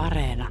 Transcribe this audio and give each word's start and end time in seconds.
Areena. 0.00 0.48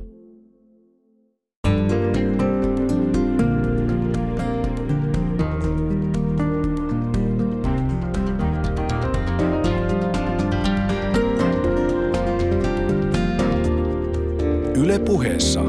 Yle 14.78 15.00
puheessa 15.00 15.62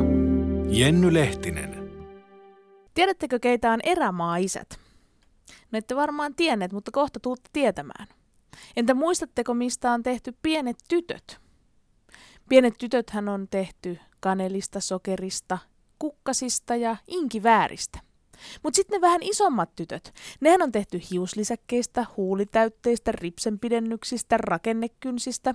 Jenny 0.69 1.15
Lehtinen. 1.15 1.91
Tiedättekö 2.95 3.39
keitä 3.39 3.73
on 3.73 3.81
erämaa-isät? 3.83 4.79
No 5.73 5.79
ette 5.79 5.97
varmaan 5.97 6.35
tienneet, 6.35 6.73
mutta 6.73 6.91
kohta 6.91 7.21
tuutte 7.21 7.51
tietämään. 7.53 8.07
Entä 8.77 8.95
muistatteko, 8.95 9.55
mistä 9.55 9.93
on 9.93 10.03
tehty 10.03 10.33
pienet 10.43 10.77
tytöt? 10.89 11.40
Pienet 12.51 12.75
tytöthän 12.79 13.29
on 13.29 13.48
tehty 13.51 13.98
kanelista, 14.21 14.80
sokerista, 14.80 15.59
kukkasista 15.98 16.77
ja 16.77 16.97
inkivääristä. 17.06 18.01
Mutta 18.62 18.77
sitten 18.77 18.97
ne 18.97 19.01
vähän 19.01 19.23
isommat 19.23 19.70
tytöt, 19.77 20.15
nehän 20.41 20.62
on 20.62 20.73
tehty 20.73 21.01
hiuslisäkkeistä, 21.11 22.06
huulitäytteistä, 22.16 23.12
ripsenpidennyksistä, 23.12 24.37
rakennekynsistä. 24.37 25.55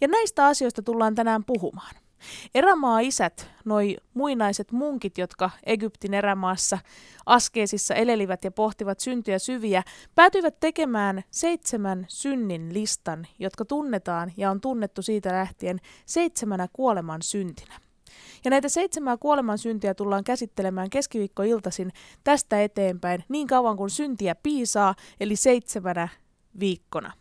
Ja 0.00 0.08
näistä 0.08 0.46
asioista 0.46 0.82
tullaan 0.82 1.14
tänään 1.14 1.44
puhumaan. 1.44 1.94
Erämaa-isät, 2.54 3.50
noi 3.64 3.96
muinaiset 4.14 4.72
munkit, 4.72 5.18
jotka 5.18 5.50
Egyptin 5.66 6.14
erämaassa 6.14 6.78
askeesissa 7.26 7.94
elelivät 7.94 8.44
ja 8.44 8.50
pohtivat 8.50 9.00
syntiä 9.00 9.38
syviä, 9.38 9.82
päätyivät 10.14 10.60
tekemään 10.60 11.22
seitsemän 11.30 12.04
synnin 12.08 12.74
listan, 12.74 13.26
jotka 13.38 13.64
tunnetaan 13.64 14.32
ja 14.36 14.50
on 14.50 14.60
tunnettu 14.60 15.02
siitä 15.02 15.32
lähtien 15.32 15.78
seitsemänä 16.06 16.68
kuoleman 16.72 17.22
syntinä. 17.22 17.80
Ja 18.44 18.50
näitä 18.50 18.68
seitsemää 18.68 19.16
kuoleman 19.16 19.58
syntiä 19.58 19.94
tullaan 19.94 20.24
käsittelemään 20.24 20.90
keskiviikkoiltaisin 20.90 21.92
tästä 22.24 22.62
eteenpäin 22.62 23.24
niin 23.28 23.46
kauan 23.46 23.76
kuin 23.76 23.90
syntiä 23.90 24.34
piisaa, 24.34 24.94
eli 25.20 25.36
seitsemänä 25.36 26.08
viikkona. 26.60 27.12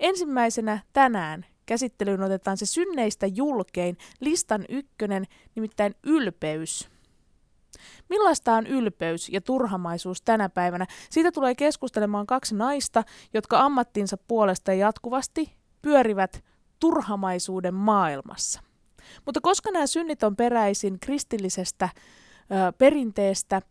Ensimmäisenä 0.00 0.78
tänään 0.92 1.46
käsittelyyn 1.66 2.22
otetaan 2.22 2.56
se 2.56 2.66
synneistä 2.66 3.26
julkein, 3.26 3.98
listan 4.20 4.64
ykkönen, 4.68 5.24
nimittäin 5.54 5.94
ylpeys. 6.02 6.88
Millaista 8.08 8.54
on 8.54 8.66
ylpeys 8.66 9.28
ja 9.28 9.40
turhamaisuus 9.40 10.22
tänä 10.22 10.48
päivänä? 10.48 10.86
Siitä 11.10 11.32
tulee 11.32 11.54
keskustelemaan 11.54 12.26
kaksi 12.26 12.54
naista, 12.54 13.04
jotka 13.34 13.60
ammattinsa 13.60 14.16
puolesta 14.28 14.72
jatkuvasti 14.72 15.52
pyörivät 15.82 16.44
turhamaisuuden 16.80 17.74
maailmassa. 17.74 18.60
Mutta 19.26 19.40
koska 19.40 19.70
nämä 19.70 19.86
synnit 19.86 20.22
on 20.22 20.36
peräisin 20.36 21.00
kristillisestä 21.00 21.88
ö, 21.94 22.72
perinteestä, 22.78 23.62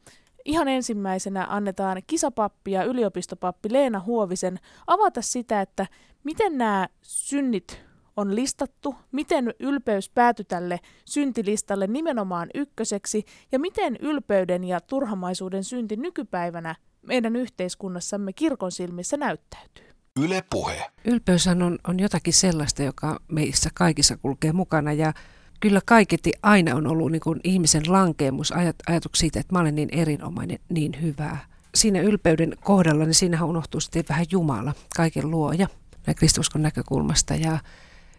ihan 0.46 0.68
ensimmäisenä 0.68 1.48
annetaan 1.50 2.02
kisapappi 2.08 2.72
ja 2.72 2.84
yliopistopappi 2.84 3.74
Leena 3.74 4.00
Huovisen 4.00 4.60
avata 4.88 5.22
sitä, 5.22 5.62
että 5.62 5.88
miten 6.24 6.58
nämä 6.58 6.88
synnit 7.02 7.82
on 8.18 8.36
listattu, 8.36 8.96
miten 9.12 9.54
ylpeys 9.60 10.10
päätyi 10.10 10.46
tälle 10.46 10.80
syntilistalle 11.06 11.88
nimenomaan 11.88 12.50
ykköseksi 12.54 13.26
ja 13.52 13.60
miten 13.60 13.98
ylpeyden 14.02 14.64
ja 14.64 14.82
turhamaisuuden 14.82 15.64
synti 15.64 15.96
nykypäivänä 15.96 16.76
meidän 17.02 17.36
yhteiskunnassamme 17.36 18.34
kirkon 18.34 18.72
silmissä 18.72 19.18
näyttäytyy. 19.18 19.86
Yle 20.20 20.44
puhe. 20.50 20.92
Ylpeyshän 21.06 21.62
on, 21.62 21.80
on 21.88 22.00
jotakin 22.00 22.34
sellaista, 22.34 22.84
joka 22.84 23.20
meissä 23.28 23.70
kaikissa 23.74 24.18
kulkee 24.18 24.54
mukana 24.54 24.94
ja 24.94 25.14
kyllä 25.60 25.82
kaiketi 25.86 26.32
aina 26.44 26.76
on 26.76 26.88
ollut 26.88 27.12
niin 27.12 27.22
kuin 27.22 27.40
ihmisen 27.44 27.84
lankeemus 27.88 28.52
ajat, 28.52 28.76
ajatus 28.88 29.12
siitä, 29.16 29.40
että 29.40 29.54
mä 29.54 29.60
olen 29.60 29.76
niin 29.76 29.90
erinomainen, 29.92 30.60
niin 30.70 31.02
hyvää. 31.02 31.46
Siinä 31.76 32.02
ylpeyden 32.02 32.54
kohdalla, 32.64 33.06
niin 33.06 33.14
siinähän 33.14 33.50
unohtuu 33.50 33.82
sitten 33.82 34.06
vähän 34.10 34.26
Jumala, 34.32 34.74
kaiken 34.96 35.32
luoja 35.32 35.68
näin 36.08 36.16
kristuskon 36.16 36.62
näkökulmasta 36.62 37.36
ja 37.36 37.60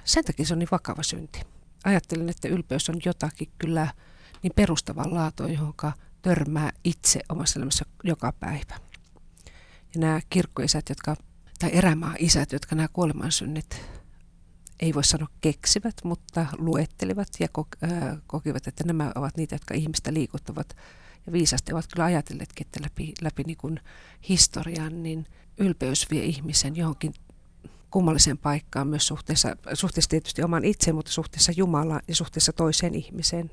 sen 0.05 0.25
takia 0.25 0.47
se 0.47 0.55
on 0.55 0.59
niin 0.59 0.69
vakava 0.71 1.03
synti. 1.03 1.41
Ajattelen, 1.85 2.29
että 2.29 2.49
ylpeys 2.49 2.89
on 2.89 2.97
jotakin 3.05 3.49
kyllä 3.59 3.89
niin 4.43 4.53
perustavan 4.57 5.15
laatua, 5.15 5.49
johon 5.49 5.75
törmää 6.23 6.73
itse 6.85 7.21
omassa 7.29 7.59
elämässä 7.59 7.85
joka 8.05 8.33
päivä. 8.41 8.75
Ja 9.95 10.01
nämä 10.01 10.21
kirkkoisät, 10.31 10.89
jotka, 10.89 11.17
tai 11.59 11.71
erämaa-isät, 11.73 12.53
jotka 12.53 12.77
nämä 12.77 12.89
kuolemansynnit 12.93 13.81
ei 14.81 14.95
voi 14.95 15.05
sanoa 15.05 15.29
keksivät, 15.41 15.95
mutta 16.05 16.47
luettelivat 16.59 17.29
ja 17.41 17.49
kokivat, 18.27 18.67
että 18.67 18.85
nämä 18.85 19.13
ovat 19.15 19.37
niitä, 19.37 19.55
jotka 19.55 19.75
ihmistä 19.75 20.15
liikuttavat 20.15 20.77
ja 21.27 21.33
viisasti 21.33 21.73
ovat 21.73 21.87
kyllä 21.93 22.05
ajatelleetkin, 22.05 22.67
että 22.67 22.83
läpi, 22.83 23.13
läpi 23.21 23.43
niin 23.43 23.57
kuin 23.57 23.81
historian, 24.29 25.03
niin 25.03 25.27
ylpeys 25.59 26.11
vie 26.11 26.25
ihmisen 26.25 26.77
johonkin 26.77 27.15
kummalliseen 27.93 28.39
paikkaan 28.39 28.89
myös 28.89 29.07
suhteessa, 29.07 29.57
suhteessa 29.75 30.11
tietysti 30.11 30.43
oman 30.43 30.65
itse, 30.65 30.93
mutta 30.93 31.13
suhteessa 31.13 31.53
Jumalaan 31.57 32.03
ja 32.09 32.15
suhteessa 32.15 32.53
toiseen 32.53 32.95
ihmiseen. 32.95 33.51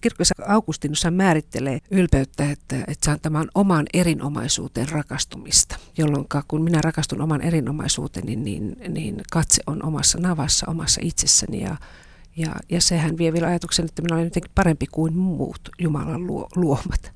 Kirkkoissa 0.00 0.34
Augustinus 0.46 1.06
määrittelee 1.10 1.78
ylpeyttä, 1.90 2.50
että, 2.50 2.76
että 2.78 3.04
se 3.04 3.10
on 3.10 3.20
tämän 3.20 3.48
oman 3.54 3.86
erinomaisuuteen 3.94 4.88
rakastumista, 4.88 5.76
jolloin 5.98 6.26
kun 6.48 6.62
minä 6.62 6.80
rakastun 6.80 7.20
oman 7.20 7.40
erinomaisuuteni, 7.40 8.36
niin, 8.36 8.76
niin 8.88 9.22
katse 9.32 9.62
on 9.66 9.84
omassa 9.84 10.18
navassa, 10.18 10.66
omassa 10.70 11.00
itsessäni 11.04 11.62
ja, 11.62 11.76
ja, 12.38 12.56
ja 12.68 12.80
sehän 12.80 13.18
vie 13.18 13.32
vielä 13.32 13.46
ajatuksen, 13.46 13.84
että 13.84 14.02
minä 14.02 14.14
olen 14.14 14.26
jotenkin 14.26 14.50
parempi 14.54 14.86
kuin 14.86 15.16
muut 15.16 15.68
Jumalan 15.78 16.26
luo, 16.26 16.48
luomat. 16.56 17.12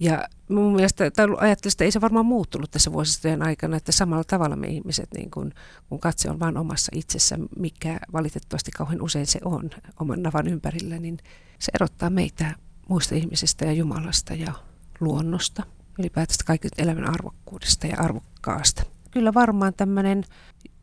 Ja 0.00 0.28
mun 0.48 0.74
mielestä, 0.74 1.10
tai 1.10 1.26
ajattelin, 1.38 1.72
että 1.72 1.84
ei 1.84 1.90
se 1.90 2.00
varmaan 2.00 2.26
muuttunut 2.26 2.70
tässä 2.70 2.92
vuosisatojen 2.92 3.42
aikana, 3.42 3.76
että 3.76 3.92
samalla 3.92 4.24
tavalla 4.24 4.56
me 4.56 4.66
ihmiset, 4.66 5.08
niin 5.14 5.30
kun, 5.30 5.52
kun 5.88 6.00
katse 6.00 6.30
on 6.30 6.40
vain 6.40 6.56
omassa 6.56 6.92
itsessä, 6.94 7.38
mikä 7.58 8.00
valitettavasti 8.12 8.70
kauhean 8.70 9.02
usein 9.02 9.26
se 9.26 9.38
on 9.44 9.70
oman 10.00 10.22
navan 10.22 10.48
ympärillä, 10.48 10.98
niin 10.98 11.18
se 11.58 11.72
erottaa 11.74 12.10
meitä 12.10 12.54
muista 12.88 13.14
ihmisistä 13.14 13.64
ja 13.64 13.72
Jumalasta 13.72 14.34
ja 14.34 14.52
luonnosta, 15.00 15.62
ylipäätänsä 15.98 16.44
kaiken 16.46 16.70
elämän 16.78 17.10
arvokkuudesta 17.10 17.86
ja 17.86 17.96
arvokkaasta. 17.98 18.82
Kyllä 19.10 19.34
varmaan 19.34 19.74
tämmöinen, 19.76 20.24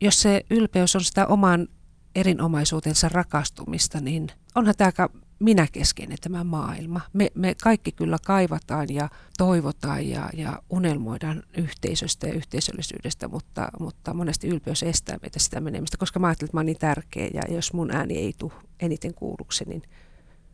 jos 0.00 0.22
se 0.22 0.46
ylpeys 0.50 0.96
on 0.96 1.04
sitä 1.04 1.26
oman 1.26 1.68
erinomaisuutensa 2.14 3.08
rakastumista, 3.08 4.00
niin 4.00 4.26
onhan 4.54 4.74
tämä 4.78 4.88
aika 4.88 5.10
minäkeskeinen 5.38 6.18
tämä 6.20 6.44
maailma. 6.44 7.00
Me, 7.12 7.30
me 7.34 7.54
kaikki 7.62 7.92
kyllä 7.92 8.18
kaivataan 8.26 8.86
ja 8.90 9.08
toivotaan 9.38 10.08
ja, 10.08 10.30
ja 10.34 10.62
unelmoidaan 10.70 11.42
yhteisöstä 11.56 12.26
ja 12.26 12.32
yhteisöllisyydestä, 12.32 13.28
mutta, 13.28 13.68
mutta 13.80 14.14
monesti 14.14 14.48
ylpeys 14.48 14.82
estää 14.82 15.18
meitä 15.22 15.38
sitä 15.38 15.60
menemistä, 15.60 15.96
koska 15.96 16.20
mä 16.20 16.26
ajattelen, 16.26 16.46
että 16.46 16.56
mä 16.56 16.58
oon 16.58 16.66
niin 16.66 16.78
tärkeä 16.78 17.30
ja 17.34 17.54
jos 17.54 17.72
mun 17.72 17.90
ääni 17.90 18.18
ei 18.18 18.34
tule 18.38 18.52
eniten 18.80 19.14
kuulluksi, 19.14 19.64
niin 19.64 19.82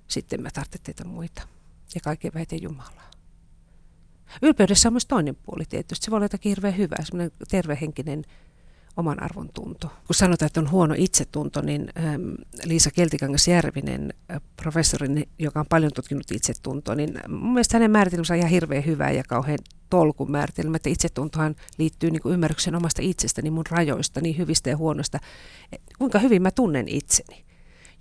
sitten 0.09 0.43
mä 0.43 0.51
tarvitsen 0.51 0.81
teitä 0.83 1.05
muita 1.05 1.43
ja 1.95 2.01
kaiken 2.05 2.33
väiten 2.35 2.63
Jumalaa. 2.63 3.11
Ylpeydessä 4.43 4.89
on 4.89 4.93
myös 4.93 5.07
toinen 5.07 5.37
puoli 5.37 5.65
tietysti. 5.69 6.05
Se 6.05 6.11
voi 6.11 6.17
olla 6.17 6.25
jotakin 6.25 6.51
hirveän 6.51 6.77
hyvää, 6.77 7.05
semmoinen 7.05 7.31
tervehenkinen 7.51 8.25
oman 8.97 9.23
arvon 9.23 9.49
tunto. 9.55 9.89
Kun 10.07 10.15
sanotaan, 10.15 10.47
että 10.47 10.61
on 10.61 10.71
huono 10.71 10.95
itsetunto, 10.99 11.61
niin 11.61 11.89
ähm, 11.99 12.31
Liisa 12.65 12.91
Keltikangas-Järvinen, 12.91 14.15
äh, 14.31 14.41
professori, 14.57 15.09
joka 15.39 15.61
on 15.61 15.67
paljon 15.69 15.93
tutkinut 15.95 16.31
itsetuntoa, 16.31 16.95
niin 16.95 17.15
mun 17.29 17.53
mielestä 17.53 17.77
hänen 17.77 17.91
määritelmänsä 17.91 18.35
on 18.35 18.39
ihan 18.39 18.51
hirveän 18.51 18.87
hyvä 18.87 19.11
ja 19.11 19.23
kauhean 19.29 19.59
tolkun 19.91 20.31
määritelmä, 20.31 20.77
että 20.77 20.91
itsetuntohan 20.91 21.57
liittyy 21.79 22.11
niin 22.11 22.23
kuin 22.23 22.33
ymmärryksen 22.33 22.75
omasta 22.75 23.03
itsestäni, 23.03 23.45
niin 23.45 23.53
mun 23.53 23.65
rajoista, 23.71 24.21
niin 24.21 24.39
hyvistä 24.39 24.71
ja 24.71 24.77
huonosta. 24.77 25.19
Kuinka 25.99 26.19
hyvin 26.19 26.43
mä 26.43 26.51
tunnen 26.51 26.89
itseni 26.89 27.45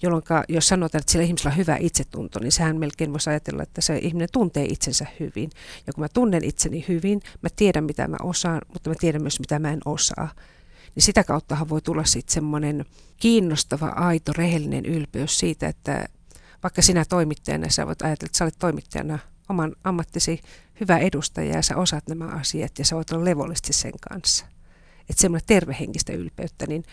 jolloin 0.01 0.23
jos 0.50 0.67
sanotaan, 0.67 1.00
että 1.00 1.11
sillä 1.11 1.25
ihmisellä 1.25 1.51
on 1.51 1.57
hyvä 1.57 1.77
itsetunto, 1.80 2.39
niin 2.39 2.51
sehän 2.51 2.77
melkein 2.77 3.12
voisi 3.12 3.30
ajatella, 3.30 3.63
että 3.63 3.81
se 3.81 3.97
ihminen 3.97 4.27
tuntee 4.31 4.65
itsensä 4.65 5.06
hyvin. 5.19 5.50
Ja 5.88 5.94
kun 5.94 6.03
mä 6.03 6.07
tunnen 6.13 6.44
itseni 6.44 6.85
hyvin, 6.88 7.21
mä 7.42 7.50
tiedän 7.56 7.83
mitä 7.83 8.07
mä 8.07 8.18
osaan, 8.24 8.62
mutta 8.74 8.89
mä 8.89 8.95
tiedän 9.00 9.21
myös 9.21 9.39
mitä 9.39 9.59
mä 9.59 9.71
en 9.71 9.80
osaa 9.85 10.30
niin 10.95 11.03
sitä 11.03 11.24
kauttahan 11.24 11.69
voi 11.69 11.81
tulla 11.81 12.03
sitten 12.03 12.33
semmoinen 12.33 12.86
kiinnostava, 13.18 13.88
aito, 13.88 14.33
rehellinen 14.33 14.86
ylpeys 14.86 15.39
siitä, 15.39 15.68
että 15.68 16.06
vaikka 16.63 16.81
sinä 16.81 17.06
toimittajana, 17.06 17.69
sä 17.69 17.88
voit 17.88 18.01
ajatella, 18.01 18.27
että 18.27 18.38
sä 18.38 18.45
olet 18.45 18.59
toimittajana 18.59 19.19
oman 19.50 19.75
ammattisi 19.83 20.41
hyvä 20.80 20.97
edustaja 20.97 21.56
ja 21.56 21.62
sä 21.62 21.77
osaat 21.77 22.07
nämä 22.07 22.25
asiat 22.25 22.80
ja 22.80 22.86
sä 22.86 22.95
voit 22.95 23.12
olla 23.12 23.25
levollisesti 23.25 23.74
sen 23.74 23.94
kanssa. 24.09 24.45
Että 25.09 25.21
semmoinen 25.21 25.47
tervehenkistä 25.47 26.13
ylpeyttä, 26.13 26.68
niin 26.68 26.83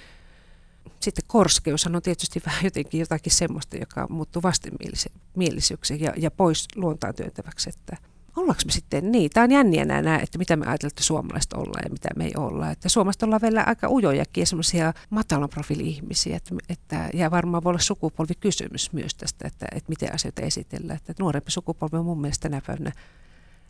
sitten 1.00 1.24
korskeus 1.26 1.86
on 1.86 2.02
tietysti 2.02 2.42
vähän 2.46 2.64
jotenkin 2.64 3.00
jotakin 3.00 3.32
semmoista, 3.32 3.76
joka 3.76 4.06
muuttuu 4.10 4.42
vastenmielisyyksi 4.42 6.02
ja, 6.02 6.12
ja 6.16 6.30
pois 6.30 6.68
luontaan 6.76 7.14
työntäväksi, 7.14 7.70
että 7.70 7.96
ollaanko 8.36 8.62
me 8.66 8.72
sitten 8.72 9.12
niin? 9.12 9.30
Tämä 9.30 9.44
on 9.44 9.52
jänniä 9.52 9.84
nämä, 9.84 10.18
että 10.18 10.38
mitä 10.38 10.56
me 10.56 10.66
ajatellaan, 10.66 10.92
että 10.92 11.02
suomalaiset 11.02 11.52
ollaan 11.52 11.82
ja 11.84 11.90
mitä 11.90 12.08
me 12.16 12.24
ei 12.24 12.32
olla. 12.36 12.70
Että 12.70 12.88
suomalaiset 12.88 13.22
ollaan 13.22 13.42
vielä 13.42 13.64
aika 13.66 13.88
ujojakin 13.88 14.42
ja 14.42 14.46
semmoisia 14.46 14.92
matalan 15.10 15.48
profiili-ihmisiä, 15.48 16.36
että, 16.36 16.54
että, 16.68 17.08
ja 17.14 17.30
varmaan 17.30 17.64
voi 17.64 17.70
olla 17.70 17.80
sukupolvikysymys 17.80 18.92
myös 18.92 19.14
tästä, 19.14 19.48
että, 19.48 19.66
että 19.72 19.88
miten 19.88 20.14
asioita 20.14 20.42
esitellään. 20.42 20.96
Että 20.96 21.14
nuorempi 21.18 21.50
sukupolvi 21.50 21.96
on 21.96 22.04
mun 22.04 22.20
mielestä 22.20 22.48
tänä 22.48 22.62
päivänä 22.66 22.92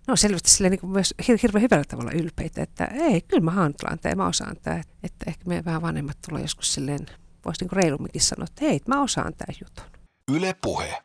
no 0.06 0.16
selvästi 0.16 0.50
sille 0.50 0.70
niin 0.70 0.90
myös 0.90 1.14
hir- 1.22 1.38
hirveän 1.42 1.62
hyvällä 1.62 1.84
tavalla 1.88 2.10
ylpeitä, 2.12 2.62
että 2.62 2.84
ei, 2.84 3.20
kyllä 3.20 3.44
mä 3.44 3.50
handlaan 3.50 3.98
tämä, 3.98 4.14
mä 4.14 4.26
osaan 4.26 4.56
tämä. 4.62 4.82
Että 5.02 5.24
ehkä 5.26 5.44
me 5.46 5.62
vähän 5.64 5.82
vanhemmat 5.82 6.16
tulee 6.28 6.42
joskus 6.42 6.74
silleen, 6.74 7.06
voisi 7.44 7.64
niin 7.64 7.72
reilumminkin 7.72 8.20
sanoa, 8.20 8.44
että 8.44 8.64
hei, 8.64 8.80
mä 8.88 9.02
osaan 9.02 9.34
tämän 9.34 9.56
jutun. 9.60 10.00
Yle 10.32 10.56
Puhe. 10.62 11.02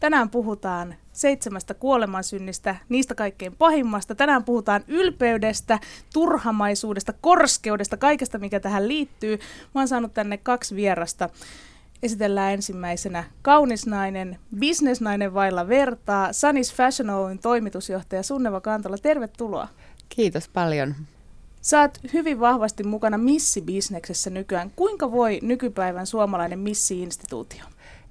Tänään 0.00 0.30
puhutaan 0.30 0.94
seitsemästä 1.14 1.74
kuolemansynnistä, 1.74 2.76
niistä 2.88 3.14
kaikkein 3.14 3.56
pahimmasta. 3.56 4.14
Tänään 4.14 4.44
puhutaan 4.44 4.84
ylpeydestä, 4.88 5.78
turhamaisuudesta, 6.12 7.12
korskeudesta, 7.20 7.96
kaikesta 7.96 8.38
mikä 8.38 8.60
tähän 8.60 8.88
liittyy. 8.88 9.38
Mä 9.74 9.80
oon 9.80 9.88
saanut 9.88 10.14
tänne 10.14 10.36
kaksi 10.36 10.76
vierasta. 10.76 11.28
Esitellään 12.02 12.52
ensimmäisenä 12.52 13.24
kaunis 13.42 13.86
nainen, 13.86 14.38
bisnesnainen 14.58 15.34
vailla 15.34 15.68
vertaa, 15.68 16.32
Sanis 16.32 16.74
Fashion 16.74 17.10
Oyn 17.10 17.38
toimitusjohtaja 17.38 18.22
Sunneva 18.22 18.60
Kantola. 18.60 18.98
Tervetuloa. 18.98 19.68
Kiitos 20.08 20.48
paljon. 20.48 20.94
Saat 21.60 22.00
hyvin 22.12 22.40
vahvasti 22.40 22.82
mukana 22.82 23.18
missibisneksessä 23.18 24.30
nykyään. 24.30 24.70
Kuinka 24.76 25.12
voi 25.12 25.38
nykypäivän 25.42 26.06
suomalainen 26.06 26.58
missi-instituutio? 26.58 27.64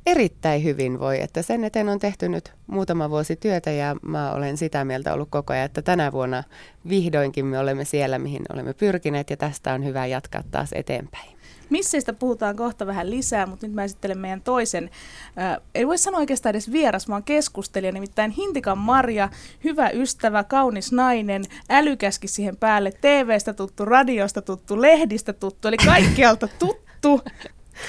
Erittäin 0.06 0.64
hyvin 0.64 1.00
voi, 1.00 1.22
että 1.22 1.42
sen 1.42 1.64
eteen 1.64 1.90
on 1.90 2.00
tehty 2.00 2.30
nyt 2.30 2.54
muutama 2.68 3.10
vuosi 3.10 3.36
työtä 3.36 3.72
ja 3.72 3.96
mä 4.02 4.32
olen 4.32 4.58
sitä 4.58 4.86
mieltä 4.86 5.14
ollut 5.14 5.30
koko 5.32 5.54
ajan, 5.54 5.66
että 5.66 5.82
tänä 5.82 6.12
vuonna 6.12 6.44
vihdoinkin 6.90 7.46
me 7.46 7.60
olemme 7.60 7.86
siellä, 7.86 8.20
mihin 8.20 8.42
olemme 8.54 8.74
pyrkineet 8.74 9.30
ja 9.30 9.38
tästä 9.38 9.74
on 9.74 9.86
hyvä 9.86 10.06
jatkaa 10.06 10.44
taas 10.52 10.70
eteenpäin. 10.74 11.38
Misseistä 11.70 12.14
puhutaan 12.14 12.56
kohta 12.56 12.88
vähän 12.88 13.10
lisää, 13.10 13.46
mutta 13.46 13.68
nyt 13.68 13.76
mä 13.76 13.84
esittelen 13.84 14.18
meidän 14.18 14.42
toisen, 14.42 14.90
äh, 15.38 15.58
ei 15.76 15.88
voi 15.88 15.98
sanoa 15.98 16.20
oikeastaan 16.20 16.52
edes 16.52 16.72
vieras, 16.72 17.10
vaan 17.10 17.24
keskustelija, 17.24 17.92
nimittäin 17.92 18.32
Hintikan 18.32 18.78
Maria, 18.78 19.30
hyvä 19.64 19.90
ystävä, 19.90 20.44
kaunis 20.44 20.92
nainen, 20.92 21.44
älykäski 21.70 22.28
siihen 22.28 22.58
päälle, 22.58 22.92
TVstä 22.92 23.54
tuttu, 23.54 23.86
radiosta 23.86 24.42
tuttu, 24.42 24.82
lehdistä 24.82 25.34
tuttu, 25.34 25.68
eli 25.68 25.78
kaikkialta 25.78 26.48
tuttu. 26.60 27.22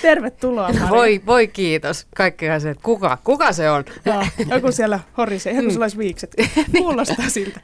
Tervetuloa, 0.03 0.69
Maria. 0.73 0.89
Voi, 0.91 1.23
voi 1.27 1.49
kiitos. 1.49 2.07
Kaikkea 2.17 2.61
se, 2.61 2.71
että 2.71 2.83
kuka, 2.83 3.19
kuka 3.25 3.53
se 3.53 3.71
on? 3.71 3.85
Joo, 4.05 4.27
joku 4.49 4.73
siellä 4.73 5.01
horisee, 5.17 5.53
ihan 5.53 5.65
kuin 5.65 5.73
sulla 5.73 5.85
olisi 5.85 5.99
viikset. 5.99 6.35
Kuulostaa 6.79 7.29
siltä. 7.29 7.61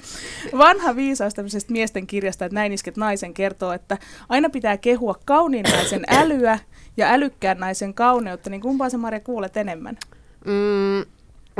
Vanha 0.59 0.97
viisaus 0.97 1.35
tämmöisestä 1.35 1.73
miesten 1.73 2.07
kirjasta, 2.07 2.45
että 2.45 2.55
näin 2.55 2.73
isket 2.73 2.97
naisen 2.97 3.35
kertoo, 3.35 3.73
että 3.73 3.99
aina 4.29 4.51
pitää 4.51 4.77
kehua 4.77 5.15
kauniin 5.25 5.67
naisen 5.73 6.05
älyä 6.09 6.59
ja 6.97 7.13
älykkään 7.13 7.59
naisen 7.59 7.95
kauneutta, 7.95 8.51
niin 8.51 8.61
kumpaa 8.61 8.91
se 8.91 8.97
Maria 8.97 9.21
kuulet 9.21 9.57
enemmän? 9.57 9.99
Mm, 10.45 11.05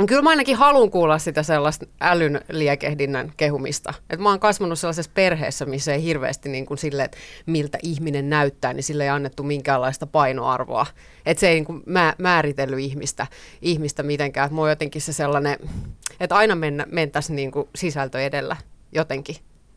Kyllä 0.07 0.21
mä 0.21 0.29
ainakin 0.29 0.55
haluan 0.55 0.91
kuulla 0.91 1.19
sitä 1.19 1.43
sellaista 1.43 1.85
älyn 2.01 2.41
liekehdinnän 2.49 3.33
kehumista. 3.37 3.93
Et 4.09 4.19
mä 4.19 4.29
oon 4.29 4.39
kasvanut 4.39 4.79
sellaisessa 4.79 5.11
perheessä, 5.13 5.65
missä 5.65 5.93
ei 5.93 6.03
hirveästi 6.03 6.49
niin 6.49 6.65
kuin 6.65 6.77
sille, 6.77 7.03
että 7.03 7.17
miltä 7.45 7.77
ihminen 7.83 8.29
näyttää, 8.29 8.73
niin 8.73 8.83
sille 8.83 9.03
ei 9.03 9.09
annettu 9.09 9.43
minkäänlaista 9.43 10.07
painoarvoa. 10.07 10.85
Että 11.25 11.39
se 11.39 11.49
ei 11.49 11.55
niin 11.55 11.65
kuin 11.65 11.83
mä, 11.85 12.15
määritellyt 12.17 12.79
ihmistä, 12.79 13.27
ihmistä 13.61 14.03
mitenkään. 14.03 14.45
Et 14.45 14.51
mä 14.51 14.61
oon 14.61 14.69
jotenkin 14.69 15.01
se 15.01 15.13
sellainen, 15.13 15.57
että 16.19 16.35
aina 16.35 16.55
mennä, 16.55 16.85
mentäisiin 16.91 17.35
niin 17.35 17.51
kuin 17.51 17.69
sisältö 17.75 18.21
edellä 18.21 18.55
jotenkin. 18.91 19.35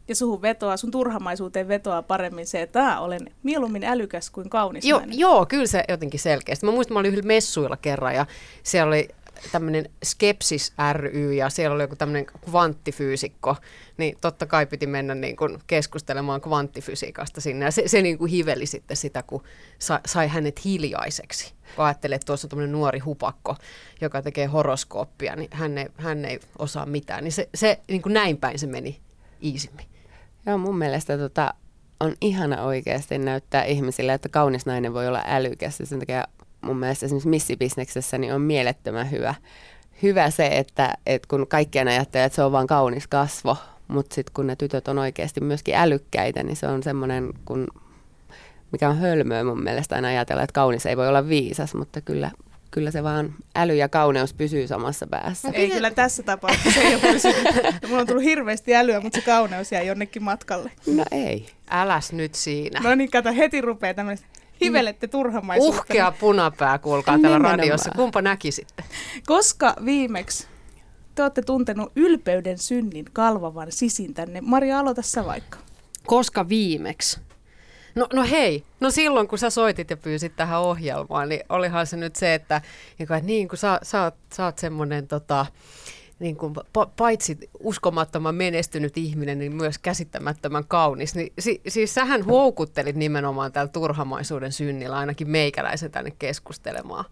Ja 0.08 0.14
suhun 0.16 0.42
vetoaa, 0.42 0.76
sun 0.76 0.90
turhamaisuuteen 0.90 1.68
vetoaa 1.68 2.02
paremmin 2.02 2.46
se, 2.46 2.62
että 2.62 3.00
olen 3.00 3.20
mieluummin 3.42 3.84
älykäs 3.84 4.30
kuin 4.30 4.50
kaunis 4.50 4.84
Joo, 4.84 5.02
joo, 5.10 5.46
kyllä 5.46 5.66
se 5.66 5.84
jotenkin 5.88 6.20
selkeästi. 6.20 6.66
Mä 6.66 6.72
muistan, 6.72 6.94
mä 6.94 7.00
olin 7.00 7.08
yhdellä 7.08 7.26
messuilla 7.26 7.76
kerran 7.76 8.14
ja 8.14 8.26
siellä 8.62 8.88
oli 8.88 9.08
tämmöinen 9.52 9.90
Skepsis 10.04 10.72
ry 10.92 11.32
ja 11.32 11.50
siellä 11.50 11.74
oli 11.74 11.82
joku 11.82 11.96
tämmöinen 11.96 12.26
kvanttifyysikko, 12.26 13.56
niin 13.96 14.18
totta 14.20 14.46
kai 14.46 14.66
piti 14.66 14.86
mennä 14.86 15.14
niin 15.14 15.36
kuin 15.36 15.58
keskustelemaan 15.66 16.40
kvanttifysiikasta 16.40 17.40
sinne. 17.40 17.64
Ja 17.64 17.70
se, 17.70 17.82
se 17.86 18.02
niin 18.02 18.18
kuin 18.18 18.30
hiveli 18.30 18.66
sitten 18.66 18.96
sitä, 18.96 19.22
kun 19.22 19.42
sa, 19.78 20.00
sai 20.06 20.28
hänet 20.28 20.64
hiljaiseksi. 20.64 21.54
Kun 21.76 21.84
ajattelee, 21.84 22.16
että 22.16 22.26
tuossa 22.26 22.46
on 22.46 22.50
tämmöinen 22.50 22.72
nuori 22.72 22.98
hupakko, 22.98 23.56
joka 24.00 24.22
tekee 24.22 24.46
horoskooppia, 24.46 25.36
niin 25.36 25.50
hän 25.52 25.78
ei, 25.78 25.86
hän 25.96 26.24
ei 26.24 26.40
osaa 26.58 26.86
mitään. 26.86 27.24
Niin 27.24 27.32
se, 27.32 27.48
se 27.54 27.80
niin 27.88 28.02
kuin 28.02 28.12
näin 28.12 28.36
päin 28.36 28.58
se 28.58 28.66
meni 28.66 29.00
iisimmin. 29.42 29.86
Joo, 30.46 30.58
mun 30.58 30.78
mielestä 30.78 31.18
tota, 31.18 31.54
on 32.00 32.14
ihana 32.20 32.62
oikeasti 32.62 33.18
näyttää 33.18 33.64
ihmisille, 33.64 34.12
että 34.12 34.28
kaunis 34.28 34.66
nainen 34.66 34.94
voi 34.94 35.08
olla 35.08 35.22
älykäs. 35.26 35.78
Sen 35.84 35.98
takia 35.98 36.24
mun 36.64 36.78
mielestä 36.78 37.06
esimerkiksi 37.06 37.28
missibisneksessä 37.28 38.18
niin 38.18 38.34
on 38.34 38.40
mielettömän 38.40 39.10
hyvä, 39.10 39.34
hyvä 40.02 40.30
se, 40.30 40.46
että, 40.46 40.94
että 41.06 41.28
kun 41.28 41.46
kaikkien 41.46 41.88
ajattelee, 41.88 42.26
että 42.26 42.36
se 42.36 42.42
on 42.42 42.52
vain 42.52 42.66
kaunis 42.66 43.06
kasvo, 43.06 43.56
mutta 43.88 44.14
sitten 44.14 44.34
kun 44.34 44.46
ne 44.46 44.56
tytöt 44.56 44.88
on 44.88 44.98
oikeasti 44.98 45.40
myöskin 45.40 45.74
älykkäitä, 45.74 46.42
niin 46.42 46.56
se 46.56 46.66
on 46.66 46.82
semmoinen, 46.82 47.32
kun, 47.44 47.66
mikä 48.72 48.88
on 48.88 48.98
hölmöä 48.98 49.44
mun 49.44 49.62
mielestä 49.62 49.94
aina 49.94 50.08
ajatella, 50.08 50.42
että 50.42 50.54
kaunis 50.54 50.86
ei 50.86 50.96
voi 50.96 51.08
olla 51.08 51.28
viisas, 51.28 51.74
mutta 51.74 52.00
kyllä, 52.00 52.30
kyllä 52.70 52.90
se 52.90 53.02
vaan 53.02 53.34
äly 53.56 53.74
ja 53.74 53.88
kauneus 53.88 54.34
pysyy 54.34 54.66
samassa 54.66 55.06
päässä. 55.06 55.50
Ei 55.52 55.70
kyllä 55.70 55.90
tässä 55.90 56.22
tapauksessa 56.22 56.80
se 56.80 56.80
ei 56.80 56.94
ole 56.94 57.12
pysynyt. 57.12 57.54
Mulla 57.88 58.00
on 58.00 58.06
tullut 58.06 58.24
hirveästi 58.24 58.74
älyä, 58.74 59.00
mutta 59.00 59.20
se 59.20 59.26
kauneus 59.26 59.72
jää 59.72 59.82
jonnekin 59.82 60.22
matkalle. 60.22 60.70
No 60.86 61.04
ei. 61.10 61.46
Äläs 61.70 62.12
nyt 62.12 62.34
siinä. 62.34 62.80
No 62.80 62.94
niin, 62.94 63.10
kato, 63.10 63.32
heti 63.32 63.60
rupeaa 63.60 63.94
tämmöistä 63.94 64.26
hivelette 64.60 65.06
turhamaisuutta. 65.06 65.80
Uhkea 65.80 66.12
punapää, 66.20 66.78
kuulkaa 66.78 67.14
täällä 67.14 67.28
Nimenomaan. 67.28 67.58
radiossa. 67.58 67.90
Kumpa 67.96 68.22
näkisitte? 68.22 68.84
Koska 69.26 69.74
viimeksi 69.84 70.46
te 71.14 71.22
olette 71.22 71.42
tuntenut 71.42 71.92
ylpeyden 71.96 72.58
synnin 72.58 73.04
kalvavan 73.12 73.72
sisintänne. 73.72 74.40
Maria, 74.40 74.78
aloita 74.78 75.02
sä 75.02 75.24
vaikka. 75.24 75.58
Koska 76.06 76.48
viimeksi? 76.48 77.20
No, 77.94 78.06
no 78.12 78.24
hei, 78.30 78.64
no 78.80 78.90
silloin 78.90 79.28
kun 79.28 79.38
sä 79.38 79.50
soitit 79.50 79.90
ja 79.90 79.96
pyysit 79.96 80.36
tähän 80.36 80.60
ohjelmaan, 80.60 81.28
niin 81.28 81.40
olihan 81.48 81.86
se 81.86 81.96
nyt 81.96 82.16
se, 82.16 82.34
että, 82.34 82.60
että 82.98 83.20
niin 83.20 83.48
kun 83.48 83.58
sä, 83.58 83.80
sä, 83.82 84.02
oot, 84.02 84.14
sä 84.32 84.44
oot 84.44 84.58
semmoinen 84.58 85.08
tota, 85.08 85.46
niin 86.18 86.36
kuin, 86.36 86.54
pa- 86.56 86.90
paitsi 86.96 87.38
uskomattoman 87.60 88.34
menestynyt 88.34 88.96
ihminen, 88.96 89.38
niin 89.38 89.56
myös 89.56 89.78
käsittämättömän 89.78 90.64
kaunis. 90.68 91.14
Niin, 91.14 91.32
si- 91.38 91.62
siis 91.68 91.94
sähän 91.94 92.24
huokuttelit 92.24 92.96
nimenomaan 92.96 93.52
tällä 93.52 93.68
turhamaisuuden 93.68 94.52
synnillä 94.52 94.96
ainakin 94.96 95.30
meikäläisen 95.30 95.90
tänne 95.90 96.10
keskustelemaan. 96.18 97.04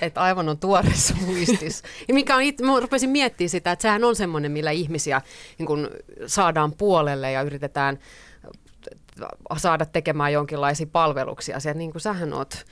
Että 0.00 0.20
aivan 0.20 0.48
on 0.48 0.58
tuoreessa 0.58 1.14
muistissa. 1.26 1.84
Ja 2.08 2.14
mikä 2.14 2.36
on, 2.36 2.42
it- 2.42 2.60
mä 2.60 2.80
rupesin 2.80 3.10
miettimään 3.10 3.48
sitä, 3.50 3.72
että 3.72 3.82
sehän 3.82 4.04
on 4.04 4.16
semmoinen, 4.16 4.52
millä 4.52 4.70
ihmisiä 4.70 5.22
niin 5.58 5.66
kun 5.66 5.90
saadaan 6.26 6.72
puolelle 6.72 7.32
ja 7.32 7.42
yritetään 7.42 7.98
saada 9.56 9.86
tekemään 9.86 10.32
jonkinlaisia 10.32 10.86
palveluksia. 10.92 11.60
Sieltä, 11.60 11.78
niin 11.78 11.92
kuin 11.92 12.02
sähän 12.02 12.32
oot 12.32 12.64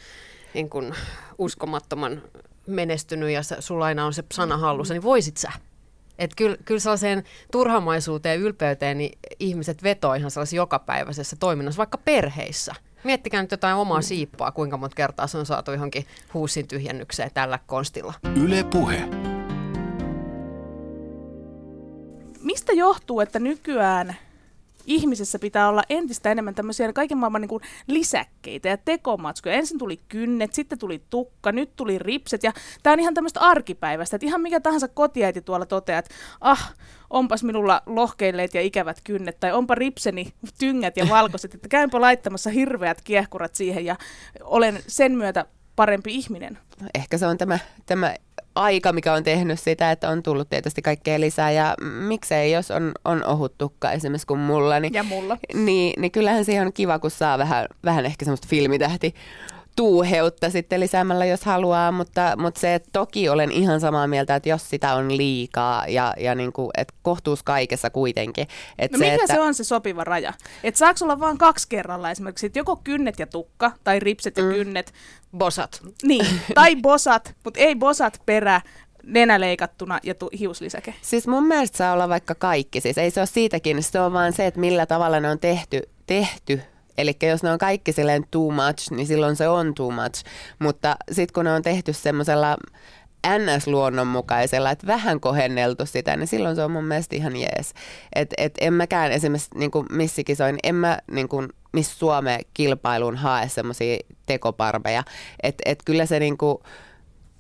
niin 0.54 0.70
kuin 0.70 0.94
uskomattoman 1.38 2.22
menestynyt 2.66 3.30
ja 3.30 3.40
sulla 3.60 3.84
aina 3.84 4.06
on 4.06 4.14
se 4.14 4.24
sana 4.32 4.56
hallussa, 4.56 4.94
niin 4.94 5.02
voisit 5.02 5.36
sä? 5.36 5.52
Että 6.18 6.36
kyllä, 6.36 6.56
kyllä 6.64 6.80
sellaiseen 6.80 7.24
turhamaisuuteen 7.52 8.40
ja 8.40 8.46
ylpeyteen 8.46 8.98
niin 8.98 9.18
ihmiset 9.40 9.82
vetoo 9.82 10.14
ihan 10.14 10.30
sellaisessa 10.30 10.56
jokapäiväisessä 10.56 11.36
toiminnassa, 11.40 11.78
vaikka 11.78 11.98
perheissä. 11.98 12.74
Miettikää 13.04 13.42
nyt 13.42 13.50
jotain 13.50 13.76
omaa 13.76 14.02
siippaa, 14.02 14.52
kuinka 14.52 14.76
monta 14.76 14.94
kertaa 14.94 15.26
se 15.26 15.38
on 15.38 15.46
saatu 15.46 15.72
johonkin 15.72 16.06
huussin 16.34 16.68
tyhjennykseen 16.68 17.30
tällä 17.34 17.58
konstilla. 17.66 18.14
Yle 18.42 18.64
Puhe. 18.64 19.08
Mistä 22.40 22.72
johtuu, 22.72 23.20
että 23.20 23.38
nykyään 23.38 24.16
ihmisessä 24.86 25.38
pitää 25.38 25.68
olla 25.68 25.82
entistä 25.88 26.30
enemmän 26.30 26.54
tämmöisiä 26.54 26.92
kaiken 26.92 27.18
maailman 27.18 27.40
niin 27.40 27.48
kuin 27.48 27.62
lisäkkeitä 27.86 28.68
ja 28.68 28.76
tekomatskuja. 28.76 29.54
Ensin 29.54 29.78
tuli 29.78 30.00
kynnet, 30.08 30.52
sitten 30.52 30.78
tuli 30.78 31.02
tukka, 31.10 31.52
nyt 31.52 31.76
tuli 31.76 31.98
ripset 31.98 32.42
ja 32.42 32.52
tämä 32.82 32.92
on 32.92 33.00
ihan 33.00 33.14
tämmöistä 33.14 33.40
arkipäiväistä, 33.40 34.16
että 34.16 34.26
ihan 34.26 34.40
mikä 34.40 34.60
tahansa 34.60 34.88
kotiäiti 34.88 35.40
tuolla 35.40 35.66
toteaa, 35.66 35.98
että 35.98 36.14
ah, 36.40 36.74
onpas 37.10 37.44
minulla 37.44 37.82
lohkeilleet 37.86 38.54
ja 38.54 38.60
ikävät 38.60 39.00
kynnet 39.04 39.40
tai 39.40 39.52
onpa 39.52 39.74
ripseni 39.74 40.32
tyngät 40.58 40.96
ja 40.96 41.08
valkoiset, 41.08 41.54
että 41.54 41.68
käympä 41.68 42.00
laittamassa 42.00 42.50
hirveät 42.50 43.00
kiehkurat 43.04 43.54
siihen 43.54 43.84
ja 43.84 43.96
olen 44.40 44.78
sen 44.86 45.12
myötä 45.12 45.46
parempi 45.76 46.14
ihminen. 46.14 46.58
No, 46.80 46.88
ehkä 46.94 47.18
se 47.18 47.26
on 47.26 47.38
tämä, 47.38 47.58
tämä 47.86 48.14
aika, 48.56 48.92
mikä 48.92 49.12
on 49.12 49.22
tehnyt 49.24 49.60
sitä, 49.60 49.90
että 49.90 50.08
on 50.08 50.22
tullut 50.22 50.48
tietysti 50.50 50.82
kaikkea 50.82 51.20
lisää 51.20 51.50
ja 51.50 51.74
miksei, 51.80 52.52
jos 52.52 52.70
on, 52.70 52.92
on 53.04 53.24
ohut 53.24 53.58
tukka 53.58 53.92
esimerkiksi 53.92 54.26
kuin 54.26 54.40
mulla, 54.40 54.80
niin, 54.80 54.94
Ja 54.94 55.02
mulla. 55.02 55.38
niin, 55.54 56.00
niin 56.00 56.12
kyllähän 56.12 56.44
siihen 56.44 56.66
on 56.66 56.72
kiva, 56.72 56.98
kun 56.98 57.10
saa 57.10 57.38
vähän, 57.38 57.66
vähän 57.84 58.06
ehkä 58.06 58.24
semmoista 58.24 58.48
filmitähti 58.50 59.14
tuuheutta 59.76 60.50
sitten 60.50 60.80
lisäämällä, 60.80 61.24
jos 61.24 61.44
haluaa, 61.44 61.92
mutta, 61.92 62.32
mutta 62.36 62.60
se, 62.60 62.74
että 62.74 62.88
toki 62.92 63.28
olen 63.28 63.52
ihan 63.52 63.80
samaa 63.80 64.06
mieltä, 64.06 64.36
että 64.36 64.48
jos 64.48 64.70
sitä 64.70 64.94
on 64.94 65.16
liikaa 65.16 65.86
ja, 65.88 66.14
ja 66.20 66.34
niin 66.34 66.52
kuin, 66.52 66.70
että 66.76 66.94
kohtuus 67.02 67.42
kaikessa 67.42 67.90
kuitenkin. 67.90 68.48
Että 68.78 68.98
No 68.98 69.04
se, 69.04 69.10
mikä 69.10 69.22
että, 69.24 69.34
se 69.34 69.40
on 69.40 69.54
se 69.54 69.64
sopiva 69.64 70.04
raja? 70.04 70.32
Että 70.64 70.78
saako 70.78 70.98
olla 71.02 71.20
vain 71.20 71.38
kaksi 71.38 71.66
kerralla 71.68 72.10
esimerkiksi, 72.10 72.46
että 72.46 72.58
joko 72.58 72.76
kynnet 72.76 73.18
ja 73.18 73.26
tukka, 73.26 73.72
tai 73.84 74.00
ripset 74.00 74.36
ja 74.36 74.42
Mm. 74.42 74.50
kynnet, 74.52 74.92
Bosat. 75.38 75.80
niin, 76.02 76.26
tai 76.54 76.76
bosat, 76.76 77.34
mutta 77.44 77.60
ei 77.60 77.74
bosat 77.76 78.20
perä, 78.26 78.60
nenä 79.02 79.40
leikattuna 79.40 80.00
ja 80.02 80.14
tu- 80.14 80.30
hiuslisäke. 80.38 80.94
Siis 81.02 81.26
mun 81.26 81.46
mielestä 81.46 81.76
saa 81.78 81.92
olla 81.92 82.08
vaikka 82.08 82.34
kaikki, 82.34 82.80
siis 82.80 82.98
ei 82.98 83.10
se 83.10 83.20
ole 83.20 83.26
siitäkin, 83.26 83.82
se 83.82 84.00
on 84.00 84.12
vaan 84.12 84.32
se, 84.32 84.46
että 84.46 84.60
millä 84.60 84.86
tavalla 84.86 85.20
ne 85.20 85.30
on 85.30 85.38
tehty, 85.38 85.82
tehty. 86.06 86.60
Eli 86.98 87.16
jos 87.22 87.42
ne 87.42 87.52
on 87.52 87.58
kaikki 87.58 87.92
silleen 87.92 88.24
too 88.30 88.50
much, 88.50 88.90
niin 88.90 89.06
silloin 89.06 89.36
se 89.36 89.48
on 89.48 89.74
too 89.74 89.90
much. 89.90 90.24
Mutta 90.58 90.96
sitten 91.12 91.34
kun 91.34 91.44
ne 91.44 91.52
on 91.52 91.62
tehty 91.62 91.92
semmoisella 91.92 92.56
NS-luonnonmukaisella, 93.26 94.70
että 94.70 94.86
vähän 94.86 95.20
kohenneltu 95.20 95.86
sitä, 95.86 96.16
niin 96.16 96.26
silloin 96.26 96.56
se 96.56 96.64
on 96.64 96.70
mun 96.70 96.84
mielestä 96.84 97.16
ihan 97.16 97.36
jees. 97.36 97.74
Et, 98.14 98.34
et 98.38 98.54
en 98.60 98.72
mäkään 98.72 99.12
esimerkiksi 99.12 99.50
niin 99.54 99.70
kuin 99.70 99.86
missikisoin, 99.92 100.56
en 100.62 100.74
mä 100.74 100.98
niin 101.10 101.28
kuin 101.28 101.48
Miss 101.72 101.98
Suomen 101.98 102.40
kilpailuun 102.54 103.16
hae 103.16 103.48
semmoisia 103.48 103.98
tekoparveja. 104.26 105.02
Että 105.42 105.62
et 105.66 105.78
kyllä 105.84 106.06
se 106.06 106.20
niin 106.20 106.38
kuin, 106.38 106.58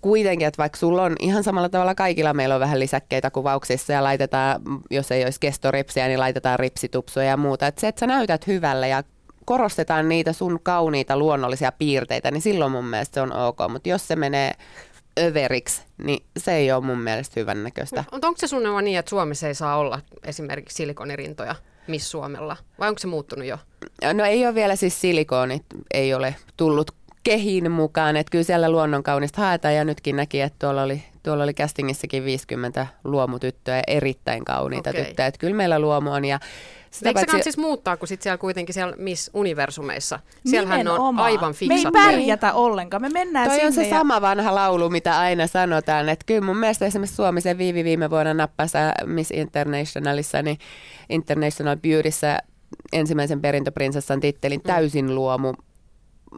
kuitenkin, 0.00 0.48
että 0.48 0.58
vaikka 0.58 0.78
sulla 0.78 1.02
on 1.02 1.16
ihan 1.20 1.44
samalla 1.44 1.68
tavalla 1.68 1.94
kaikilla 1.94 2.34
meillä 2.34 2.54
on 2.54 2.60
vähän 2.60 2.80
lisäkkeitä 2.80 3.30
kuvauksissa 3.30 3.92
ja 3.92 4.04
laitetaan, 4.04 4.60
jos 4.90 5.12
ei 5.12 5.24
olisi 5.24 5.40
kestoripsiä, 5.40 6.08
niin 6.08 6.20
laitetaan 6.20 6.58
ripsitupsuja 6.58 7.26
ja 7.26 7.36
muuta. 7.36 7.66
Että 7.66 7.80
se, 7.80 7.88
että 7.88 8.00
sä 8.00 8.06
näytät 8.06 8.46
hyvälle 8.46 8.88
ja 8.88 9.02
korostetaan 9.46 10.08
niitä 10.08 10.32
sun 10.32 10.60
kauniita 10.62 11.16
luonnollisia 11.16 11.72
piirteitä, 11.72 12.30
niin 12.30 12.42
silloin 12.42 12.72
mun 12.72 12.84
mielestä 12.84 13.14
se 13.14 13.20
on 13.20 13.32
ok. 13.32 13.58
Mutta 13.68 13.88
jos 13.88 14.08
se 14.08 14.16
menee 14.16 14.52
överiksi, 15.20 15.82
niin 16.04 16.24
se 16.36 16.54
ei 16.54 16.72
ole 16.72 16.84
mun 16.84 16.98
mielestä 16.98 17.40
hyvän 17.40 17.64
näköistä. 17.64 18.04
Mutta 18.12 18.26
onko 18.26 18.38
se 18.40 18.46
suunnilleen 18.46 18.84
niin, 18.84 18.98
että 18.98 19.10
Suomessa 19.10 19.46
ei 19.48 19.54
saa 19.54 19.76
olla 19.76 20.00
esimerkiksi 20.24 20.76
silikonirintoja 20.76 21.54
Miss 21.86 22.10
Suomella? 22.10 22.56
Vai 22.78 22.88
onko 22.88 22.98
se 22.98 23.06
muuttunut 23.06 23.46
jo? 23.46 23.58
No 24.14 24.24
ei 24.24 24.46
ole 24.46 24.54
vielä 24.54 24.76
siis 24.76 25.00
silikoonit, 25.00 25.62
ei 25.94 26.14
ole 26.14 26.34
tullut 26.56 26.90
kehin 27.24 27.70
mukaan, 27.70 28.16
että 28.16 28.30
kyllä 28.30 28.44
siellä 28.44 28.70
luonnonkaunista 28.70 29.40
haetaan 29.40 29.74
ja 29.74 29.84
nytkin 29.84 30.16
näki, 30.16 30.40
että 30.40 30.56
tuolla 30.58 30.82
oli, 30.82 31.02
tuolla 31.22 31.44
oli 31.44 31.54
castingissakin 31.54 32.24
50 32.24 32.86
luomutyttöä 33.04 33.76
ja 33.76 33.82
erittäin 33.86 34.44
kauniita 34.44 34.90
Okei. 34.90 35.04
tyttöjä, 35.04 35.26
että 35.26 35.38
kyllä 35.38 35.56
meillä 35.56 35.78
luomu 35.78 36.12
on 36.12 36.24
ja 36.24 36.40
sitä 36.98 37.08
Eikö 37.08 37.20
se 37.20 37.26
paitsi- 37.26 37.42
siis 37.44 37.58
muuttaa, 37.58 37.96
kun 37.96 38.08
sit 38.08 38.22
siellä 38.22 38.38
kuitenkin 38.38 38.74
siellä 38.74 38.94
Miss 38.98 39.30
Universumeissa, 39.34 40.20
siellähän 40.46 40.84
ne 40.84 40.90
on 40.90 41.18
aivan 41.18 41.54
Me 41.68 41.74
ei 41.74 41.84
pärjätä 41.92 42.52
ollenkaan, 42.52 43.02
me 43.02 43.08
mennään 43.08 43.48
Toi 43.48 43.54
sinne 43.54 43.66
on 43.66 43.72
se 43.72 43.82
ja... 43.82 43.90
sama 43.90 44.20
vanha 44.20 44.54
laulu, 44.54 44.90
mitä 44.90 45.18
aina 45.18 45.46
sanotaan. 45.46 46.08
Että 46.08 46.24
kyllä 46.26 46.40
mun 46.40 46.56
mielestä 46.56 46.86
esimerkiksi 46.86 47.16
Suomi 47.16 47.40
sen 47.40 47.58
Viivi 47.58 47.84
viime 47.84 48.10
vuonna 48.10 48.34
nappasi 48.34 48.78
Miss 49.04 49.30
Internationalissa, 49.30 50.42
niin 50.42 50.58
International 51.08 51.76
Beautyssä 51.76 52.38
ensimmäisen 52.92 53.40
perintöprinsessan 53.40 54.20
tittelin 54.20 54.62
täysin 54.62 55.14
luomu 55.14 55.54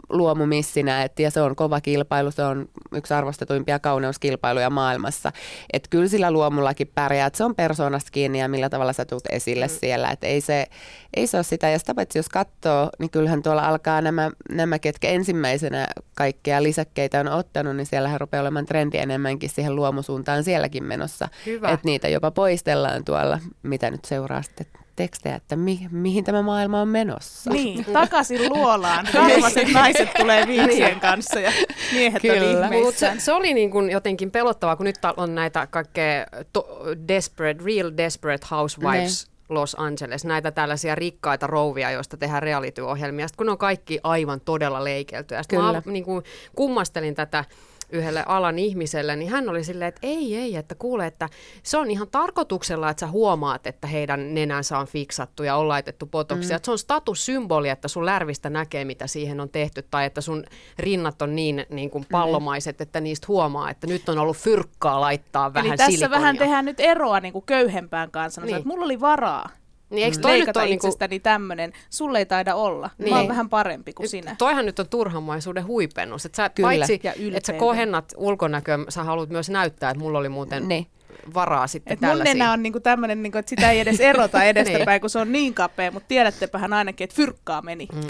luomumissinä, 0.09 1.03
et, 1.03 1.19
ja 1.19 1.31
se 1.31 1.43
on 1.43 1.57
kova 1.57 1.81
kilpailu, 1.81 2.31
se 2.31 2.43
on 2.43 2.69
yksi 2.95 3.15
arvostetuimpia 3.15 3.79
kauneuskilpailuja 3.79 4.71
maailmassa. 4.71 5.33
Et 5.73 5.89
kyllä 5.91 6.09
sillä 6.09 6.31
luomullakin 6.31 6.91
pärjää, 6.95 7.27
että 7.27 7.37
se 7.37 7.45
on 7.45 7.55
persoonasta 7.55 8.11
kiinni 8.11 8.39
ja 8.39 8.49
millä 8.49 8.69
tavalla 8.69 8.93
sä 8.93 9.05
tulet 9.05 9.27
esille 9.31 9.67
mm. 9.67 9.73
siellä, 9.81 10.11
että 10.11 10.27
ei 10.27 10.41
se, 10.41 10.67
ei 11.15 11.27
se 11.27 11.37
ole 11.37 11.45
sitä. 11.45 11.69
Ja 11.69 11.79
sitä 11.79 11.95
paitsi 11.95 12.19
jos 12.19 12.29
katsoo, 12.29 12.91
niin 12.99 13.11
kyllähän 13.11 13.43
tuolla 13.43 13.69
alkaa 13.69 14.01
nämä, 14.01 14.31
nämä, 14.51 14.79
ketkä 14.79 15.09
ensimmäisenä 15.09 15.87
kaikkea 16.15 16.63
lisäkkeitä 16.63 17.21
on 17.21 17.29
ottanut, 17.29 17.77
niin 17.77 17.87
siellähän 17.87 18.21
rupeaa 18.21 18.41
olemaan 18.41 18.67
trendi 18.67 18.99
enemmänkin 18.99 19.51
siihen 19.51 19.77
luomusuuntaan 19.77 20.45
sielläkin 20.45 20.85
menossa. 20.85 21.29
Että 21.47 21.85
niitä 21.85 22.09
jopa 22.09 22.31
poistellaan 22.31 23.05
tuolla, 23.05 23.39
mitä 23.63 23.91
nyt 23.91 24.05
seuraa 24.05 24.43
sitten 24.43 24.67
tekstejä, 24.99 25.37
että 25.37 25.57
mi, 25.57 25.89
mihin 25.91 26.25
tämä 26.25 26.43
maailma 26.43 26.81
on 26.81 26.89
menossa. 26.89 27.51
Niin, 27.51 27.85
takaisin 27.85 28.49
luolaan. 28.49 29.09
Karvaset 29.13 29.73
naiset 29.73 30.09
tulee 30.15 30.47
viiksien 30.47 31.01
kanssa 31.01 31.41
ja 31.41 31.53
miehet 31.93 32.23
on 32.25 32.31
Kyllä. 32.31 32.61
Mutta 32.61 32.69
se, 32.69 32.77
ihmeissään. 32.79 33.21
se 33.21 33.33
oli 33.33 33.55
niin 33.55 33.71
kuin 33.71 33.91
jotenkin 33.91 34.31
pelottavaa, 34.31 34.77
kun 34.77 34.87
nyt 34.87 34.97
on 35.17 35.35
näitä 35.35 35.67
kaikkea 35.67 36.27
to, 36.53 36.69
desperate, 37.09 37.65
real 37.65 37.93
desperate 37.97 38.47
housewives 38.51 39.31
Los 39.49 39.77
Angeles, 39.79 40.25
näitä 40.25 40.51
tällaisia 40.51 40.95
rikkaita 40.95 41.47
rouvia, 41.47 41.91
joista 41.91 42.17
tehdään 42.17 42.43
reality-ohjelmia, 42.43 43.29
Sitten 43.29 43.37
kun 43.37 43.47
ne 43.47 43.53
on 43.53 43.59
kaikki 43.59 44.01
aivan 44.03 44.41
todella 44.41 44.85
leikeltyjä. 44.85 45.43
Sitten 45.43 45.59
Kyllä. 45.59 45.73
mä 45.73 45.93
niin 45.93 46.05
kuin 46.05 46.25
kummastelin 46.55 47.15
tätä 47.15 47.45
yhdelle 47.91 48.25
alan 48.27 48.59
ihmiselle, 48.59 49.17
niin 49.17 49.31
hän 49.31 49.49
oli 49.49 49.65
silleen, 49.65 49.89
että 49.89 50.01
ei, 50.03 50.37
ei, 50.37 50.57
että 50.57 50.75
kuule, 50.75 51.07
että 51.07 51.29
se 51.63 51.77
on 51.77 51.91
ihan 51.91 52.09
tarkoituksella, 52.09 52.91
että 52.91 53.01
sä 53.01 53.07
huomaat, 53.07 53.67
että 53.67 53.87
heidän 53.87 54.35
nenänsä 54.35 54.79
on 54.79 54.87
fiksattu 54.87 55.43
ja 55.43 55.57
on 55.57 55.69
laitettu 55.69 56.07
botoksia. 56.07 56.55
Mm. 56.55 56.57
Että 56.57 56.67
se 56.67 56.71
on 56.73 56.79
statussymboli, 56.79 57.69
että 57.69 57.89
sun 57.89 58.07
lärvistä 58.07 58.51
näkee, 58.51 58.85
mitä 58.85 59.07
siihen 59.07 59.41
on 59.41 59.49
tehty, 59.49 59.83
tai 59.91 60.05
että 60.05 60.21
sun 60.21 60.45
rinnat 60.79 61.23
on 61.23 61.37
niin, 61.37 61.67
niin 61.71 61.91
kuin 61.91 62.07
pallomaiset, 62.11 62.81
että 62.81 63.01
niistä 63.01 63.25
huomaa, 63.29 63.71
että 63.71 63.87
nyt 63.87 64.09
on 64.09 64.19
ollut 64.19 64.37
fyrkkaa 64.37 65.01
laittaa 65.01 65.55
vähän 65.55 65.71
Eli 65.71 65.77
tässä 65.77 65.93
silikonia. 65.93 66.21
vähän 66.21 66.39
tehdään 66.39 66.65
nyt 66.65 66.81
eroa 66.81 67.21
niin 67.21 67.33
kuin 67.33 67.45
köyhempään 67.47 68.11
kanssa. 68.11 68.41
Niin. 68.41 68.55
Niin. 68.55 68.69
Mulla 68.69 68.85
oli 68.85 69.01
varaa 69.01 69.58
Niin 69.91 70.05
eikö 70.05 70.19
toi 70.21 70.31
nyt 70.31 70.39
leikata 70.39 70.61
ole 70.61 70.69
niin 70.69 70.79
kuin, 70.79 70.89
itsestäni 70.89 71.21
tämmöinen. 71.21 71.73
Sulle 71.91 72.19
ei 72.19 72.27
taida 72.27 72.55
olla. 72.55 72.91
Niin. 72.99 73.05
Niin. 73.05 73.15
Mä 73.15 73.19
oon 73.19 73.29
vähän 73.29 73.49
parempi 73.49 73.93
kuin 73.93 74.09
sinä. 74.09 74.35
Toihan 74.39 74.67
nyt 74.67 74.79
on 74.79 74.89
turhamaisuuden 74.89 75.67
huipennus. 75.67 76.27
Että 76.27 76.37
sä 76.37 76.49
Kyllä. 76.49 76.67
paitsi, 76.69 77.01
Ja 77.03 77.13
että 77.35 77.47
sä 77.47 77.53
kohennat 77.53 78.13
ulkonäköä, 78.17 78.79
sä 78.89 79.05
haluat 79.05 79.29
myös 79.31 79.51
näyttää, 79.51 79.91
että 79.91 80.03
mulla 80.03 80.19
oli 80.19 80.29
muuten 80.29 80.69
Niin. 80.69 80.87
varaa 81.35 81.67
sitten 81.67 81.93
Et 81.93 82.01
mun 82.01 82.09
tällaisia. 82.09 82.35
nenä 82.35 82.53
on 82.53 82.63
niinku 82.63 82.81
tämmöinen, 82.81 83.23
niinku, 83.23 83.39
että 83.39 83.51
sitä 83.51 83.71
ei 83.71 83.81
edes 83.81 84.01
erota 84.01 84.45
edestäpäin, 84.53 85.01
kun 85.01 85.11
se 85.11 85.19
on 85.19 85.33
niin 85.33 85.55
kapea, 85.55 85.91
mutta 85.91 86.09
tiedättepähän 86.09 86.73
ainakin, 86.73 87.05
että 87.05 87.17
fyrkkaa 87.17 87.63
meni. 87.63 87.89
Mm. 87.95 88.01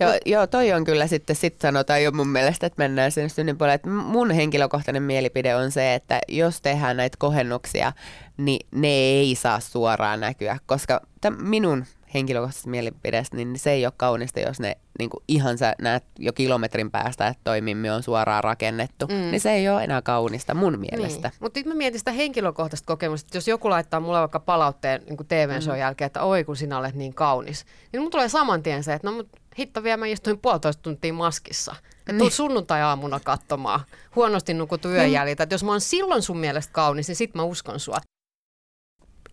Joo, 0.00 0.12
joo, 0.26 0.46
toi 0.46 0.72
on 0.72 0.84
kyllä 0.84 1.06
sitten, 1.06 1.36
sit 1.36 1.60
sanotaan 1.60 2.02
jo 2.02 2.12
mun 2.12 2.28
mielestä, 2.28 2.66
että 2.66 2.82
mennään 2.82 3.12
sinne 3.12 3.28
synnin 3.28 3.58
puolelle. 3.58 3.74
Että 3.74 3.88
mun 3.88 4.30
henkilökohtainen 4.30 5.02
mielipide 5.02 5.56
on 5.56 5.70
se, 5.70 5.94
että 5.94 6.20
jos 6.28 6.60
tehdään 6.60 6.96
näitä 6.96 7.16
kohennuksia, 7.20 7.92
niin 8.36 8.66
ne 8.74 8.88
ei 8.88 9.34
saa 9.34 9.60
suoraan 9.60 10.20
näkyä, 10.20 10.58
koska 10.66 11.00
täm, 11.20 11.36
minun 11.40 11.84
henkilökohtaisesta 12.14 12.70
mielipideestä, 12.70 13.36
niin 13.36 13.58
se 13.58 13.70
ei 13.70 13.86
ole 13.86 13.92
kaunista, 13.96 14.40
jos 14.40 14.60
ne 14.60 14.76
niin 14.98 15.10
kuin 15.10 15.24
ihan 15.28 15.58
sä 15.58 15.74
näet 15.80 16.04
jo 16.18 16.32
kilometrin 16.32 16.90
päästä, 16.90 17.28
että 17.28 17.40
toi 17.44 17.60
mimmi 17.60 17.90
on 17.90 18.02
suoraan 18.02 18.44
rakennettu, 18.44 19.06
mm. 19.06 19.14
niin 19.14 19.40
se 19.40 19.50
ei 19.50 19.68
ole 19.68 19.84
enää 19.84 20.02
kaunista 20.02 20.54
mun 20.54 20.78
mielestä. 20.78 21.28
Niin. 21.28 21.38
Mutta 21.40 21.60
nyt 21.60 21.66
mä 21.66 21.74
mietin 21.74 21.98
sitä 21.98 22.12
henkilökohtaista 22.12 22.86
kokemusta, 22.86 23.26
että 23.26 23.36
jos 23.36 23.48
joku 23.48 23.70
laittaa 23.70 24.00
mulle 24.00 24.20
vaikka 24.20 24.40
palautteen 24.40 25.02
niin 25.08 25.26
TV-show 25.28 25.74
mm. 25.74 25.80
jälkeen, 25.80 26.06
että 26.06 26.22
oi 26.22 26.44
kun 26.44 26.56
sinä 26.56 26.78
olet 26.78 26.94
niin 26.94 27.14
kaunis, 27.14 27.64
niin 27.92 28.02
mun 28.02 28.10
tulee 28.10 28.28
saman 28.28 28.62
tien 28.62 28.84
se, 28.84 28.92
että 28.92 29.10
no 29.10 29.16
mut 29.16 29.28
hitto 29.58 29.82
vielä 29.82 29.96
mä 29.96 30.06
istuin 30.06 30.38
puolitoista 30.38 30.82
tuntia 30.82 31.12
maskissa. 31.12 31.76
Että 31.98 32.12
Niin. 32.12 32.18
tuu 32.18 32.30
sunnuntai-aamuna 32.30 33.20
katsomaan 33.20 33.80
huonosti 34.16 34.54
nukuttu 34.54 34.90
yöjäljiltä. 34.90 35.42
Että 35.42 35.54
jos 35.54 35.64
mä 35.64 35.70
oon 35.70 35.80
silloin 35.80 36.22
sun 36.22 36.38
mielestä 36.38 36.72
kaunis, 36.72 37.08
niin 37.08 37.16
sit 37.16 37.34
mä 37.34 37.42
uskon 37.42 37.80
sua. 37.80 37.98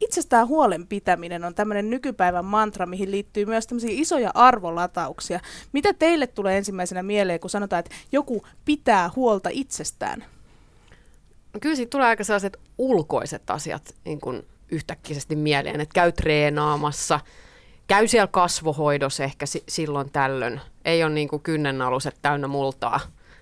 Itsestään 0.02 0.48
huolen 0.48 0.88
pitäminen 0.88 1.44
on 1.44 1.56
tämmöinen 1.56 1.90
nykypäivän 1.90 2.46
mantra, 2.46 2.86
mihin 2.86 3.12
liittyy 3.12 3.46
myös 3.46 3.68
tämmöisiä 3.68 3.90
isoja 3.94 4.32
arvolatauksia. 4.34 5.40
Mitä 5.72 5.94
teille 5.94 6.28
tulee 6.28 6.58
ensimmäisenä 6.58 7.04
mieleen, 7.04 7.40
kun 7.40 7.50
sanotaan, 7.50 7.80
että 7.80 7.96
joku 8.12 8.46
pitää 8.66 9.10
huolta 9.16 9.50
itsestään? 9.52 10.26
Kyllä 11.62 11.76
siitä 11.76 11.90
tulee 11.90 12.08
aika 12.08 12.24
sellaiset 12.24 12.60
ulkoiset 12.78 13.50
asiat 13.50 13.96
niin 14.06 14.22
kuin 14.22 14.46
yhtäkkisesti 14.72 15.36
mieleen, 15.36 15.82
että 15.82 15.94
käy 15.94 16.12
treenaamassa, 16.12 17.20
käy 17.88 18.08
siellä 18.08 18.28
kasvohoidossa 18.28 19.24
ehkä 19.24 19.46
si- 19.46 19.64
silloin 19.70 20.12
tällöin. 20.12 20.62
Ei 20.86 21.04
ole 21.04 21.14
niin 21.14 21.28
kuin 21.28 21.42
kynnenaluset 21.42 22.16
täynnä 22.22 22.48
multaa 22.48 23.00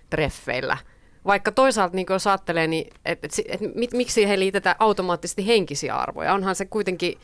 treffeillä. 0.09 0.77
Vaikka 1.25 1.51
toisaalta, 1.51 1.95
niin 1.95 2.05
jos 2.09 2.27
ajattelee, 2.27 2.67
niin 2.67 2.93
et, 3.05 3.25
et, 3.25 3.31
et, 3.47 3.61
mit, 3.75 3.93
miksi 3.93 4.27
he 4.27 4.39
liitetään 4.39 4.75
automaattisesti 4.79 5.47
henkisiä 5.47 5.95
arvoja? 5.95 6.33
Onhan 6.33 6.55
se 6.55 6.65
kuitenkin, 6.65 7.17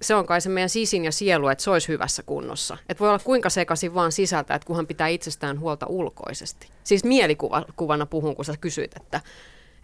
se 0.00 0.14
on 0.14 0.26
kai 0.26 0.40
se 0.40 0.48
meidän 0.48 0.68
sisin 0.68 1.04
ja 1.04 1.12
sielu, 1.12 1.48
että 1.48 1.64
se 1.64 1.70
olisi 1.70 1.88
hyvässä 1.88 2.22
kunnossa. 2.22 2.78
Että 2.88 3.00
voi 3.00 3.08
olla 3.08 3.20
kuinka 3.24 3.50
sekaisin 3.50 3.94
vaan 3.94 4.12
sisältä, 4.12 4.54
että 4.54 4.66
kunhan 4.66 4.86
pitää 4.86 5.08
itsestään 5.08 5.60
huolta 5.60 5.86
ulkoisesti. 5.86 6.68
Siis 6.84 7.04
mielikuvana 7.04 8.06
puhun, 8.06 8.36
kun 8.36 8.44
sä 8.44 8.54
kysyit, 8.60 8.96
että, 8.96 9.20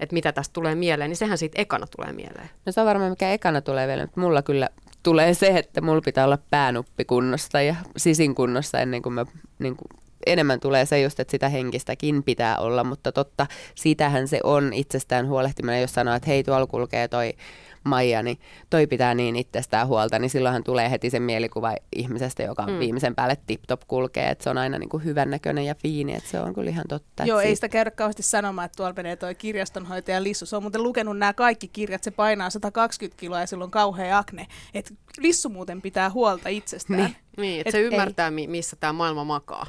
että 0.00 0.14
mitä 0.14 0.32
tästä 0.32 0.52
tulee 0.52 0.74
mieleen, 0.74 1.10
niin 1.10 1.16
sehän 1.16 1.38
siitä 1.38 1.62
ekana 1.62 1.86
tulee 1.96 2.12
mieleen. 2.12 2.50
No 2.66 2.72
se 2.72 2.80
on 2.80 2.86
varmaan 2.86 3.10
mikä 3.10 3.32
ekana 3.32 3.60
tulee 3.60 3.86
vielä, 3.86 4.02
mutta 4.02 4.20
mulla 4.20 4.42
kyllä 4.42 4.68
tulee 5.02 5.34
se, 5.34 5.46
että 5.46 5.80
mulla 5.80 6.00
pitää 6.00 6.24
olla 6.24 6.38
päänuppi 6.50 7.04
kunnossa 7.04 7.62
ja 7.62 7.74
sisin 7.96 8.34
kunnossa 8.34 8.78
ennen 8.78 9.02
kuin 9.02 9.12
mä 9.12 9.26
niin 9.58 9.76
kuin, 9.76 9.88
enemmän 10.26 10.60
tulee 10.60 10.86
se 10.86 11.00
just, 11.00 11.20
että 11.20 11.30
sitä 11.30 11.48
henkistäkin 11.48 12.22
pitää 12.22 12.58
olla, 12.58 12.84
mutta 12.84 13.12
totta, 13.12 13.46
sitähän 13.74 14.28
se 14.28 14.40
on 14.44 14.72
itsestään 14.72 15.28
huolehtiminen, 15.28 15.80
jos 15.80 15.92
sanoo, 15.92 16.14
että 16.14 16.30
hei 16.30 16.44
tuolla 16.44 16.66
kulkee 16.66 17.08
toi 17.08 17.34
Maija, 17.84 18.22
niin 18.22 18.38
toi 18.70 18.86
pitää 18.86 19.14
niin 19.14 19.36
itsestään 19.36 19.86
huolta, 19.86 20.18
niin 20.18 20.30
silloinhan 20.30 20.64
tulee 20.64 20.90
heti 20.90 21.10
se 21.10 21.20
mielikuva 21.20 21.74
ihmisestä, 21.96 22.42
joka 22.42 22.66
mm. 22.66 22.78
viimeisen 22.78 23.14
päälle 23.14 23.36
tip-top 23.46 23.80
kulkee, 23.88 24.28
että 24.28 24.44
se 24.44 24.50
on 24.50 24.58
aina 24.58 24.78
niin 24.78 24.88
kuin 24.88 25.04
hyvännäköinen 25.04 25.64
ja 25.64 25.74
fiini, 25.74 26.14
että 26.14 26.30
se 26.30 26.40
on 26.40 26.54
kyllä 26.54 26.70
ihan 26.70 26.84
totta. 26.88 27.24
Joo, 27.24 27.38
että 27.38 27.48
ei 27.48 27.54
sitä 27.54 27.68
käydä 27.68 27.90
kauheasti 27.90 28.22
sanomaan, 28.22 28.66
että 28.66 28.76
tuolla 28.76 28.94
menee 28.96 29.16
toi 29.16 29.34
kirjastonhoitaja 29.34 30.22
Lissu. 30.22 30.46
Se 30.46 30.56
on 30.56 30.62
muuten 30.62 30.82
lukenut 30.82 31.18
nämä 31.18 31.32
kaikki 31.32 31.68
kirjat, 31.68 32.04
se 32.04 32.10
painaa 32.10 32.50
120 32.50 33.20
kiloa 33.20 33.40
ja 33.40 33.46
sillä 33.46 33.64
on 33.64 33.70
kauhea 33.70 34.18
akne. 34.18 34.46
Et 34.74 34.94
Lissu 35.18 35.48
muuten 35.48 35.82
pitää 35.82 36.10
huolta 36.10 36.48
itsestään. 36.48 37.00
Niin. 37.00 37.16
Niin, 37.36 37.60
että 37.60 37.68
Et 37.68 37.72
se 37.72 37.78
ei. 37.78 37.84
ymmärtää, 37.84 38.30
mi- 38.30 38.46
missä 38.46 38.76
tämä 38.80 38.92
maailma 38.92 39.24
makaa. 39.24 39.66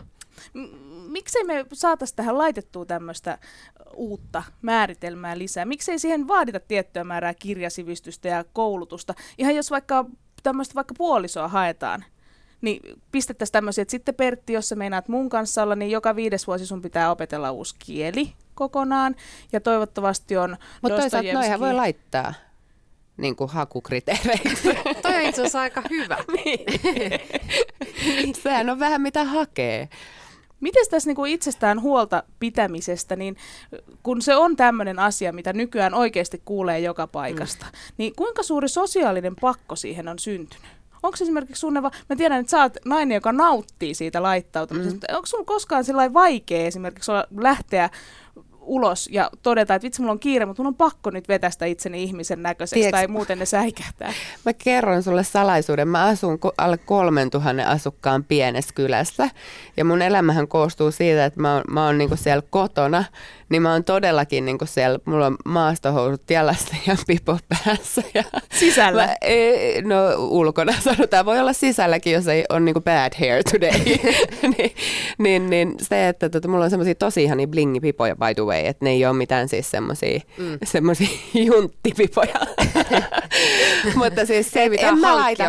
M- 0.53 1.12
miksei 1.12 1.43
me 1.43 1.65
saataisiin 1.74 2.15
tähän 2.15 2.38
laitettua 2.38 2.86
tämmöistä 2.86 3.38
uutta 3.95 4.43
määritelmää 4.62 5.38
lisää? 5.38 5.65
Miksei 5.65 6.00
siihen 6.00 6.27
vaadita 6.27 6.60
tiettyä 6.60 7.03
määrää 7.03 7.33
kirjasivistystä 7.33 8.27
ja 8.27 8.45
koulutusta? 8.53 9.13
Ihan 9.38 9.55
jos 9.55 9.71
vaikka 9.71 10.05
tämmöistä 10.43 10.75
vaikka 10.75 10.93
puolisoa 10.98 11.48
haetaan, 11.48 12.05
niin 12.62 13.00
pistettäisiin 13.12 13.53
tämmöisiä, 13.53 13.81
että 13.81 13.91
sitten 13.91 14.15
Pertti, 14.15 14.53
jos 14.53 14.69
sä 14.69 14.75
meinaat 14.75 15.07
mun 15.07 15.29
kanssa 15.29 15.63
olla, 15.63 15.75
niin 15.75 15.91
joka 15.91 16.15
viides 16.15 16.48
vuosi 16.48 16.65
sun 16.65 16.81
pitää 16.81 17.12
opetella 17.12 17.51
uusi 17.51 17.75
kieli 17.79 18.33
kokonaan. 18.53 19.15
Ja 19.53 19.62
toivottavasti 19.62 20.38
on 20.38 20.57
Mutta 20.81 20.98
toisaalta 20.98 21.33
noihän 21.33 21.60
voi 21.60 21.74
laittaa 21.74 22.33
niin 23.17 23.36
kuin 23.36 23.50
hakukriteereiksi. 23.50 24.69
Toi 25.01 25.15
on 25.15 25.21
itse 25.21 25.41
asiassa 25.41 25.62
aika 25.62 25.83
hyvä. 25.89 26.17
Sehän 28.43 28.69
on 28.69 28.79
vähän 28.79 29.01
mitä 29.01 29.24
hakee. 29.24 29.89
Miten 30.62 30.86
tässä 30.89 31.10
niinku 31.10 31.25
itsestään 31.25 31.82
huolta 31.82 32.24
pitämisestä, 32.39 33.15
niin 33.15 33.38
kun 34.03 34.22
se 34.22 34.36
on 34.36 34.56
tämmöinen 34.56 35.00
asia, 35.00 35.34
mitä 35.34 35.53
nykyään 35.53 35.94
oikeasti 35.94 36.41
kuulee 36.46 36.80
joka 36.80 37.08
paikasta, 37.08 37.65
mm. 37.65 37.72
niin 37.98 38.13
kuinka 38.15 38.44
suuri 38.44 38.70
sosiaalinen 38.70 39.36
pakko 39.41 39.75
siihen 39.75 40.08
on 40.08 40.20
syntynyt? 40.20 40.68
Onko 41.03 41.18
esimerkiksi 41.22 41.60
sunne, 41.60 41.84
va- 41.84 41.91
mä 42.10 42.15
tiedän, 42.15 42.39
että 42.39 42.51
sä 42.51 42.62
oot 42.62 42.74
nainen, 42.86 43.15
joka 43.15 43.32
nauttii 43.32 43.94
siitä 43.94 44.24
laittautumisesta, 44.24 45.08
mm. 45.10 45.15
onko 45.15 45.25
sulla 45.25 45.46
koskaan 45.46 45.84
sillä 45.84 46.13
vaikea 46.13 46.65
esimerkiksi 46.65 47.12
olla, 47.12 47.25
lähteä 47.38 47.89
ulos 48.72 49.10
ja 49.12 49.30
todeta, 49.44 49.75
että 49.75 49.86
vitsi, 49.86 50.01
mulla 50.01 50.12
on 50.12 50.20
kiire, 50.20 50.46
mutta 50.46 50.63
mulla 50.63 50.70
on 50.70 50.75
pakko 50.75 51.10
nyt 51.10 51.28
vetästä 51.28 51.66
itseni 51.66 52.04
ihmisen 52.04 52.44
näköiseksi, 52.44 52.80
Tiedätkö- 52.80 52.98
tai 52.98 53.08
muuten 53.08 53.40
ne 53.40 53.46
säikähtää. 53.46 54.13
Mä 54.46 54.54
kerron 54.54 55.04
sulle 55.04 55.24
salaisuuden. 55.24 55.88
Mä 55.88 56.06
asun 56.06 56.40
alle 56.58 56.78
3000 56.78 57.63
asukkaan 57.66 58.24
pienessä 58.24 58.74
kylässä. 58.75 59.30
Ja 59.78 59.86
mun 59.86 60.01
elämähän 60.01 60.48
koostuu 60.48 60.92
siitä, 60.92 61.25
että 61.25 61.42
mä 61.42 61.54
oon, 61.54 61.63
mä 61.72 61.86
oon 61.86 61.98
niinku 61.98 62.16
siellä 62.16 62.44
kotona. 62.50 63.04
Niin 63.50 63.62
mä 63.62 63.72
oon 63.72 63.84
todellakin 63.84 64.46
niinku 64.46 64.66
siellä, 64.66 65.00
mulla 65.06 65.25
on 65.25 65.38
maastohousut 65.46 66.30
jalassa 66.30 66.75
ja 66.88 66.96
pipo 67.08 67.38
päässä. 67.50 68.01
Ja 68.13 68.24
Sisällä? 68.60 69.06
Mä, 69.06 69.16
ei, 69.22 69.82
no 69.82 69.96
ulkona 70.18 70.74
sanotaan. 70.82 71.25
Voi 71.25 71.40
olla 71.40 71.54
sisälläkin, 71.54 72.13
jos 72.13 72.28
ei 72.28 72.46
ole 72.50 72.60
niinku 72.60 72.82
bad 72.82 73.13
hair 73.20 73.44
today. 73.44 73.80
niin, 74.58 74.75
niin, 75.18 75.50
niin, 75.50 75.75
se, 75.82 76.08
että 76.08 76.30
tota, 76.30 76.48
mulla 76.48 76.63
on 76.63 76.70
semmoisia 76.70 76.96
tosi 76.96 77.24
ihania 77.24 77.48
blingipipoja 77.48 78.16
by 78.16 78.34
the 78.36 78.44
way, 78.44 78.61
että 78.68 78.86
ne 78.86 78.91
ei 78.91 79.06
ole 79.06 79.13
mitään 79.13 79.50
siis 79.50 79.72
semmoisia 79.72 80.20
mm. 80.38 80.58
semmosia 80.63 81.08
junttipipoja. 81.48 82.36
Mutta 83.96 84.25
siis 84.25 84.51
se, 84.51 84.62
Ei 84.62 84.86
en 84.86 85.00
mä 85.00 85.15
laita, 85.15 85.44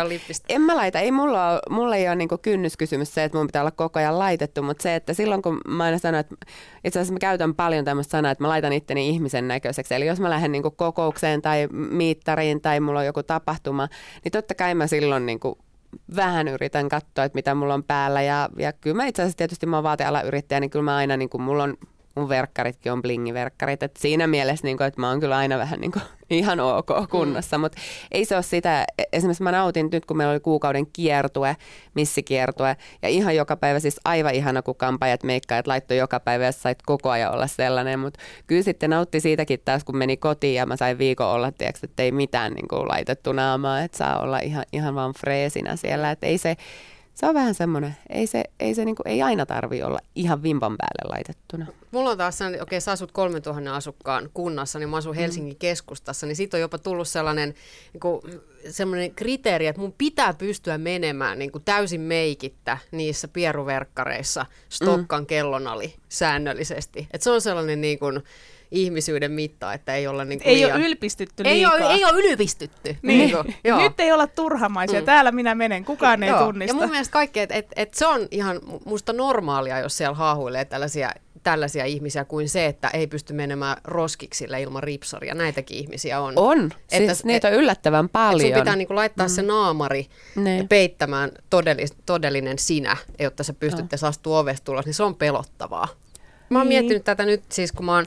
en 0.49 0.61
mä 0.61 0.75
laita, 0.75 0.99
ei 0.99 1.11
mulla, 1.11 1.51
ole, 1.51 1.59
mulla 1.69 1.95
ei 1.95 2.07
ole 2.07 2.15
niinku 2.15 2.37
kynnyskysymys 2.37 3.13
se, 3.13 3.23
että 3.23 3.37
mun 3.37 3.47
pitää 3.47 3.61
olla 3.61 3.71
koko 3.71 3.99
ajan 3.99 4.19
laitettu, 4.19 4.61
mutta 4.61 4.83
se, 4.83 4.95
että 4.95 5.13
silloin 5.13 5.41
kun 5.41 5.61
mä 5.67 5.83
aina 5.83 5.97
sanon, 5.97 6.19
että 6.19 6.35
itse 6.83 6.99
asiassa 6.99 7.13
mä 7.13 7.19
käytän 7.19 7.55
paljon 7.55 7.85
tämmöistä 7.85 8.11
sanaa, 8.11 8.31
että 8.31 8.43
mä 8.43 8.49
laitan 8.49 8.73
itteni 8.73 9.09
ihmisen 9.09 9.47
näköiseksi. 9.47 9.93
Eli 9.93 10.05
jos 10.05 10.19
mä 10.19 10.29
lähden 10.29 10.51
niinku 10.51 10.71
kokoukseen 10.71 11.41
tai 11.41 11.67
miittariin 11.71 12.61
tai 12.61 12.79
mulla 12.79 12.99
on 12.99 13.05
joku 13.05 13.23
tapahtuma, 13.23 13.87
niin 14.23 14.31
totta 14.31 14.55
kai 14.55 14.75
mä 14.75 14.87
silloin 14.87 15.25
niinku 15.25 15.57
vähän 16.15 16.47
yritän 16.47 16.89
katsoa, 16.89 17.23
että 17.23 17.37
mitä 17.37 17.55
mulla 17.55 17.73
on 17.73 17.83
päällä. 17.83 18.21
Ja, 18.21 18.49
ja 18.57 18.73
kyllä 18.73 18.95
mä 18.95 19.05
itse 19.05 19.21
asiassa 19.21 19.37
tietysti 19.37 19.65
mä 19.65 19.77
oon 19.77 19.83
vaatealan 19.83 20.25
yrittäjä, 20.25 20.59
niin 20.59 20.69
kyllä 20.69 20.85
mä 20.85 20.95
aina, 20.95 21.17
niin 21.17 21.29
mulla 21.39 21.63
on 21.63 21.77
mun 22.15 22.29
verkkaritkin 22.29 22.91
on 22.91 23.01
blingiverkkarit, 23.01 23.83
että 23.83 23.99
siinä 23.99 24.27
mielessä, 24.27 24.67
niin 24.67 24.77
kuin, 24.77 24.87
että 24.87 25.01
mä 25.01 25.09
oon 25.09 25.19
kyllä 25.19 25.37
aina 25.37 25.57
vähän 25.57 25.79
niin 25.79 25.91
kuin, 25.91 26.01
ihan 26.29 26.59
ok 26.59 26.89
kunnossa, 27.09 27.57
mm. 27.57 27.61
mutta 27.61 27.81
ei 28.11 28.25
se 28.25 28.35
ole 28.35 28.43
sitä, 28.43 28.85
esimerkiksi 29.13 29.43
mä 29.43 29.51
nautin 29.51 29.89
nyt, 29.91 30.05
kun 30.05 30.17
meillä 30.17 30.31
oli 30.31 30.39
kuukauden 30.39 30.85
kiertue, 30.93 31.57
missikiertue, 31.93 32.77
ja 33.01 33.09
ihan 33.09 33.35
joka 33.35 33.55
päivä 33.55 33.79
siis 33.79 33.99
aivan 34.05 34.33
ihana, 34.33 34.61
kun 34.61 34.75
kampajat 34.75 35.23
meikkaajat 35.23 35.67
laittoi 35.67 35.97
joka 35.97 36.19
päivä, 36.19 36.45
ja 36.45 36.51
sä 36.51 36.59
sait 36.59 36.79
koko 36.85 37.09
ajan 37.09 37.33
olla 37.33 37.47
sellainen, 37.47 37.99
mutta 37.99 38.19
kyllä 38.47 38.63
sitten 38.63 38.89
nautti 38.89 39.19
siitäkin 39.19 39.59
taas, 39.65 39.83
kun 39.83 39.97
meni 39.97 40.17
kotiin, 40.17 40.55
ja 40.55 40.65
mä 40.65 40.75
sain 40.75 40.97
viikon 40.97 41.27
olla, 41.27 41.47
että 41.47 41.65
ei 41.97 42.11
mitään 42.11 42.53
niin 42.53 42.67
kuin, 42.67 42.87
laitettu 42.87 43.31
naamaa, 43.31 43.81
että 43.81 43.97
saa 43.97 44.19
olla 44.19 44.39
ihan, 44.39 44.65
ihan 44.73 44.95
vaan 44.95 45.13
freesinä 45.19 45.75
siellä, 45.75 46.11
että 46.11 46.27
ei 46.27 46.37
se, 46.37 46.55
se 47.13 47.25
on 47.25 47.33
vähän 47.33 47.55
semmoinen, 47.55 47.95
ei 48.09 48.27
se, 48.27 48.43
ei, 48.59 48.75
se 48.75 48.85
niinku, 48.85 49.03
ei 49.05 49.21
aina 49.21 49.45
tarvi 49.45 49.83
olla 49.83 49.99
ihan 50.15 50.43
vimpan 50.43 50.75
päälle 50.77 51.15
laitettuna. 51.15 51.65
Mulla 51.91 52.09
on 52.09 52.17
taas 52.17 52.37
sellainen, 52.37 52.63
okei 52.63 52.81
sä 52.81 52.91
asut 52.91 53.11
3000 53.11 53.75
asukkaan 53.75 54.29
kunnassa, 54.33 54.79
niin 54.79 54.89
mä 54.89 54.97
asun 54.97 55.15
Helsingin 55.15 55.55
keskustassa, 55.55 56.27
niin 56.27 56.35
siitä 56.35 56.57
on 56.57 56.61
jopa 56.61 56.77
tullut 56.77 57.07
sellainen 57.07 57.53
niin 57.93 58.01
kuin, 58.01 58.21
sellainen 58.69 59.15
kriteeri, 59.15 59.67
että 59.67 59.81
mun 59.81 59.95
pitää 59.97 60.33
pystyä 60.33 60.77
menemään 60.77 61.39
niin 61.39 61.51
kuin 61.51 61.63
täysin 61.63 62.01
meikittä 62.01 62.77
niissä 62.91 63.27
pieruverkkareissa 63.27 64.45
Stokkan 64.69 65.25
kellon 65.25 65.67
ali 65.67 65.95
säännöllisesti. 66.09 67.07
Et 67.11 67.21
se 67.21 67.31
on 67.31 67.41
sellainen 67.41 67.81
niin 67.81 67.99
kuin, 67.99 68.23
ihmisyyden 68.73 69.31
mitta, 69.31 69.73
että 69.73 69.95
ei 69.95 70.07
olla 70.07 70.25
niin 70.25 70.39
kuin 70.39 70.47
Ei 70.49 70.55
liian... 70.55 70.77
ole 70.77 70.85
ylpistytty 70.85 71.43
ei, 71.45 71.55
liikaa. 71.55 71.73
ole, 71.73 71.93
ei 71.93 72.05
ole 72.05 72.13
ylpistytty. 72.19 72.97
Niin. 73.01 73.31
kuin, 73.31 73.55
joo. 73.63 73.79
Nyt 73.79 73.99
ei 73.99 74.11
olla 74.11 74.27
turhamaisia. 74.27 74.99
Mm. 74.99 75.05
Täällä 75.05 75.31
minä 75.31 75.55
menen. 75.55 75.85
Kukaan 75.85 76.23
ei 76.23 76.29
Joo. 76.29 76.45
tunnista. 76.45 76.75
Ja 76.75 76.81
mun 76.81 76.89
mielestä 76.91 77.13
kaikki, 77.13 77.39
että 77.39 77.55
et, 77.55 77.67
et 77.75 77.93
se 77.93 78.07
on 78.07 78.27
ihan 78.31 78.59
musta 78.85 79.13
normaalia, 79.13 79.79
jos 79.79 79.97
siellä 79.97 80.15
haahuilee 80.15 80.65
tällaisia, 80.65 81.11
tällaisia 81.43 81.85
ihmisiä 81.85 82.25
kuin 82.25 82.49
se, 82.49 82.65
että 82.65 82.87
ei 82.87 83.07
pysty 83.07 83.33
menemään 83.33 83.77
roskiksille 83.83 84.61
ilman 84.61 84.83
ripsaria. 84.83 85.33
Näitäkin 85.35 85.77
ihmisiä 85.77 86.19
on. 86.19 86.33
On, 86.35 86.65
Että- 86.91 87.13
siis 87.13 87.25
niitä 87.25 87.47
on 87.47 87.53
yllättävän 87.53 88.05
Et 88.05 88.11
paljon. 88.11 88.49
sun 88.51 88.59
pitää 88.61 88.75
niinku 88.75 88.95
laittaa 88.95 89.27
mm. 89.27 89.31
se 89.31 89.41
naamari 89.41 90.07
Niin. 90.35 90.67
peittämään 90.67 91.31
todellis, 91.49 91.93
todellinen 92.05 92.59
sinä, 92.59 92.97
jotta 93.19 93.43
sä 93.43 93.53
pystyt 93.53 93.93
oh. 93.93 94.07
astua 94.07 94.39
ovesta 94.39 94.65
tulos, 94.65 94.85
niin 94.85 94.93
se 94.93 95.03
on 95.03 95.15
pelottavaa. 95.15 95.87
Mä 96.49 96.59
oon 96.59 96.69
Niin. 96.69 96.79
miettinyt 96.79 97.03
tätä 97.03 97.25
nyt 97.25 97.43
siis, 97.51 97.71
kun 97.71 97.85
mä 97.85 97.95
oon 97.95 98.05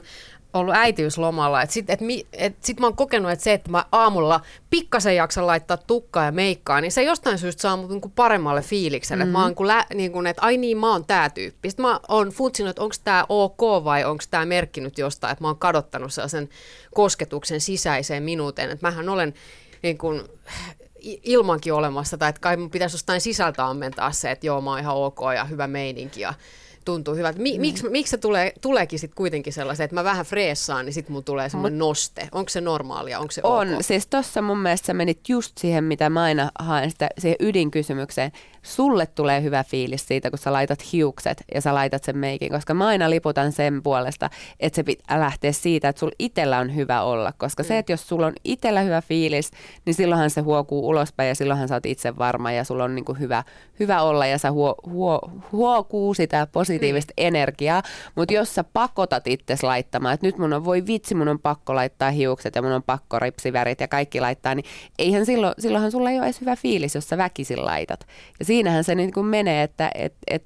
ollut 0.53 0.75
äitiyslomalla, 0.75 1.61
että 1.61 1.73
sit, 1.73 1.89
et 1.89 2.01
mi, 2.01 2.27
et 2.33 2.55
sit 2.61 2.79
mä 2.79 2.85
oon 2.85 2.95
kokenut, 2.95 3.31
että 3.31 3.43
se, 3.43 3.53
että 3.53 3.71
mä 3.71 3.85
aamulla 3.91 4.41
pikkasen 4.69 5.15
jaksan 5.15 5.47
laittaa 5.47 5.77
tukkaa 5.77 6.25
ja 6.25 6.31
meikkaa, 6.31 6.81
niin 6.81 6.91
se 6.91 7.03
jostain 7.03 7.37
syystä 7.37 7.61
saa 7.61 7.77
mut 7.77 7.89
niinku 7.89 8.09
paremmalle 8.09 8.61
fiilikselle. 8.61 9.23
Mm-hmm. 9.23 9.37
Mä 9.37 9.43
oon 9.43 9.55
kun 9.55 9.67
lä, 9.67 9.85
niin 9.93 10.11
kun, 10.11 10.27
että 10.27 10.41
ai 10.41 10.57
niin, 10.57 10.77
mä 10.77 10.91
oon 10.91 11.05
tää 11.05 11.29
tyyppi. 11.29 11.69
Sitten 11.69 11.85
mä 11.85 11.99
oon 12.07 12.29
funtsinut, 12.29 12.69
että 12.69 12.83
onko 12.83 12.95
tää 13.03 13.25
ok 13.29 13.61
vai 13.83 14.05
onko 14.05 14.23
tää 14.29 14.45
merkkinyt 14.45 14.97
jostain, 14.97 15.31
että 15.31 15.43
mä 15.43 15.47
oon 15.47 15.59
kadottanut 15.59 16.13
sellaisen 16.13 16.49
kosketuksen 16.93 17.61
sisäiseen 17.61 18.23
minuuteen. 18.23 18.69
Että 18.69 18.87
mähän 18.87 19.09
olen 19.09 19.33
niin 19.83 19.97
ilmankin 21.23 21.73
olemassa, 21.73 22.17
tai 22.17 22.29
että 22.29 22.41
kai 22.41 22.57
mun 22.57 22.69
pitäisi 22.69 22.95
jostain 22.95 23.21
sisältä 23.21 23.65
ammentaa 23.65 24.11
se, 24.11 24.31
että 24.31 24.47
joo, 24.47 24.61
mä 24.61 24.69
oon 24.69 24.79
ihan 24.79 24.95
ok 24.95 25.19
ja 25.35 25.45
hyvä 25.45 25.67
meininki 25.67 26.21
ja 26.21 26.33
tuntuu 26.91 27.15
hyvältä. 27.15 27.39
Mi- 27.39 27.59
miksi, 27.59 27.89
miksi 27.89 28.11
se 28.11 28.17
tulee, 28.17 28.53
tuleekin 28.61 28.99
sitten 28.99 29.15
kuitenkin 29.15 29.53
sellaisen, 29.53 29.83
että 29.83 29.95
mä 29.95 30.03
vähän 30.03 30.25
freessaan, 30.25 30.85
niin 30.85 30.93
sitten 30.93 31.13
mun 31.13 31.23
tulee 31.23 31.49
semmoinen 31.49 31.79
noste. 31.79 32.29
Onko 32.31 32.49
se 32.49 32.61
normaalia, 32.61 33.19
onko 33.19 33.31
se 33.31 33.41
On, 33.43 33.73
ok? 33.73 33.81
siis 33.81 34.07
tossa 34.07 34.41
mun 34.41 34.57
mielestä 34.59 34.85
sä 34.85 34.93
menit 34.93 35.29
just 35.29 35.57
siihen, 35.57 35.83
mitä 35.83 36.09
mä 36.09 36.23
aina 36.23 36.51
haen, 36.59 36.91
sitä, 36.91 37.09
siihen 37.17 37.37
ydinkysymykseen. 37.39 38.31
Sulle 38.67 39.05
tulee 39.05 39.41
hyvä 39.41 39.63
fiilis 39.63 40.07
siitä, 40.07 40.29
kun 40.29 40.39
sä 40.39 40.53
laitat 40.53 40.93
hiukset 40.93 41.43
ja 41.55 41.61
sä 41.61 41.73
laitat 41.73 42.03
sen 42.03 42.17
meikin, 42.17 42.51
koska 42.51 42.73
mä 42.73 42.87
aina 42.87 43.09
liputan 43.09 43.51
sen 43.51 43.83
puolesta, 43.83 44.29
että 44.59 44.75
se 44.75 44.83
pitää 44.83 45.19
lähteä 45.19 45.51
siitä, 45.51 45.89
että 45.89 45.99
sulla 45.99 46.15
itellä 46.19 46.59
on 46.59 46.75
hyvä 46.75 47.01
olla, 47.01 47.33
koska 47.37 47.63
mm. 47.63 47.67
se, 47.67 47.77
että 47.77 47.91
jos 47.91 48.07
sulla 48.07 48.27
on 48.27 48.33
itellä 48.43 48.81
hyvä 48.81 49.01
fiilis, 49.01 49.51
niin 49.85 49.93
silloinhan 49.93 50.29
se 50.29 50.41
huokuu 50.41 50.87
ulospäin 50.87 51.27
ja 51.27 51.35
silloinhan 51.35 51.67
sä 51.67 51.75
oot 51.75 51.85
itse 51.85 52.17
varma 52.17 52.51
ja 52.51 52.63
sulla 52.63 52.83
on 52.83 52.95
niinku 52.95 53.13
hyvä, 53.13 53.43
hyvä 53.79 54.01
olla 54.01 54.25
ja 54.25 54.37
sä 54.37 54.51
huo, 54.51 54.75
huo, 54.85 55.21
huokuu 55.51 56.13
sitä 56.13 56.47
positiivista 56.51 57.13
mm. 57.17 57.27
energiaa, 57.27 57.83
mutta 58.15 58.33
jos 58.33 58.55
sä 58.55 58.63
pakotat 58.63 59.27
itses 59.27 59.63
laittamaan, 59.63 60.13
että 60.13 60.25
nyt 60.25 60.37
mun 60.37 60.53
on, 60.53 60.65
voi 60.65 60.85
vitsi, 60.87 61.15
mun 61.15 61.27
on 61.27 61.39
pakko 61.39 61.75
laittaa 61.75 62.11
hiukset 62.11 62.55
ja 62.55 62.61
mun 62.61 62.71
on 62.71 62.83
pakko 62.83 63.19
ripsivärit 63.19 63.81
ja 63.81 63.87
kaikki 63.87 64.21
laittaa, 64.21 64.55
niin 64.55 64.65
eihän 64.99 65.25
silloin, 65.25 65.53
silloinhan 65.59 65.91
sulla 65.91 66.09
ei 66.09 66.17
ole 66.17 66.25
edes 66.25 66.41
hyvä 66.41 66.55
fiilis, 66.55 66.95
jos 66.95 67.09
sä 67.09 67.17
väkisin 67.17 67.65
laitat. 67.65 68.07
Ja 68.39 68.45
siinähän 68.57 68.83
se 68.83 68.95
niin 68.95 69.13
kuin 69.13 69.25
menee, 69.25 69.63
että 69.63 69.91
et, 69.95 70.13
et 70.27 70.43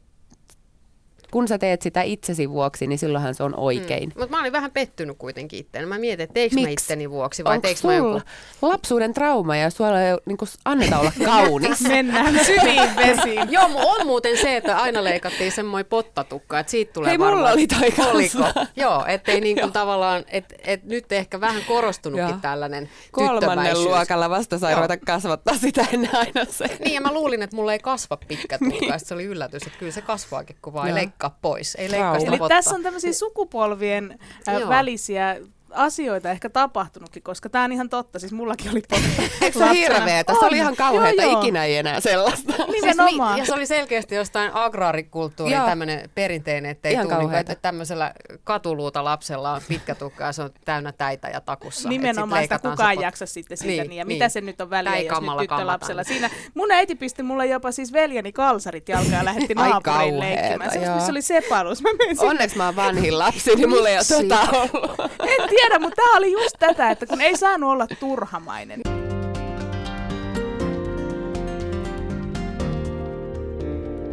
kun 1.32 1.48
sä 1.48 1.58
teet 1.58 1.82
sitä 1.82 2.02
itsesi 2.02 2.50
vuoksi, 2.50 2.88
niin 2.88 3.00
silloinhan 3.00 3.36
se 3.36 3.44
on 3.44 3.60
oikein. 3.60 4.10
Mm. 4.10 4.14
Mutta 4.20 4.36
mä 4.36 4.42
olin 4.42 4.52
vähän 4.52 4.72
pettynyt 4.72 5.18
kuitenkin 5.18 5.60
itteen. 5.60 5.88
Mä 5.88 5.98
mietin, 5.98 6.24
että 6.24 6.34
teekö 6.34 6.56
mä 6.62 6.70
itteni 6.70 7.10
vuoksi 7.10 7.44
vai 7.44 7.60
teekö 7.60 7.80
mä 7.84 7.96
joku... 7.96 8.22
lapsuuden 8.62 9.14
trauma 9.14 9.56
ja 9.56 9.70
sulla 9.70 10.02
ei 10.02 10.16
niin 10.26 10.38
anneta 10.66 11.00
olla 11.00 11.12
kaunis? 11.26 11.82
Mennään 11.82 12.40
syviin 12.46 12.96
vesiin. 12.96 13.52
Joo, 13.52 13.68
mu- 13.68 14.00
on 14.00 14.08
muuten 14.08 14.38
se, 14.38 14.58
että 14.58 14.78
aina 14.78 15.04
leikattiin 15.04 15.52
semmoinen 15.52 15.86
pottatukka, 15.86 16.60
että 16.60 16.72
siitä 16.72 16.94
tulee 16.94 17.10
Hei, 17.10 17.18
mulla 17.18 17.32
varmaan 17.32 17.54
oli 17.54 17.68
toi 17.68 17.92
kanssa. 17.92 18.12
kolikko. 18.12 18.66
Joo, 18.76 19.06
ettei 19.08 19.42
niin 19.42 19.60
kuin 19.60 19.72
tavallaan, 19.72 20.24
että 20.28 20.56
et 20.64 20.84
nyt 20.84 21.12
ehkä 21.12 21.42
vähän 21.42 21.62
korostunutkin 21.68 22.30
Joo. 22.30 22.40
tällainen 22.42 22.90
Kolmannen 23.12 23.84
luokalla 23.84 24.30
vasta 24.30 24.60
sai 24.60 24.76
ruveta 24.76 24.98
kasvattaa 24.98 25.58
sitä 25.58 25.86
ennen 25.94 26.16
aina 26.16 26.46
se. 26.50 26.66
Niin, 26.80 26.94
ja 26.94 27.02
mä 27.02 27.14
luulin, 27.14 27.42
että 27.42 27.56
mulla 27.56 27.74
ei 27.74 27.80
kasva 27.80 28.18
pitkä 28.28 28.58
tukka, 28.70 28.86
niin. 28.86 29.00
se 29.00 29.14
oli 29.14 29.24
yllätys, 29.24 29.64
että 29.64 29.80
kyllä 29.80 29.92
se 29.92 30.02
kasvaakin, 30.02 30.56
kun 30.62 30.74
vaan. 30.74 30.88
Leikkaa 31.22 31.40
pois. 31.42 31.76
Ei 31.76 31.92
leikkaa 31.92 32.18
Eli 32.18 32.40
tässä 32.48 32.76
on 32.76 32.84
tämmöisiä 32.84 33.14
sukupolvien 33.14 34.20
äh, 34.48 34.70
välisiä 34.70 35.38
asioita 35.74 36.32
ehkä 36.32 36.50
tapahtunutkin, 36.50 37.24
koska 37.24 37.50
tämä 37.50 37.64
on 37.64 37.72
ihan 37.72 37.90
totta. 37.90 38.20
Siis 38.20 38.32
mullakin 38.32 38.72
oli 38.72 38.82
potta. 38.90 39.22
Eikö 39.42 39.60
se 39.60 39.70
hirveetä? 39.74 40.34
Se 40.40 40.46
oli 40.46 40.58
ihan 40.58 40.76
Joo, 40.80 41.32
joo. 41.32 41.40
ikinä 41.42 41.66
ei 41.66 41.78
enää 41.78 42.00
sellaista. 42.00 42.54
Nimenomaan. 42.72 43.10
Siis, 43.10 43.36
mi- 43.36 43.40
ja 43.40 43.46
se 43.46 43.54
oli 43.54 43.66
selkeästi 43.66 44.16
jostain 44.16 44.52
agraarikulttuurin 44.54 45.62
tämmöinen 45.62 46.10
perinteinen, 46.16 46.72
että 46.72 46.88
ei 46.90 46.94
Ihan 46.94 47.06
tule, 47.08 47.16
niin, 47.18 47.22
kauheata. 47.22 47.52
että 47.52 47.62
tämmöisellä 47.62 48.14
katuluuta 48.44 49.04
lapsella 49.04 49.52
on 49.54 49.62
pitkä 49.68 49.96
tukka 49.96 50.24
ja 50.24 50.32
se 50.32 50.42
on 50.42 50.50
täynnä 50.66 50.92
täitä 50.92 51.28
ja 51.28 51.42
takussa. 51.42 51.80
Et 51.80 51.82
sit 51.82 51.90
Nimenomaan 51.90 52.44
sitä 52.44 52.60
kukaan 52.60 52.96
se 52.96 53.00
pot- 53.00 53.04
jaksa 53.04 53.26
sitten 53.26 53.58
siitä. 53.58 53.82
Niin, 53.84 53.90
Niin, 53.90 53.98
ja 53.98 54.06
niin. 54.06 54.16
mitä 54.16 54.30
se 54.30 54.42
nyt 54.42 54.62
on 54.62 54.70
väliä, 54.70 54.94
ei 54.94 55.06
jos 55.06 55.22
nyt 55.22 55.30
tyttölapsella. 55.40 56.04
kammata. 56.04 56.08
Siinä 56.08 56.30
mun 56.54 56.72
äiti 56.72 56.96
pisti 56.96 57.24
mulle 57.24 57.46
jopa 57.46 57.72
siis 57.72 57.94
veljeni 57.94 58.32
kalsarit 58.32 58.90
jalkaan 58.90 59.14
ja 59.14 59.26
lähetti 59.26 59.54
naapuriin 59.56 59.84
kauheeta, 59.84 60.20
leikkimään. 60.20 60.72
Se, 60.72 60.78
oli. 60.78 60.86
Mä 61.82 61.90
sinne. 62.10 62.30
Onneksi 62.30 62.58
mä 62.58 62.66
oon 62.66 62.76
vanhin 62.76 63.20
lapsi, 63.20 63.56
niin 63.56 63.70
mulla 63.70 63.90
ei 63.90 63.96
ole 63.98 64.04
tota 64.28 64.40
ollut. 64.52 65.00
En 65.20 65.50
tiedä, 65.50 65.61
mutta 65.80 65.96
tämä 65.96 66.18
oli 66.18 66.32
just 66.32 66.56
tätä, 66.60 66.92
että 66.92 67.06
kun 67.06 67.22
ei 67.22 67.38
saanut 67.38 67.70
olla 67.70 67.88
turhamainen. 68.00 68.82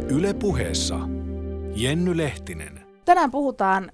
Yle 0.09 0.33
puheessa 0.33 0.99
Jenny 1.75 2.17
Lehtinen. 2.17 2.79
Tänään 3.05 3.31
puhutaan 3.31 3.91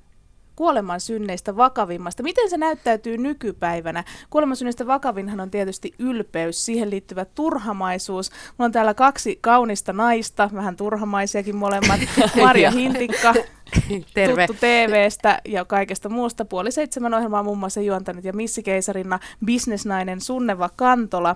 kuoleman 0.56 1.00
synneistä 1.00 1.58
vakavimmasta. 1.58 2.24
Miten 2.24 2.50
se 2.50 2.58
näyttäytyy 2.58 3.18
nykypäivänä? 3.18 4.04
Kuoleman 4.30 4.56
synneistä 4.56 4.88
vakavinhan 4.88 5.40
on 5.40 5.52
tietysti 5.52 5.94
ylpeys, 6.00 6.66
siihen 6.66 6.90
liittyvä 6.90 7.26
turhamaisuus. 7.26 8.30
Mulla 8.30 8.66
on 8.66 8.72
täällä 8.72 8.94
kaksi 8.94 9.38
kaunista 9.42 9.94
naista, 9.94 10.50
vähän 10.54 10.76
turhamaisiakin 10.76 11.56
molemmat. 11.56 12.00
Marja 12.42 12.72
Hintikka, 12.72 13.34
Terve. 14.14 14.48
tuttu 14.48 14.62
TVstä 14.62 15.42
ja 15.46 15.66
kaikesta 15.66 16.10
muusta. 16.10 16.46
Puoli 16.46 16.72
seitsemän 16.72 17.14
ohjelmaa 17.14 17.44
muun 17.44 17.58
muassa 17.58 17.82
juontanut 17.82 18.26
ja 18.26 18.34
missikeisarina 18.34 19.20
bisnesnainen 19.46 20.22
Sunneva 20.22 20.70
Kantola. 20.76 21.36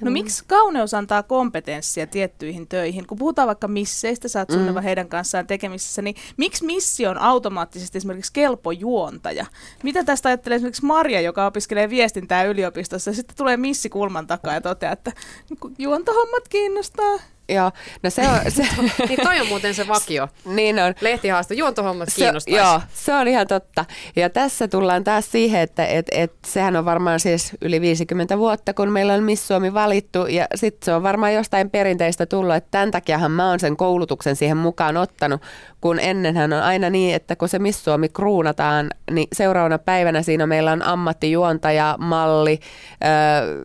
No 0.00 0.10
miksi 0.10 0.44
kauneus 0.46 0.94
antaa 0.94 1.22
kompetenssia 1.22 2.06
tiettyihin 2.06 2.68
töihin? 2.68 3.06
Kun 3.06 3.18
puhutaan 3.18 3.46
vaikka 3.46 3.68
misseistä, 3.68 4.28
sä 4.28 4.38
oot 4.38 4.50
Sunneva 4.50 4.80
heidän 4.80 5.08
kanssaan 5.08 5.46
tekemisissä, 5.46 6.02
niin 6.02 6.16
miksi 6.36 6.64
missi 6.64 7.06
on 7.06 7.18
automaattisesti 7.18 7.98
esimerkiksi 7.98 8.32
kelpo 8.32 8.72
juontaja? 8.72 9.46
Mitä 9.82 10.04
tästä 10.04 10.28
ajattelee 10.28 10.56
esimerkiksi 10.56 10.84
Marja, 10.84 11.20
joka 11.20 11.46
opiskelee 11.46 11.90
viestintää 11.90 12.44
yliopistossa, 12.44 13.10
ja 13.10 13.14
sitten 13.14 13.36
tulee 13.36 13.56
missi 13.56 13.88
kulman 13.88 14.26
takaa 14.26 14.54
ja 14.54 14.60
toteaa, 14.60 14.92
että 14.92 15.12
juontohommat 15.78 16.48
kiinnostaa. 16.48 17.18
Joo, 17.48 17.72
no 18.02 18.10
se 18.10 18.22
on, 18.28 18.38
se, 18.52 18.62
Niin 19.08 19.18
toi 19.22 19.40
on 19.40 19.46
muuten 19.46 19.74
se 19.74 19.88
vakio. 19.88 20.28
niin 20.44 20.78
on. 20.78 20.94
Lehtihaasto, 21.00 21.54
juontohommat 21.54 22.08
Se, 22.08 22.14
kiinnostaisi. 22.14 22.58
joo, 22.58 22.80
se 22.94 23.14
on 23.14 23.28
ihan 23.28 23.46
totta. 23.46 23.84
Ja 24.16 24.30
tässä 24.30 24.68
tullaan 24.68 25.04
taas 25.04 25.30
siihen, 25.32 25.60
että 25.60 25.86
et, 25.86 26.06
et, 26.12 26.32
sehän 26.46 26.76
on 26.76 26.84
varmaan 26.84 27.20
siis 27.20 27.52
yli 27.60 27.80
50 27.80 28.38
vuotta, 28.38 28.74
kun 28.74 28.90
meillä 28.92 29.14
on 29.14 29.22
Miss 29.22 29.48
Suomi 29.48 29.74
valittu. 29.74 30.26
Ja 30.26 30.46
sitten 30.54 30.84
se 30.84 30.94
on 30.94 31.02
varmaan 31.02 31.34
jostain 31.34 31.70
perinteistä 31.70 32.26
tullut, 32.26 32.54
että 32.54 32.68
tämän 32.70 32.90
takiahan 32.90 33.30
mä 33.30 33.48
oon 33.50 33.60
sen 33.60 33.76
koulutuksen 33.76 34.36
siihen 34.36 34.56
mukaan 34.56 34.96
ottanut. 34.96 35.42
Kun 35.80 36.00
ennenhän 36.00 36.52
on 36.52 36.62
aina 36.62 36.90
niin, 36.90 37.14
että 37.14 37.36
kun 37.36 37.48
se 37.48 37.58
Miss 37.58 37.84
Suomi 37.84 38.08
kruunataan, 38.08 38.90
niin 39.10 39.28
seuraavana 39.32 39.78
päivänä 39.78 40.22
siinä 40.22 40.46
meillä 40.46 40.72
on 40.72 40.82
ammattijuontaja, 40.82 41.96
malli, 41.98 42.60
öö, 43.04 43.64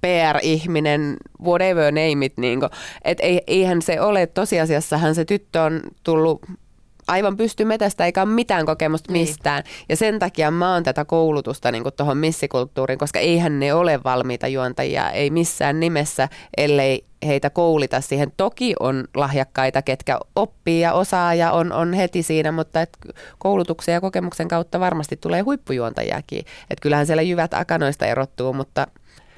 PR-ihminen, 0.00 1.16
whatever 1.42 1.92
name 1.92 2.26
it. 2.26 2.38
Niin 2.38 2.60
et 3.04 3.18
ei, 3.22 3.40
eihän 3.46 3.82
se 3.82 4.00
ole, 4.00 4.26
tosiasiassahan 4.26 5.14
se 5.14 5.24
tyttö 5.24 5.62
on 5.62 5.80
tullut 6.04 6.42
aivan 7.08 7.36
pysty 7.36 7.64
metästä 7.64 8.04
eikä 8.06 8.22
ole 8.22 8.30
mitään 8.30 8.66
kokemusta 8.66 9.12
Niin. 9.12 9.28
mistään. 9.28 9.62
Ja 9.88 9.96
sen 9.96 10.18
takia 10.18 10.50
mä 10.50 10.72
oon 10.74 10.82
tätä 10.82 11.04
koulutusta 11.04 11.72
niin 11.72 11.84
tuohon 11.96 12.16
missikulttuuriin, 12.18 12.98
koska 12.98 13.18
eihän 13.18 13.60
ne 13.60 13.74
ole 13.74 14.00
valmiita 14.04 14.48
juontajia, 14.48 15.10
ei 15.10 15.30
missään 15.30 15.80
nimessä, 15.80 16.28
ellei 16.56 17.04
heitä 17.26 17.50
koulita 17.50 18.00
siihen. 18.00 18.32
Toki 18.36 18.74
on 18.80 19.04
lahjakkaita, 19.16 19.82
ketkä 19.82 20.18
oppii 20.36 20.80
ja 20.80 20.92
osaa 20.92 21.34
ja 21.34 21.52
on, 21.52 21.72
on 21.72 21.92
heti 21.92 22.22
siinä, 22.22 22.52
mutta 22.52 22.80
et 22.82 22.98
koulutuksen 23.38 23.92
ja 23.92 24.00
kokemuksen 24.00 24.48
kautta 24.48 24.80
varmasti 24.80 25.16
tulee 25.16 25.40
huippujuontajakin. 25.40 26.44
Et 26.70 26.80
kyllähän 26.80 27.06
siellä 27.06 27.22
jyvät 27.22 27.54
akanoista 27.54 28.06
erottuu, 28.06 28.52
mutta 28.52 28.86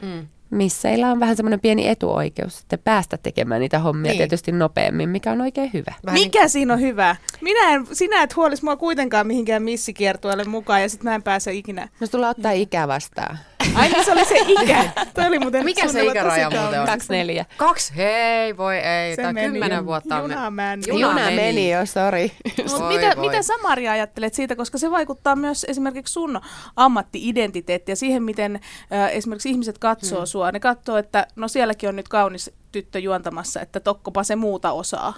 Mm. 0.02 0.26
Misseillä 0.52 1.10
on 1.12 1.20
vähän 1.20 1.36
semmoinen 1.36 1.60
pieni 1.60 1.88
etuoikeus 1.88 2.58
sitten 2.58 2.78
päästä 2.78 3.18
tekemään 3.22 3.60
niitä 3.60 3.78
hommia 3.78 4.10
Niin. 4.12 4.18
tietysti 4.18 4.52
nopeammin, 4.52 5.08
mikä 5.08 5.32
on 5.32 5.40
oikein 5.40 5.70
hyvä. 5.72 5.94
Vähän 6.06 6.14
niin- 6.14 6.26
Mikä 6.26 6.48
siinä 6.48 6.74
on 6.74 6.80
hyvä? 6.80 7.16
Minä 7.40 7.68
en, 7.74 7.86
sinä 7.92 8.22
et 8.22 8.36
huolis 8.36 8.62
mua 8.62 8.76
kuitenkaan 8.76 9.26
mihinkään 9.26 9.62
missikiertueelle 9.62 10.44
mukaan 10.44 10.82
ja 10.82 10.88
sitten 10.88 11.10
mä 11.10 11.14
en 11.14 11.22
pääse 11.22 11.52
ikinä. 11.52 11.88
Jos 12.00 12.10
tulla 12.10 12.28
ottaa 12.28 12.52
ikä 12.52 12.88
vastaan. 12.88 13.38
Ai 13.74 13.88
niin 13.88 14.04
se 14.04 14.12
oli 14.12 14.24
se 14.24 14.38
ikä. 14.48 14.90
Toi 15.14 15.26
oli 15.26 15.38
muuten 15.38 15.64
Mikä 15.64 15.88
se 15.88 16.04
ikäraja 16.04 16.50
muuten 16.50 16.60
on? 16.60 16.74
kaunis. 16.74 16.86
24. 16.86 17.44
Kaksi, 17.56 17.96
hei, 17.96 18.56
voi 18.56 18.76
ei. 18.76 19.16
Se 19.16 19.22
Tai 19.22 19.32
meni. 19.32 19.50
kymmenen 19.50 19.86
vuotta 19.86 20.16
on. 20.16 20.30
Juna 20.30 20.50
meni. 20.50 20.82
Juna 20.86 21.00
Juna, 21.00 21.14
meni. 21.14 21.36
meni. 21.36 21.70
jo, 21.70 21.86
sori. 21.86 22.32
Mut 22.70 22.88
mitä, 22.88 23.12
voi. 23.16 23.26
mitä 23.26 23.42
sä 23.42 23.52
Maria 23.62 23.92
ajattelet 23.92 24.34
siitä, 24.34 24.56
koska 24.56 24.78
se 24.78 24.90
vaikuttaa 24.90 25.36
myös 25.36 25.66
esimerkiksi 25.68 26.12
sun 26.12 26.40
ammatti-identiteettiin 26.76 27.92
ja 27.92 27.96
siihen, 27.96 28.22
miten 28.22 28.60
äh, 28.92 29.10
esimerkiksi 29.12 29.50
ihmiset 29.50 29.78
katsoo 29.78 30.18
hmm. 30.18 30.26
sua. 30.26 30.52
Ne 30.52 30.60
katsoo, 30.60 30.96
että 30.96 31.26
no 31.36 31.48
sielläkin 31.48 31.88
on 31.88 31.96
nyt 31.96 32.08
kaunis 32.08 32.50
tyttö 32.72 32.98
juontamassa, 32.98 33.60
että 33.60 33.80
tokkopa 33.80 34.24
se 34.24 34.36
muuta 34.36 34.72
osaa. 34.72 35.14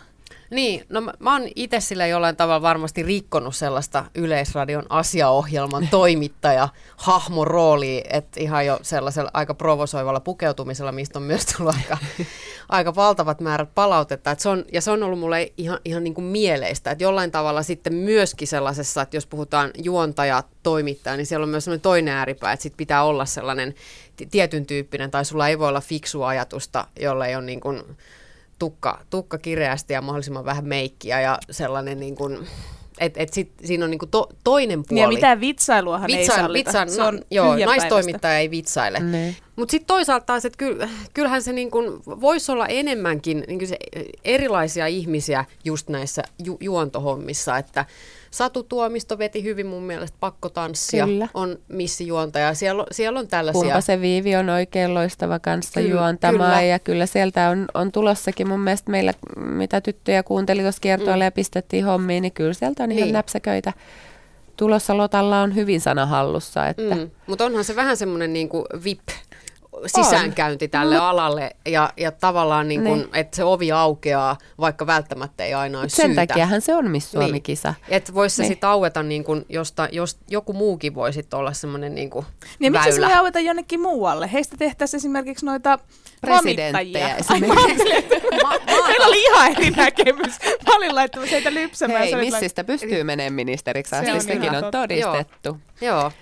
Niin, 0.54 0.84
no 0.88 1.00
mä, 1.00 1.12
mä 1.18 1.32
oon 1.32 1.48
itse 1.56 1.80
sillä 1.80 2.06
jollain 2.06 2.36
tavalla 2.36 2.62
varmasti 2.62 3.02
rikkonut 3.02 3.56
sellaista 3.56 4.04
Yleisradion 4.14 4.86
asiaohjelman 4.88 5.88
toimittaja 5.90 6.68
hahmoroolia, 6.96 8.04
että 8.10 8.40
ihan 8.40 8.66
jo 8.66 8.78
sellaisella 8.82 9.30
aika 9.34 9.54
provosoivalla 9.54 10.20
pukeutumisella, 10.20 10.92
mistä 10.92 11.18
on 11.18 11.22
myös 11.22 11.46
tullut 11.46 11.74
aika, 11.74 11.98
aika 12.68 12.94
valtavat 12.94 13.40
määrät 13.40 13.68
palautetta. 13.74 14.30
Et 14.30 14.40
se 14.40 14.48
on, 14.48 14.64
ja 14.72 14.80
se 14.80 14.90
on 14.90 15.02
ollut 15.02 15.18
mulle 15.18 15.52
ihan, 15.56 15.78
ihan 15.84 16.04
niin 16.04 16.14
kuin 16.14 16.24
mieleistä, 16.24 16.90
että 16.90 17.04
jollain 17.04 17.30
tavalla 17.30 17.62
sitten 17.62 17.94
myöskin 17.94 18.48
sellaisessa, 18.48 19.02
että 19.02 19.16
jos 19.16 19.26
puhutaan 19.26 19.70
juontaja, 19.82 20.42
toimittaja, 20.62 21.16
niin 21.16 21.26
siellä 21.26 21.44
on 21.44 21.50
myös 21.50 21.64
sellainen 21.64 21.82
toinen 21.82 22.14
ääripää, 22.14 22.52
että 22.52 22.62
sit 22.62 22.76
pitää 22.76 23.04
olla 23.04 23.24
sellainen 23.24 23.74
t- 24.16 24.30
tietyn 24.30 24.66
tyyppinen, 24.66 25.10
tai 25.10 25.24
sulla 25.24 25.48
ei 25.48 25.58
voi 25.58 25.68
olla 25.68 25.80
fiksua 25.80 26.28
ajatusta, 26.28 26.86
jolle 27.00 27.28
ei 27.28 27.36
ole 27.36 27.44
niin 27.44 27.60
kuin 27.60 27.82
tukka, 28.64 29.00
tukka 29.10 29.38
kireästi 29.38 29.92
ja 29.92 30.02
mahdollisimman 30.02 30.44
vähän 30.44 30.64
meikkiä 30.64 31.20
ja 31.20 31.38
sellainen 31.50 32.00
niin 32.00 32.14
kuin, 32.14 32.38
että 32.98 33.20
et 33.22 33.32
sit, 33.32 33.52
siinä 33.64 33.84
on 33.84 33.90
niin 33.90 33.98
kuin 33.98 34.10
to, 34.10 34.28
toinen 34.44 34.82
puoli. 34.88 35.00
Ja 35.00 35.08
mitään 35.08 35.40
vitsailuahan 35.40 36.10
ei 36.10 36.18
Vitsail, 36.18 36.40
sallita. 36.40 36.68
vitsail, 36.68 36.88
se 36.88 37.02
on 37.02 37.14
no, 37.14 37.22
joo, 37.30 37.56
naistoimittaja 37.56 38.38
ei 38.38 38.50
vitsaile. 38.50 39.00
Ne. 39.00 39.36
Mutta 39.56 39.70
sitten 39.70 39.86
toisaalta 39.86 40.26
taas, 40.26 40.44
että 40.44 40.56
kyll, 40.56 40.86
kyllähän 41.14 41.42
se 41.42 41.52
niin 41.52 41.70
kun 41.70 42.02
voisi 42.06 42.52
olla 42.52 42.66
enemmänkin 42.66 43.44
niin 43.48 43.68
se 43.68 43.76
erilaisia 44.24 44.86
ihmisiä 44.86 45.44
just 45.64 45.88
näissä 45.88 46.22
ju, 46.44 46.56
juontohommissa, 46.60 47.58
että 47.58 47.84
Satu 48.34 48.62
Tuomisto 48.62 49.18
veti 49.18 49.44
hyvin 49.44 49.66
mun 49.66 49.82
mielestä 49.82 50.16
pakkotanssia, 50.20 51.06
Kyllä. 51.06 51.28
on 51.34 51.58
missijuontaja. 51.68 52.54
Siellä, 52.54 52.80
on- 52.82 52.86
siellä 52.92 53.18
on 53.20 53.28
tällaisia. 53.28 53.60
Kumpa 53.62 53.80
se 53.80 54.00
Viivi 54.00 54.36
on 54.36 54.48
oikein 54.48 54.94
loistava 54.94 55.38
kanssa 55.38 55.80
Kyllä, 55.80 55.94
juontamaan 55.94 56.50
kyllä. 56.50 56.62
ja 56.62 56.78
kyllä 56.78 57.06
sieltä 57.06 57.48
on, 57.50 57.66
on 57.74 57.92
tulossakin 57.92 58.48
mun 58.48 58.60
mielestä 58.60 58.90
meillä, 58.90 59.14
mitä 59.36 59.80
tyttöjä 59.80 60.22
kuunteli 60.22 60.62
tuossa 60.62 60.80
kiertoilla 60.80 61.24
ja 61.24 61.32
pistettiin 61.32 61.84
hommiin, 61.84 62.22
niin 62.22 62.32
kyllä 62.32 62.52
sieltä 62.52 62.82
on 62.82 62.92
ihan 62.92 63.02
Mm. 63.02 63.04
Niin. 63.06 63.12
näpsäköitä. 63.12 63.72
Tulossa 64.56 64.96
Lotalla 64.96 65.40
on 65.40 65.54
hyvin 65.54 65.80
sana 65.80 66.06
hallussa, 66.06 66.68
että 66.68 66.94
Mm, 66.94 67.10
mutta 67.26 67.44
onhan 67.44 67.64
se 67.64 67.76
vähän 67.76 67.96
semmoinen 67.96 68.32
niin 68.32 68.48
VIP 68.84 69.00
sisäänkäynti 69.86 70.68
tälle 70.68 70.94
Mut- 70.96 71.02
alalle 71.02 71.50
ja, 71.66 71.92
ja 71.96 72.12
tavallaan 72.12 72.68
niin 72.68 72.82
kuin, 72.84 72.98
Niin. 73.00 73.08
että 73.14 73.36
se 73.36 73.44
ovi 73.44 73.72
aukeaa, 73.72 74.38
vaikka 74.60 74.86
välttämättä 74.86 75.44
ei 75.44 75.54
aina 75.54 75.80
ole 75.80 75.88
Sen 75.88 76.06
syytä. 76.06 76.26
takiahan 76.26 76.60
se 76.60 76.74
on 76.74 76.90
Miss 76.90 77.10
Suomi-kisa. 77.12 77.74
Että 77.88 78.14
voisi 78.14 78.36
se 78.36 78.42
Niin. 78.42 78.48
sitten 78.48 78.68
aueta, 78.70 79.02
niin 79.02 79.24
kuin, 79.24 79.44
josta, 79.48 79.88
jos 79.92 80.18
joku 80.30 80.52
muukin 80.52 80.94
voisi 80.94 81.24
olla 81.34 81.52
semmoinen 81.52 81.94
niin 81.94 82.10
kuin 82.10 82.26
Niin 82.58 82.72
miksi 82.72 82.84
se 82.92 83.00
väylä. 83.00 83.06
voi 83.06 83.16
aueta 83.16 83.40
jonnekin 83.40 83.80
muualle? 83.80 84.32
Heistä 84.32 84.56
tehtäisiin 84.56 84.98
esimerkiksi 84.98 85.46
noita 85.46 85.78
Presidenttejä 86.20 87.16
Meillä 88.86 89.06
oli 89.06 89.22
ihan 89.22 89.50
eri 89.52 89.70
näkemys. 89.70 90.38
Mä 90.66 90.76
olin 90.76 90.94
laittanut 90.94 91.30
heitä 91.30 91.54
lypsämään. 91.54 92.00
Hei, 92.00 92.16
missistä 92.16 92.64
pystyy 92.64 93.04
menemään 93.04 93.32
ministeriksi 93.32 93.90
Se 93.90 93.96
on 93.96 94.16
asti, 94.18 94.32
sekin 94.32 94.48
on 94.54 94.62
totta. 94.62 94.70
todistettu. 94.80 95.58
Joo. 95.80 96.12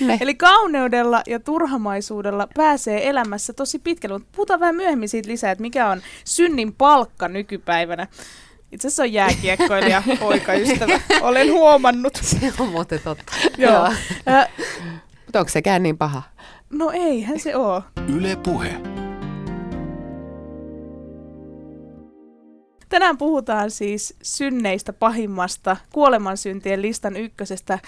Ne. 0.00 0.18
Eli 0.20 0.34
kauneudella 0.34 1.22
ja 1.26 1.40
turhamaisuudella 1.40 2.48
pääsee 2.56 3.08
elämässä 3.08 3.52
tosi 3.52 3.78
pitkälle, 3.78 4.18
mutta 4.18 4.32
puhutaan 4.36 4.60
vähän 4.60 4.76
myöhemmin 4.76 5.08
siitä 5.08 5.28
lisää, 5.28 5.52
että 5.52 5.62
mikä 5.62 5.88
on 5.88 6.02
synnin 6.24 6.72
palkka 6.72 7.28
nykypäivänä. 7.28 8.06
Itse 8.72 8.88
asiassa 8.88 9.02
on 9.02 9.12
jääkiekkoilija 9.12 10.02
poikaystävä, 10.20 11.00
olen 11.20 11.52
huomannut. 11.52 12.18
Se 12.22 12.52
on 12.58 12.68
muuten 12.68 13.00
totta. 13.04 13.32
Joo. 13.58 13.92
Mutta 15.26 15.38
onko 15.38 15.48
sekään 15.48 15.82
niin 15.82 15.98
paha? 15.98 16.22
no 16.70 16.90
eihän 16.90 17.40
se 17.40 17.56
oo. 17.56 17.82
Yle 18.08 18.36
Puhe. 18.36 18.76
Tänään 22.90 23.18
puhutaan 23.18 23.70
siis 23.70 24.14
synneistä 24.22 24.92
pahimmasta, 24.92 25.76
kuolemansyntien 25.92 26.82
listan 26.82 27.16
ykkösestä, 27.16 27.78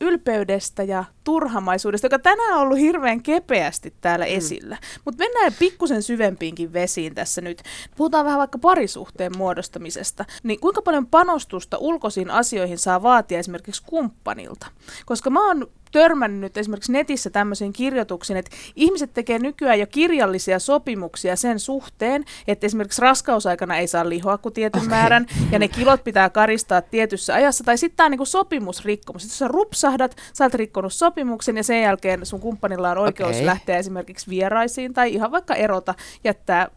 ylpeydestä 0.00 0.82
ja 0.82 1.04
turhamaisuudesta, 1.24 2.06
joka 2.06 2.18
tänään 2.18 2.54
on 2.54 2.60
ollut 2.60 2.78
hirveän 2.78 3.22
kepeästi 3.22 3.94
täällä 4.00 4.24
mm. 4.24 4.30
esillä. 4.32 4.78
Mutta 5.04 5.24
mennään 5.24 5.52
pikkusen 5.58 6.02
syvempiinkin 6.02 6.72
vesiin 6.72 7.14
tässä 7.14 7.40
nyt. 7.40 7.62
Puhutaan 7.96 8.24
vähän 8.24 8.38
vaikka 8.38 8.58
parisuhteen 8.58 9.32
muodostamisesta. 9.36 10.24
Niin 10.42 10.60
kuinka 10.60 10.82
paljon 10.82 11.06
panostusta 11.06 11.78
ulkoisiin 11.78 12.30
asioihin 12.30 12.78
saa 12.78 13.02
vaatia 13.02 13.38
esimerkiksi 13.38 13.82
kumppanilta? 13.86 14.66
Koska 15.06 15.30
mä 15.30 15.46
oon 15.46 15.66
törmännyt 15.94 16.56
esimerkiksi 16.56 16.92
netissä 16.92 17.30
tämmöisiin 17.30 17.72
kirjoituksiin, 17.72 18.36
että 18.36 18.56
ihmiset 18.76 19.14
tekee 19.14 19.38
nykyään 19.38 19.80
jo 19.80 19.86
kirjallisia 19.86 20.58
sopimuksia 20.58 21.36
sen 21.36 21.60
suhteen, 21.60 22.24
että 22.48 22.66
esimerkiksi 22.66 23.02
raskausaikana 23.02 23.76
ei 23.76 23.86
saa 23.86 24.08
lihoa 24.08 24.38
kuin 24.38 24.52
tietyn 24.52 24.82
okay. 24.82 24.88
määrän, 24.88 25.26
ja 25.52 25.58
ne 25.58 25.68
kilot 25.68 26.04
pitää 26.04 26.30
karistaa 26.30 26.82
tietyssä 26.82 27.34
ajassa, 27.34 27.64
tai 27.64 27.78
sitten 27.78 27.96
tämä 27.96 28.04
on 28.04 28.10
niinku 28.10 28.24
sopimusrikkomus. 28.24 29.24
Jos 29.24 29.38
sä 29.38 29.48
rupsahdat, 29.48 30.16
sä 30.32 30.44
oot 30.44 30.54
rikkonut 30.54 30.92
sopimuksen, 30.92 31.56
ja 31.56 31.64
sen 31.64 31.82
jälkeen 31.82 32.26
sun 32.26 32.40
kumppanilla 32.40 32.90
on 32.90 32.98
oikeus 32.98 33.36
Okei. 33.36 33.46
lähteä 33.46 33.78
esimerkiksi 33.78 34.30
vieraisiin, 34.30 34.92
tai 34.92 35.14
ihan 35.14 35.30
vaikka 35.30 35.54
erota, 35.54 35.94
jättää 36.24 36.68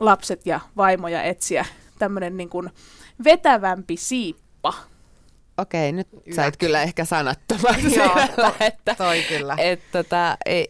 lapset 0.00 0.46
ja 0.46 0.60
vaimoja 0.76 1.22
etsiä 1.22 1.64
tämmöinen 1.98 2.36
niin 2.36 2.48
kuin 2.50 2.70
vetävämpi 3.24 3.96
siippa. 3.96 4.74
Okei, 5.58 5.92
nyt 5.92 6.08
Yäk. 6.26 6.34
sait 6.34 6.56
kyllä 6.56 6.82
ehkä 6.82 7.04
sanattoman 7.04 7.74
Joo, 7.82 7.90
siellä, 7.90 8.52
että, 8.60 8.94
Toi 8.94 9.22
kyllä. 9.28 9.54
et, 9.58 9.80
tota, 9.92 10.36
ei, 10.46 10.68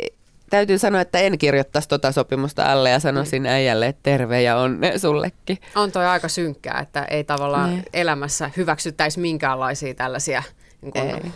ei, 0.00 0.12
täytyy 0.50 0.78
sanoa, 0.78 1.00
että 1.00 1.18
en 1.18 1.38
kirjoittaisi 1.38 1.88
tota 1.88 2.12
sopimusta 2.12 2.72
alle 2.72 2.90
ja 2.90 3.00
sanoisin 3.00 3.42
Mm. 3.42 3.46
äijälle, 3.48 3.86
että 3.86 4.00
terve 4.02 4.42
ja 4.42 4.56
onne 4.56 4.98
sullekin. 4.98 5.58
On 5.74 5.92
toi 5.92 6.06
aika 6.06 6.28
synkkää, 6.28 6.78
että 6.82 7.04
ei 7.04 7.24
tavallaan 7.24 7.70
Niin. 7.70 7.82
elämässä 7.92 8.50
hyväksyttäisi 8.56 9.20
minkäänlaisia 9.20 9.94
tällaisia 9.94 10.42
niin 10.82 10.92
kuin, 10.92 11.04
Ei. 11.10 11.14
m- 11.14 11.30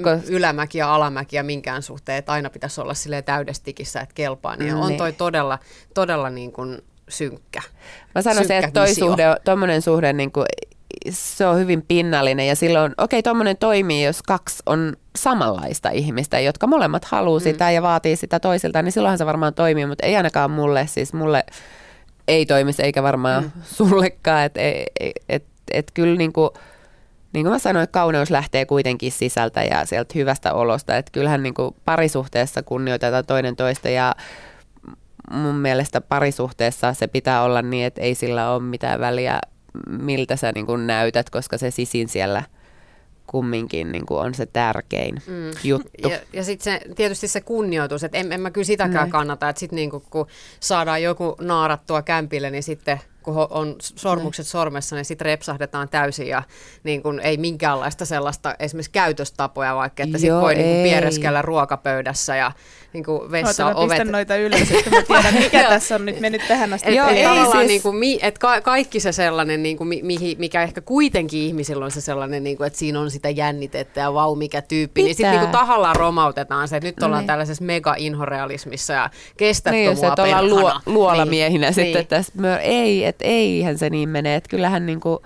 Kos- 0.00 0.30
ylämäkiä, 0.30 0.88
alamäkiä 0.90 1.42
minkään 1.42 1.82
suhteen, 1.82 2.18
että 2.18 2.32
aina 2.32 2.50
pitäisi 2.50 2.80
olla 2.80 2.94
silleen 2.94 3.24
täydestikissä, 3.24 4.00
että 4.00 4.14
kelpaa. 4.14 4.56
Niin 4.56 4.74
on 4.74 4.88
Niin. 4.88 4.98
toi 4.98 5.12
todella, 5.12 5.58
todella 5.94 6.30
niin 6.30 6.52
kuin 6.52 6.78
synkkä. 7.08 7.62
Mä 8.14 8.22
sanoisin, 8.22 8.46
Synkkä 8.48 8.66
että 8.68 8.80
toi 8.80 8.88
visio. 8.88 9.06
suhde, 9.06 9.24
tommonen 9.44 9.82
suhde, 9.82 10.12
niin 10.12 10.32
kuin, 10.32 10.46
se 11.10 11.46
on 11.46 11.58
hyvin 11.58 11.82
pinnallinen 11.88 12.46
ja 12.48 12.56
silloin, 12.56 12.92
okei, 12.98 13.22
tommonen 13.22 13.56
toimii, 13.56 14.04
jos 14.04 14.22
kaksi 14.22 14.62
on 14.66 14.96
samanlaista 15.16 15.90
ihmistä, 15.90 16.40
jotka 16.40 16.66
molemmat 16.66 17.04
haluaa 17.04 17.38
Mm. 17.38 17.42
sitä 17.42 17.70
ja 17.70 17.82
vaatii 17.82 18.16
sitä 18.16 18.40
toisiltaan, 18.40 18.84
niin 18.84 18.92
silloinhan 18.92 19.18
se 19.18 19.26
varmaan 19.26 19.54
toimii, 19.54 19.86
mutta 19.86 20.06
ei 20.06 20.16
ainakaan 20.16 20.50
mulle, 20.50 20.86
siis 20.86 21.12
mulle 21.12 21.44
ei 22.28 22.46
toimisi 22.46 22.82
eikä 22.82 23.02
varmaan 23.02 23.42
Mm. 23.44 23.50
sullekaan, 23.64 24.44
että 24.44 24.60
et, 25.00 25.12
et, 25.28 25.44
et 25.72 25.90
kyllä 25.94 26.16
niin 26.18 26.32
kuin, 26.32 26.50
niin 27.32 27.44
kuin 27.44 27.52
mä 27.52 27.58
sanoin, 27.58 27.88
kauneus 27.90 28.30
lähtee 28.30 28.66
kuitenkin 28.66 29.12
sisältä 29.12 29.62
ja 29.64 29.86
sieltä 29.86 30.12
hyvästä 30.14 30.52
olosta, 30.54 30.96
että 30.96 31.12
kyllähän 31.12 31.42
niin 31.42 31.54
kuin 31.54 31.74
parisuhteessa 31.84 32.62
kunnioitetaan 32.62 33.26
toinen 33.26 33.56
toista 33.56 33.88
ja 33.88 34.14
mun 35.30 35.54
mielestä 35.54 36.00
parisuhteessa 36.00 36.94
se 36.94 37.06
pitää 37.06 37.42
olla 37.42 37.62
niin, 37.62 37.86
että 37.86 38.00
ei 38.02 38.14
sillä 38.14 38.50
ole 38.50 38.62
mitään 38.62 39.00
väliä, 39.00 39.40
miltä 39.88 40.36
sä 40.36 40.52
niin 40.54 40.66
kuin 40.66 40.86
näytät, 40.86 41.30
koska 41.30 41.58
se 41.58 41.70
sisin 41.70 42.08
siellä 42.08 42.42
kumminkin 43.26 43.92
niin 43.92 44.06
kuin 44.06 44.20
on 44.20 44.34
se 44.34 44.46
tärkein 44.46 45.14
Mm. 45.26 45.50
juttu. 45.64 46.08
Ja, 46.08 46.18
ja 46.32 46.44
sitten 46.44 46.64
se, 46.64 46.94
tietysti 46.94 47.28
se 47.28 47.40
kunnioitus, 47.40 48.04
että 48.04 48.18
en, 48.18 48.32
en 48.32 48.40
mä 48.40 48.50
kyllä 48.50 48.64
sitäkään 48.64 48.94
Näin. 48.94 49.10
kannata, 49.10 49.48
että 49.48 49.60
sitten 49.60 49.76
niinku, 49.76 50.02
kun 50.10 50.26
saadaan 50.60 51.02
joku 51.02 51.36
naarattua 51.40 52.02
kämpille, 52.02 52.50
niin 52.50 52.62
sitten 52.62 53.00
kun 53.34 53.46
on 53.50 53.76
sormukset 53.80 54.46
sormessa, 54.46 54.96
niin 54.96 55.04
sitten 55.04 55.24
repsahdetaan 55.26 55.88
täysin 55.88 56.28
ja 56.28 56.42
niin 56.84 57.02
kun 57.02 57.20
ei 57.20 57.36
minkäänlaista 57.36 58.04
sellaista 58.04 58.54
esimerkiksi 58.58 58.90
käytöstapoja 58.90 59.76
vaikka, 59.76 60.02
että 60.02 60.18
sitten 60.18 60.40
voi 60.40 60.54
niin 60.54 60.82
piereskellä 60.82 61.42
ruokapöydässä 61.42 62.36
ja 62.36 62.52
niin 62.92 63.04
Oota, 63.10 63.30
vessa 63.30 63.64
mä 63.64 63.70
ovet. 63.74 63.88
pistän 63.88 64.12
noita 64.12 64.36
ylös, 64.36 64.70
että 64.70 64.90
mä 64.90 65.02
tiedän, 65.02 65.34
mikä 65.44 65.68
tässä 65.68 65.94
on 65.94 66.06
nyt 66.06 66.20
mennyt 66.20 66.42
tähän 66.48 66.72
asti. 66.72 66.88
Et, 66.88 66.94
Joo, 66.94 67.08
et 67.08 67.16
ei 67.16 67.24
siis- 67.52 67.66
niin 67.66 67.82
kuin, 67.82 67.96
mi, 67.96 68.18
et 68.22 68.38
ka, 68.38 68.60
kaikki 68.60 69.00
se 69.00 69.12
sellainen, 69.12 69.62
niin 69.62 69.76
kuin, 69.76 69.88
mi, 69.88 70.00
mihin, 70.02 70.38
mikä 70.38 70.62
ehkä 70.62 70.80
kuitenkin 70.80 71.40
ihmisillä 71.40 71.84
on 71.84 71.90
se 71.90 72.00
sellainen, 72.00 72.44
niin 72.44 72.56
kuin, 72.56 72.66
että 72.66 72.78
siinä 72.78 73.00
on 73.00 73.10
sitä 73.10 73.30
jännitettä 73.30 74.00
ja 74.00 74.14
vau 74.14 74.34
mikä 74.34 74.62
tyyppi, 74.62 75.02
niin 75.02 75.14
sitten 75.14 75.30
Pitää. 75.30 75.32
niin 75.42 75.50
kuin 75.50 75.60
tahallaan 75.60 75.96
romautetaan 75.96 76.68
se, 76.68 76.76
että 76.76 76.86
nyt 76.88 77.02
ollaan 77.02 77.20
Niin. 77.20 77.26
tällaisessa 77.26 77.64
mega-inhorealismissa 77.64 78.92
ja 78.92 79.10
kestä 79.36 79.70
Niin, 79.70 79.84
jos 79.84 79.98
mua 80.00 80.12
et 80.12 80.18
ollaan 80.18 80.50
luo, 80.50 80.72
luolamiehinä 80.86 81.66
niin. 81.66 81.74
sitten 81.74 81.94
Niin. 81.94 82.06
tässä. 82.06 82.32
Ei, 82.60 83.04
että 83.18 83.28
eihän 83.28 83.78
se 83.78 83.90
niin 83.90 84.08
mene. 84.08 84.34
Että 84.34 84.48
kyllähän 84.48 84.86
niin 84.86 85.00
kuin 85.00 85.18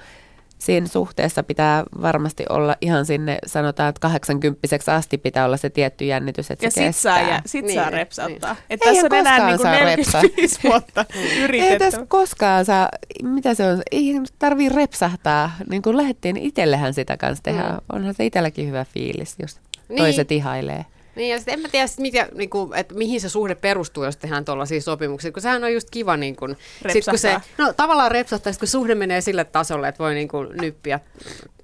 siinä 0.59 0.87
suhteessa 0.87 1.43
pitää 1.43 1.85
varmasti 2.03 2.45
olla 2.49 2.77
ihan 2.81 3.07
sinne, 3.07 3.39
sanotaan, 3.47 3.89
että 3.89 4.01
80 4.01 4.69
asti 4.87 5.19
pitää 5.19 5.45
olla 5.45 5.57
se 5.57 5.71
tietty 5.71 6.05
jännitys, 6.05 6.51
että 6.51 6.67
Ja 6.67 6.71
se 6.71 6.75
sit 6.75 6.85
kestää. 6.85 7.19
saa, 7.19 7.29
ja, 7.29 7.43
sit 7.47 7.65
Niin, 7.65 7.75
saa 7.75 7.85
niin. 7.85 7.93
repsauttaa. 7.93 8.57
Et 8.71 8.81
Eihän 8.87 9.09
tässä 9.11 9.17
on 9.17 9.19
enää 9.21 9.53
koskaan 9.57 9.87
niinku 9.87 10.11
saa 10.11 10.21
45 10.21 10.61
vuotta 10.69 11.05
Ei 11.15 11.43
yritetty. 11.43 11.79
tässä 11.79 12.07
koskaan 12.09 12.65
saa, 12.65 12.89
mitä 13.23 13.55
se 13.55 13.67
on, 13.67 13.83
ei 13.93 14.15
tarvii 14.39 14.69
repsahtaa. 14.69 15.51
Niin 15.71 15.83
kuin 15.83 15.97
lähdettiin, 15.97 16.37
itsellehän 16.37 16.95
sitä 16.95 17.17
kanssa 17.17 17.43
tehdä. 17.43 17.63
Mm. 17.63 17.79
Onhan 17.93 18.15
se 18.15 18.27
itselläkin 18.27 18.69
hyvä 18.69 18.85
fiilis, 18.85 19.35
jos 19.39 19.61
Niin. 19.89 19.97
toiset 19.99 20.33
ihailee. 20.33 20.85
Niin, 21.17 21.31
ja 21.31 21.37
sitten 21.39 21.55
en 21.55 21.61
mä 21.61 21.69
tiedä, 21.69 21.87
sit 21.87 21.99
mikä, 21.99 22.29
niin 22.35 22.51
kuin, 22.51 22.75
että 22.75 22.95
mihin 22.95 23.21
se 23.21 23.29
suhde 23.29 23.55
perustuu, 23.55 24.05
jos 24.05 24.17
tehdään 24.17 24.45
tuollaisia 24.45 24.81
sopimuksia, 24.81 25.33
kun 25.33 25.43
sehän 25.43 25.65
on 25.65 25.73
just 25.73 25.91
kiva, 25.91 26.17
niin 26.17 26.37
kuin, 26.37 26.57
sit 26.93 27.05
kun 27.05 27.19
se, 27.19 27.37
no 27.59 27.73
tavallaan 27.73 28.11
repsahtaa, 28.11 28.53
sit 28.53 28.61
kun 28.61 28.69
suhde 28.69 28.95
menee 28.95 29.21
sille 29.21 29.45
tasolle, 29.45 29.89
että 29.89 29.99
voi 29.99 30.15
niin 30.15 30.29
kuin, 30.29 30.49
nyppiä, 30.61 31.01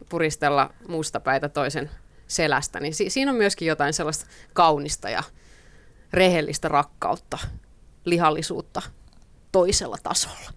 puristella 0.09 0.71
mustapäitä 0.89 1.49
toisen 1.49 1.91
selästä, 2.27 2.81
niin 2.81 2.95
si- 2.95 3.11
siinä 3.11 3.31
on 3.31 3.37
myöskin 3.37 3.69
jotain 3.69 3.93
sellaista 3.93 4.27
kaunista 4.53 5.11
ja 5.11 5.23
rehellistä 6.13 6.69
rakkautta, 6.69 7.39
lihallisuutta 8.05 8.83
toisella 9.53 9.99
tasolla 10.03 10.53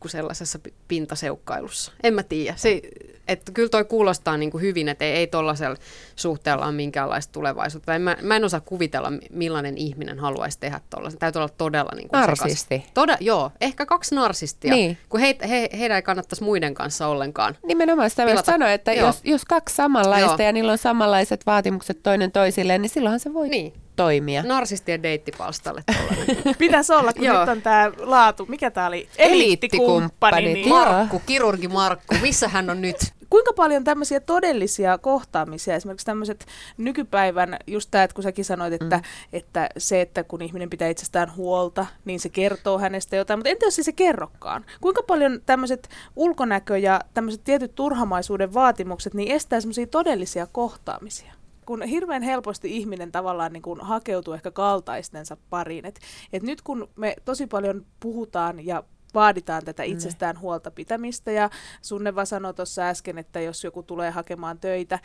kuin 0.00 0.10
sellaisessa 0.10 0.58
pi- 0.58 0.74
pintaseukkailussa. 0.88 1.92
En 2.02 2.14
mä 2.14 2.22
tiedä. 2.22 2.56
Se, 2.56 2.80
että 3.28 3.52
kyllä 3.52 3.68
toi 3.68 3.84
kuulostaa 3.84 4.36
niin 4.36 4.50
kuin 4.50 4.62
hyvin, 4.62 4.88
että 4.88 5.04
ei, 5.04 5.12
ei 5.12 5.26
tuollaisella 5.26 5.76
suhteella 6.16 6.64
ole 6.64 6.72
minkäänlaista 6.74 7.32
tulevaisuutta. 7.32 7.94
En 7.94 8.02
mä, 8.02 8.16
mä 8.22 8.36
en 8.36 8.44
osaa 8.44 8.60
kuvitella, 8.60 9.10
mi- 9.10 9.18
millainen 9.30 9.78
ihminen 9.78 10.18
haluaisi 10.18 10.58
tehdä 10.60 10.80
tuollaisen. 10.90 11.18
Täytyy 11.20 11.38
olla 11.40 11.52
todella 11.58 11.90
niin 11.96 12.08
kuin 12.08 12.20
Narsisti. 12.20 12.86
Toda, 12.94 13.16
joo, 13.20 13.50
ehkä 13.60 13.86
kaksi 13.86 14.14
narsistia, 14.14 14.74
Niin. 14.74 14.98
kun 15.08 15.20
he, 15.20 15.36
he, 15.48 15.68
heidän 15.78 15.96
ei 15.96 16.02
kannattaisi 16.02 16.44
muiden 16.44 16.74
kanssa 16.74 17.06
ollenkaan. 17.06 17.56
Nimenomaan 17.66 18.10
sitä 18.10 18.24
myös 18.24 18.40
sanoa, 18.46 18.70
että 18.72 18.92
Joo. 18.92 19.06
jos, 19.06 19.20
jos 19.24 19.44
kaksi 19.44 19.74
samanlaista 19.74 20.42
Joo. 20.42 20.46
ja 20.48 20.52
niillä 20.52 20.72
on 20.72 20.78
samanlaiset 20.78 21.46
vaatimukset 21.46 22.02
toinen 22.02 22.32
toisilleen, 22.32 22.82
niin 22.82 22.90
silloinhan 22.90 23.20
se 23.20 23.34
voi 23.34 23.48
Niin, 23.48 23.72
toimia. 23.96 24.42
narsistien 24.42 25.02
deittipalstalle. 25.02 25.84
Pitäisi 26.58 26.92
olla, 26.92 27.12
kun 27.12 27.24
Joo. 27.24 27.40
nyt 27.40 27.48
on 27.48 27.62
tämä 27.62 27.92
laatu. 27.98 28.46
Mikä 28.46 28.70
tämä 28.70 28.86
oli? 28.86 29.08
Eliittikumppanit, 29.18 30.52
Niin. 30.52 30.68
joo. 30.68 30.78
Markku, 30.84 31.22
kirurgi 31.26 31.68
Markku, 31.68 32.14
missä 32.22 32.48
hän 32.48 32.70
on 32.70 32.80
nyt? 32.80 32.96
Kuinka 33.34 33.52
paljon 33.52 33.84
tämmöisiä 33.84 34.20
todellisia 34.20 34.98
kohtaamisia, 34.98 35.74
esimerkiksi 35.74 36.06
tämmöiset 36.06 36.46
nykypäivän, 36.76 37.56
just 37.66 37.90
tämä, 37.90 38.04
että 38.04 38.14
kun 38.14 38.22
säkin 38.22 38.44
sanoit, 38.44 38.72
että, 38.72 38.96
mm. 38.96 39.02
että 39.32 39.68
se, 39.78 40.00
että 40.00 40.24
kun 40.24 40.42
ihminen 40.42 40.70
pitää 40.70 40.88
itsestään 40.88 41.36
huolta, 41.36 41.86
niin 42.04 42.20
se 42.20 42.28
kertoo 42.28 42.78
hänestä 42.78 43.16
jotain, 43.16 43.38
mutta 43.38 43.50
entä 43.50 43.66
jos 43.66 43.78
ei 43.78 43.84
se 43.84 43.92
kerrokaan? 43.92 44.64
Kuinka 44.80 45.02
paljon 45.02 45.40
tämmöiset 45.46 45.88
ulkonäkö 46.16 46.78
ja 46.78 47.00
tämmöiset 47.14 47.44
tietyt 47.44 47.74
turhamaisuuden 47.74 48.54
vaatimukset, 48.54 49.14
niin 49.14 49.32
estää 49.32 49.60
semmoisia 49.60 49.86
todellisia 49.86 50.46
kohtaamisia? 50.46 51.34
kun 51.66 51.82
hirveän 51.82 52.22
helposti 52.22 52.76
ihminen 52.76 53.12
tavallaan 53.12 53.52
niin 53.52 53.62
kuin 53.62 53.80
hakeutuu 53.80 54.34
ehkä 54.34 54.50
kaltaistensa 54.50 55.36
pariin. 55.50 55.86
Et, 55.86 56.00
et 56.32 56.42
nyt 56.42 56.62
kun 56.62 56.88
me 56.96 57.16
tosi 57.24 57.46
paljon 57.46 57.86
puhutaan 58.00 58.66
ja 58.66 58.82
vaaditaan 59.14 59.64
tätä 59.64 59.82
itsestään 59.82 60.40
huolta 60.40 60.70
pitämistä. 60.70 61.30
Ja 61.30 61.50
Sunneva 61.82 62.24
sanoi 62.24 62.54
tuossa 62.54 62.82
äsken, 62.82 63.18
että 63.18 63.40
jos 63.40 63.64
joku 63.64 63.82
tulee 63.82 64.10
hakemaan 64.10 64.58
töitä, 64.58 64.98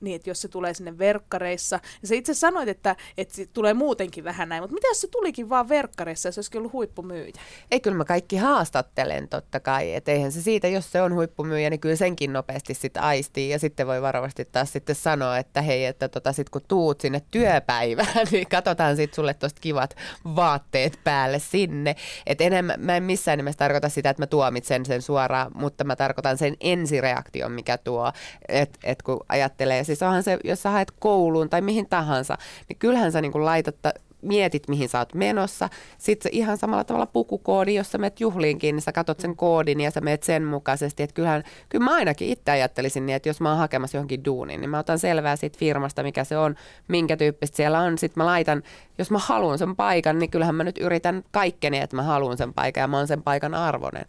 niin, 0.00 0.16
että 0.16 0.30
jos 0.30 0.40
se 0.40 0.48
tulee 0.48 0.74
sinne 0.74 0.98
verkkareissa. 0.98 1.80
Ja 2.02 2.08
sä 2.08 2.14
itse 2.14 2.34
sanoit, 2.34 2.68
että, 2.68 2.96
että 3.18 3.34
se 3.34 3.46
tulee 3.46 3.74
muutenkin 3.74 4.24
vähän 4.24 4.48
näin, 4.48 4.62
mutta 4.62 4.74
mitä 4.74 4.86
jos 4.88 5.00
se 5.00 5.08
tulikin 5.08 5.48
vaan 5.48 5.68
verkkareissa, 5.68 6.28
jos 6.28 6.38
olisikin 6.38 6.58
ollut 6.58 6.72
huippumyyjä? 6.72 7.32
Ei, 7.70 7.80
kyllä 7.80 7.96
mä 7.96 8.04
kaikki 8.04 8.36
haastattelen 8.36 9.28
totta 9.28 9.60
kai, 9.60 9.94
että 9.94 10.12
eihän 10.12 10.32
se 10.32 10.42
siitä, 10.42 10.68
jos 10.68 10.92
se 10.92 11.02
on 11.02 11.14
huippumyyjä, 11.14 11.70
niin 11.70 11.80
kyllä 11.80 11.96
senkin 11.96 12.32
nopeasti 12.32 12.74
sitten 12.74 13.02
aistii 13.02 13.50
ja 13.50 13.58
sitten 13.58 13.86
voi 13.86 14.02
varovasti 14.02 14.44
taas 14.44 14.72
sitten 14.72 14.96
sanoa, 14.96 15.38
että 15.38 15.62
hei, 15.62 15.84
että 15.84 16.08
tota, 16.08 16.32
sit 16.32 16.50
kun 16.50 16.62
tuut 16.68 17.00
sinne 17.00 17.22
työpäivään, 17.30 18.26
niin 18.32 18.46
katsotaan 18.48 18.96
sitten 18.96 19.16
sulle 19.16 19.34
tuosta 19.34 19.60
kivat 19.60 19.96
vaatteet 20.36 21.00
päälle 21.04 21.38
sinne. 21.38 21.96
Että 22.26 22.44
enemmän, 22.44 22.80
mä 22.80 22.96
en 22.96 23.02
missään 23.02 23.38
nimessä 23.38 23.58
tarkoita 23.58 23.88
sitä, 23.88 24.10
että 24.10 24.22
mä 24.22 24.26
tuomitsen 24.26 24.86
sen 24.86 25.02
suoraan, 25.02 25.50
mutta 25.54 25.84
mä 25.84 25.96
tarkoitan 25.96 26.38
sen 26.38 26.56
ensireaktion, 26.60 27.52
mikä 27.52 27.78
tuo, 27.78 28.12
että 28.48 28.78
et 28.84 29.02
kun 29.02 29.20
ajattelee 29.28 29.84
Siis 29.90 30.02
onhan 30.02 30.22
se, 30.22 30.38
jos 30.44 30.62
sä 30.62 30.70
haet 30.70 30.90
kouluun 30.90 31.50
tai 31.50 31.60
mihin 31.60 31.86
tahansa, 31.88 32.38
niin 32.68 32.78
kyllähän 32.78 33.12
sä 33.12 33.20
niin 33.20 33.32
kuin 33.32 33.44
laitat, 33.44 33.76
mietit, 34.22 34.68
mihin 34.68 34.88
sä 34.88 34.98
oot 34.98 35.14
menossa. 35.14 35.68
Sitten 35.98 36.32
se 36.32 36.36
ihan 36.36 36.58
samalla 36.58 36.84
tavalla 36.84 37.06
pukukoodi, 37.06 37.74
jos 37.74 37.92
sä 37.92 37.98
menet 37.98 38.20
juhliinkin, 38.20 38.76
niin 38.76 38.82
sä 38.82 38.92
katot 38.92 39.20
sen 39.20 39.36
koodin 39.36 39.80
ja 39.80 39.90
sä 39.90 40.00
menet 40.00 40.22
sen 40.22 40.44
mukaisesti. 40.44 41.02
Että 41.02 41.14
kyllähän, 41.14 41.42
kyllä 41.68 41.84
mä 41.84 41.94
ainakin 41.94 42.28
itse 42.28 42.50
ajattelisin 42.50 43.06
niin, 43.06 43.16
että 43.16 43.28
jos 43.28 43.40
mä 43.40 43.48
oon 43.48 43.58
hakemassa 43.58 43.96
johonkin 43.96 44.24
duuniin, 44.24 44.60
niin 44.60 44.70
mä 44.70 44.78
otan 44.78 44.98
selvää 44.98 45.36
siitä 45.36 45.58
firmasta, 45.58 46.02
mikä 46.02 46.24
se 46.24 46.38
on, 46.38 46.54
minkä 46.88 47.16
tyyppistä 47.16 47.56
siellä 47.56 47.80
on. 47.80 47.98
Sitten 47.98 48.20
mä 48.20 48.26
laitan, 48.26 48.62
jos 49.00 49.10
mä 49.10 49.18
haluan 49.18 49.58
sen 49.58 49.76
paikan, 49.76 50.18
niin 50.18 50.30
kyllähän 50.30 50.54
mä 50.54 50.64
nyt 50.64 50.78
yritän 50.78 51.22
kaikkeni, 51.30 51.78
että 51.78 51.96
mä 51.96 52.02
haluan 52.02 52.36
sen 52.36 52.54
paikan 52.54 52.80
ja 52.80 52.88
mä 52.88 52.96
oon 52.96 53.06
sen 53.06 53.22
paikan 53.22 53.54
arvoinen. 53.54 54.04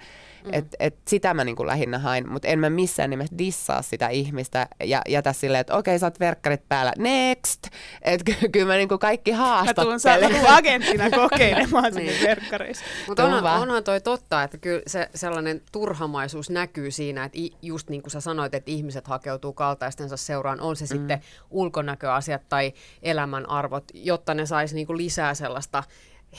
Mm. 0.45 0.53
Et, 0.53 0.75
et 0.79 0.95
sitä 1.07 1.33
mä 1.33 1.43
niinku 1.43 1.67
lähinnä 1.67 1.99
hain, 1.99 2.29
mutta 2.31 2.47
en 2.47 2.59
mä 2.59 2.69
missään 2.69 3.09
nimessä 3.09 3.37
dissaa 3.37 3.81
sitä 3.81 4.07
ihmistä 4.09 4.67
ja 4.83 5.01
jätä 5.09 5.33
silleen, 5.33 5.61
että 5.61 5.75
okei, 5.75 5.99
sä 5.99 6.05
oot 6.05 6.19
verkkarit 6.19 6.69
päällä, 6.69 6.93
next! 6.97 7.67
Että 8.01 8.31
kyllä 8.51 8.67
mä 8.67 8.75
niinku 8.75 8.97
kaikki 8.97 9.31
haastattelen. 9.31 9.99
Mä 10.03 10.19
tuun, 10.19 10.41
tuun 10.41 10.53
agenttina 10.53 11.09
kokeilemaan 11.29 11.93
sinne 11.93 12.11
niin. 12.11 12.23
verkkareissa. 12.23 12.85
Mutta 13.07 13.23
onhan, 13.25 13.61
onhan 13.61 13.83
toi 13.83 14.01
totta, 14.01 14.43
että 14.43 14.57
kyllä 14.57 14.81
se 14.87 15.09
sellainen 15.15 15.61
turhamaisuus 15.71 16.49
näkyy 16.49 16.91
siinä, 16.91 17.23
että 17.23 17.37
just 17.61 17.89
niin 17.89 18.01
kuin 18.01 18.11
sä 18.11 18.21
sanoit, 18.21 18.53
että 18.53 18.71
ihmiset 18.71 19.07
hakeutuu 19.07 19.53
kaltaistensa 19.53 20.17
seuraan, 20.17 20.61
on 20.61 20.75
se 20.75 20.85
mm. 20.85 20.87
sitten 20.87 21.21
ulkonäköasiat 21.49 22.41
tai 22.49 22.73
elämän 23.03 23.49
arvot, 23.49 23.83
jotta 23.93 24.33
ne 24.33 24.45
sais 24.81 24.87
niinku 24.87 24.97
lisää 24.97 25.33
sellaista 25.33 25.83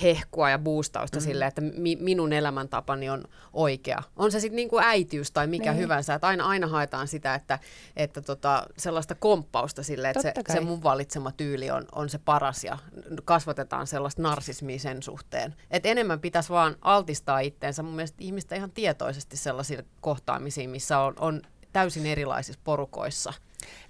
hehkua 0.03 0.51
ja 0.51 0.59
boostausta 0.59 1.19
mm. 1.19 1.25
sille, 1.25 1.47
että 1.47 1.61
mi, 1.61 1.97
minun 1.97 2.33
elämäntapani 2.33 3.11
on 3.11 3.25
oikea. 3.53 4.03
On 4.17 4.33
se 4.33 4.41
sitten 4.41 4.57
niinku 4.57 4.79
äitiys 4.79 5.31
tai 5.31 5.47
mikä 5.47 5.73
niin. 5.73 5.83
hyvänsä, 5.83 6.15
että 6.15 6.27
aina, 6.27 6.45
aina 6.45 6.67
haetaan 6.67 7.09
sitä, 7.09 7.35
että, 7.35 7.59
että 7.97 8.23
tota, 8.23 8.67
sellaista 8.77 9.15
komppausta 9.15 9.83
sille, 9.83 10.11
että 10.11 10.23
se, 10.23 10.33
se 10.53 10.61
mun 10.61 10.83
valitsema 10.83 11.33
tyyli 11.33 11.71
on, 11.71 11.85
on 11.93 12.09
se 12.09 12.19
paras 12.19 12.65
ja 12.65 12.79
kasvatetaan 13.25 13.87
sellaista 13.87 14.23
narsismia 14.23 14.79
sen 14.79 15.03
suhteen. 15.03 15.55
Et 15.71 15.87
enemmän 15.87 16.21
pitäisi 16.21 16.51
vaan 16.51 16.77
altistaa 16.81 17.41
itteensä 17.41 17.83
mun 17.83 17.95
mielestä 17.95 18.17
ihmistä 18.21 18.55
ihan 18.55 18.71
tietoisesti 18.71 19.37
sellaisiin 19.37 19.87
kohtaamisiin, 20.01 20.71
missä 20.71 20.99
on, 20.99 21.15
on 21.19 21.43
täysin 21.73 22.07
erilaisissa 22.07 22.61
porukoissa– 22.65 23.33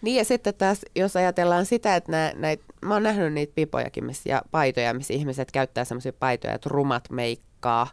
niin 0.02 0.16
ja 0.16 0.24
sitten 0.24 0.54
taas, 0.54 0.80
jos 0.96 1.16
ajatellaan 1.16 1.66
sitä, 1.66 1.96
että 1.96 2.12
nää, 2.12 2.32
näit, 2.36 2.60
mä 2.84 2.94
oon 2.94 3.02
nähnyt 3.02 3.32
niitä 3.32 3.52
pipojakin 3.54 4.04
missä, 4.04 4.28
ja 4.28 4.42
paitoja, 4.50 4.94
missä 4.94 5.14
ihmiset 5.14 5.52
käyttää 5.52 5.84
semmoisia 5.84 6.12
paitoja, 6.12 6.54
että 6.54 6.68
rumat 6.68 7.10
meikkaa, 7.10 7.86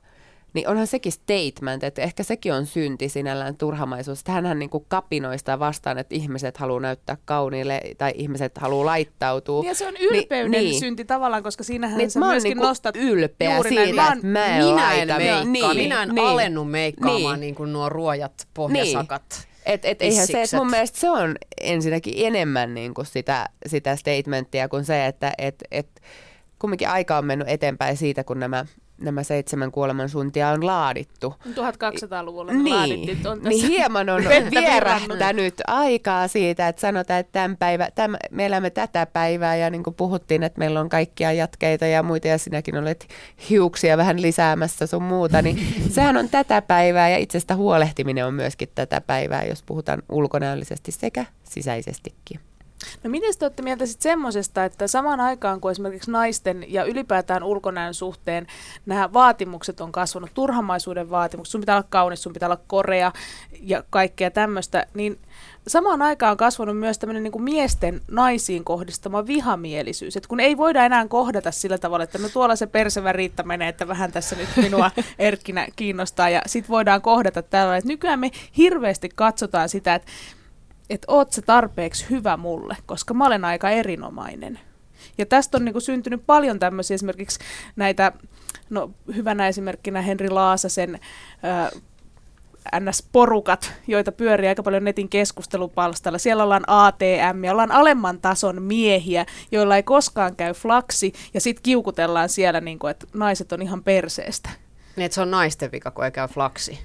niin 0.53 0.67
onhan 0.67 0.87
sekin 0.87 1.11
statement, 1.11 1.83
että 1.83 2.01
ehkä 2.01 2.23
sekin 2.23 2.53
on 2.53 2.65
synti 2.65 3.09
sinällään 3.09 3.57
turhamaisuus. 3.57 4.23
Hänhän 4.27 4.59
niin 4.59 4.69
kuin 4.69 4.85
kapinoista 4.87 5.59
vastaan, 5.59 5.97
että 5.97 6.15
ihmiset 6.15 6.57
haluaa 6.57 6.79
näyttää 6.79 7.17
kauniille 7.25 7.81
tai 7.97 8.11
ihmiset 8.15 8.57
haluaa 8.57 8.85
laittautua. 8.85 9.63
Ja 9.63 9.75
se 9.75 9.87
on 9.87 9.93
ylpeyden 9.99 10.51
niin, 10.51 10.79
synti 10.79 11.05
tavallaan, 11.05 11.43
koska 11.43 11.63
siinähän 11.63 11.97
niin, 11.97 12.11
sä 12.11 12.19
mä 12.19 12.27
myöskin 12.27 12.57
niin 12.57 12.67
nostat 12.67 12.95
ylpeä 12.95 13.55
juuri 13.55 13.69
siitä, 13.69 13.95
näin. 13.95 14.13
että 14.13 14.27
mä 14.27 14.45
en 14.45 14.65
minä 14.65 14.75
laita. 14.75 15.15
En 15.15 15.47
meikkaa, 15.47 15.73
niin, 15.73 15.83
minä 15.83 16.03
en 16.03 16.09
niin, 16.09 16.27
alennu 16.27 16.65
meikkaamaan 16.65 17.33
niin, 17.33 17.41
niin 17.41 17.55
kuin 17.55 17.73
nuo 17.73 17.89
ruojat 17.89 18.47
pohjasakat. 18.53 19.23
Niin. 19.29 19.48
Et, 19.65 19.85
et 19.85 20.01
eihän 20.01 20.27
se, 20.27 20.41
että 20.41 20.57
mun 20.57 20.69
mielestä 20.69 20.99
se 20.99 21.09
on 21.09 21.35
ensinnäkin 21.61 22.13
enemmän 22.17 22.73
niin 22.73 22.93
kuin 22.93 23.05
sitä, 23.05 23.49
sitä 23.65 23.95
statementtia 23.95 24.69
kuin 24.69 24.85
se, 24.85 25.05
että 25.05 25.33
et, 25.37 25.55
et, 25.71 26.01
kumminkin 26.59 26.89
aika 26.89 27.17
on 27.17 27.25
mennyt 27.25 27.49
eteenpäin 27.49 27.97
siitä, 27.97 28.23
kun 28.23 28.39
nämä 28.39 28.65
nämä 29.01 29.23
seitsemän 29.23 29.71
kuoleman 29.71 30.09
suntia 30.09 30.49
on 30.49 30.65
laadittu. 30.65 31.35
1200-luvulla 31.47 32.53
niin, 32.53 32.75
laadittiin. 32.75 33.27
On 33.27 33.39
niin 33.43 33.67
hieman 33.67 34.09
on 34.09 34.23
vierähtänyt 34.51 35.53
aikaa 35.67 36.27
siitä, 36.27 36.67
että 36.67 36.81
sanotaan, 36.81 37.19
että 37.19 37.31
tämän 37.31 37.57
päivä, 37.57 37.89
tämän, 37.95 38.19
me 38.31 38.45
elämme 38.45 38.69
tätä 38.69 39.05
päivää 39.05 39.55
ja 39.55 39.69
niin 39.69 39.83
kuin 39.83 39.95
puhuttiin, 39.95 40.43
että 40.43 40.59
meillä 40.59 40.79
on 40.79 40.89
kaikkia 40.89 41.31
jatkeita 41.31 41.85
ja 41.85 42.03
muita 42.03 42.27
ja 42.27 42.37
sinäkin 42.37 42.77
olet 42.77 43.07
hiuksia 43.49 43.97
vähän 43.97 44.21
lisäämässä 44.21 44.87
sun 44.87 45.03
muuta, 45.03 45.41
niin 45.41 45.59
sehän 45.95 46.17
on 46.17 46.29
tätä 46.29 46.61
päivää 46.61 47.09
ja 47.09 47.17
itsestä 47.17 47.55
huolehtiminen 47.55 48.25
on 48.25 48.33
myöskin 48.33 48.69
tätä 48.75 49.01
päivää, 49.01 49.45
jos 49.45 49.63
puhutaan 49.63 50.03
ulkonäöllisesti 50.09 50.91
sekä 50.91 51.25
sisäisestikin. 51.43 52.48
No 53.03 53.09
miten 53.09 53.33
te 53.39 53.45
olette 53.45 53.63
mieltä 53.63 53.85
sitten 53.85 54.11
semmoisesta, 54.11 54.65
että 54.65 54.87
samaan 54.87 55.19
aikaan 55.19 55.61
kuin 55.61 55.71
esimerkiksi 55.71 56.11
naisten 56.11 56.65
ja 56.67 56.83
ylipäätään 56.83 57.43
ulkonäön 57.43 57.93
suhteen 57.93 58.47
nämä 58.85 59.13
vaatimukset 59.13 59.81
on 59.81 59.91
kasvanut, 59.91 60.33
turhamaisuuden 60.33 61.09
vaatimukset, 61.09 61.51
sun 61.51 61.61
pitää 61.61 61.75
olla 61.75 61.87
kaunis, 61.89 62.23
sun 62.23 62.33
pitää 62.33 62.47
olla 62.47 62.61
korea 62.67 63.11
ja 63.61 63.83
kaikkea 63.89 64.31
tämmöistä, 64.31 64.85
niin 64.93 65.19
samaan 65.67 66.01
aikaan 66.01 66.31
on 66.31 66.37
kasvanut 66.37 66.77
myös 66.77 66.99
tämmöinen 66.99 67.23
niin 67.23 67.43
miesten 67.43 68.01
naisiin 68.11 68.63
kohdistama 68.63 69.27
vihamielisyys, 69.27 70.17
että 70.17 70.29
kun 70.29 70.39
ei 70.39 70.57
voida 70.57 70.85
enää 70.85 71.07
kohdata 71.07 71.51
sillä 71.51 71.77
tavalla, 71.77 72.03
että 72.03 72.17
no 72.17 72.29
tuolla 72.29 72.55
se 72.55 72.67
persevä 72.67 73.11
Riitta 73.11 73.43
menee, 73.43 73.67
että 73.67 73.87
vähän 73.87 74.11
tässä 74.11 74.35
nyt 74.35 74.49
minua 74.55 74.91
Erkkinä 75.19 75.67
kiinnostaa 75.75 76.29
ja 76.29 76.41
sitten 76.45 76.69
voidaan 76.69 77.01
kohdata 77.01 77.41
tällä, 77.41 77.77
että 77.77 77.87
nykyään 77.87 78.19
me 78.19 78.31
hirveästi 78.57 79.09
katsotaan 79.15 79.69
sitä, 79.69 79.95
että 79.95 80.11
että 80.89 81.05
oot 81.07 81.31
sä 81.31 81.41
tarpeeksi 81.41 82.05
hyvä 82.09 82.37
mulle, 82.37 82.77
koska 82.85 83.13
mä 83.13 83.25
olen 83.25 83.45
aika 83.45 83.69
erinomainen. 83.69 84.59
Ja 85.17 85.25
tästä 85.25 85.57
on 85.57 85.65
niinku 85.65 85.79
syntynyt 85.79 86.25
paljon 86.25 86.59
tämmöisiä 86.59 86.95
esimerkiksi 86.95 87.39
näitä, 87.75 88.11
no 88.69 88.91
hyvänä 89.15 89.47
esimerkkinä 89.47 90.01
Henri 90.01 90.29
Laasasen 90.29 90.99
äh, 91.45 91.81
NS-porukat, 92.79 93.71
joita 93.87 94.11
pyörii 94.11 94.47
aika 94.47 94.63
paljon 94.63 94.83
netin 94.83 95.09
keskustelupalstalla. 95.09 96.17
Siellä 96.17 96.43
ollaan 96.43 96.63
ATM 96.67 97.43
ja 97.43 97.51
ollaan 97.51 97.71
alemman 97.71 98.21
tason 98.21 98.61
miehiä, 98.61 99.25
joilla 99.51 99.75
ei 99.75 99.83
koskaan 99.83 100.35
käy 100.35 100.53
flaksi, 100.53 101.13
ja 101.33 101.41
sitten 101.41 101.63
kiukutellaan 101.63 102.29
siellä, 102.29 102.61
niin 102.61 102.79
kuin, 102.79 102.91
että 102.91 103.07
naiset 103.13 103.51
on 103.51 103.61
ihan 103.61 103.83
perseestä. 103.83 104.49
Niin, 104.95 105.05
että 105.05 105.15
se 105.15 105.21
on 105.21 105.31
naisten 105.31 105.71
vika, 105.71 105.91
kun 105.91 106.05
ei 106.05 106.11
käy 106.11 106.27
flaksi. 106.27 106.79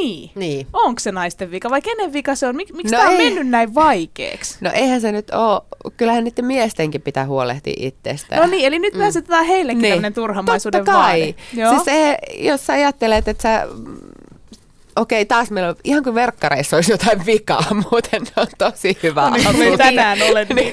Niin. 0.00 0.30
niin. 0.34 0.66
Onko 0.72 1.00
se 1.00 1.12
naisten 1.12 1.50
vika 1.50 1.70
vai 1.70 1.82
kenen 1.82 2.12
vika 2.12 2.34
se 2.34 2.46
on? 2.46 2.56
Mik, 2.56 2.72
miksi 2.72 2.94
no 2.94 2.98
tämä 2.98 3.10
on 3.10 3.16
mennyt 3.16 3.48
näin 3.48 3.74
vaikeaksi? 3.74 4.58
No 4.60 4.70
eihän 4.74 5.00
se 5.00 5.12
nyt 5.12 5.30
ole. 5.30 5.60
Kyllähän 5.96 6.24
niiden 6.24 6.44
miestenkin 6.44 7.02
pitää 7.02 7.26
huolehtia 7.26 7.74
itsestään. 7.76 8.42
No 8.42 8.48
niin, 8.48 8.66
eli 8.66 8.78
nyt 8.78 8.94
mm. 8.94 9.00
me 9.00 9.06
asetetaan 9.06 9.46
heillekin 9.46 9.82
niin. 9.82 9.92
tämmöinen 9.92 10.14
turhamaisuuden 10.14 10.84
Totta 10.84 10.92
kai. 10.92 11.34
Siis 11.50 11.88
e, 11.88 12.16
jos 12.38 12.66
sä 12.66 12.72
ajattelet, 12.72 13.28
että 13.28 13.42
sä 13.42 13.68
okei, 14.96 15.26
taas 15.26 15.50
meillä 15.50 15.68
on, 15.68 15.76
ihan 15.84 16.02
kuin 16.02 16.14
verkkareissa 16.14 16.76
olisi 16.76 16.92
jotain 16.92 17.26
vikaa, 17.26 17.64
muuten 17.90 18.22
on 18.36 18.46
tosi 18.58 18.98
hyvä 19.02 19.30
no 19.30 19.52
niin, 19.52 19.78
tänään 19.78 20.18
olen 20.22 20.46
niin. 20.54 20.72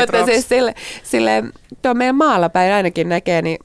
Mutta 0.00 0.24
siis 0.24 0.48
sille, 0.48 0.74
sille 1.02 1.44
tuo 1.82 1.94
meidän 1.94 2.16
maalla 2.16 2.48
päin 2.48 2.72
ainakin 2.72 3.08
näkee, 3.08 3.42
niin 3.42 3.58